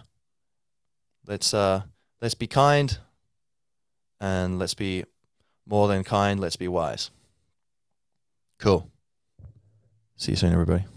let's 1.25 1.53
uh, 1.55 1.81
let's 2.21 2.35
be 2.35 2.45
kind, 2.45 2.99
and 4.19 4.59
let's 4.59 4.75
be 4.75 5.05
more 5.65 5.87
than 5.87 6.03
kind. 6.03 6.39
Let's 6.39 6.57
be 6.57 6.67
wise. 6.67 7.09
Cool. 8.59 8.91
See 10.17 10.31
you 10.31 10.35
soon, 10.35 10.51
everybody. 10.51 10.96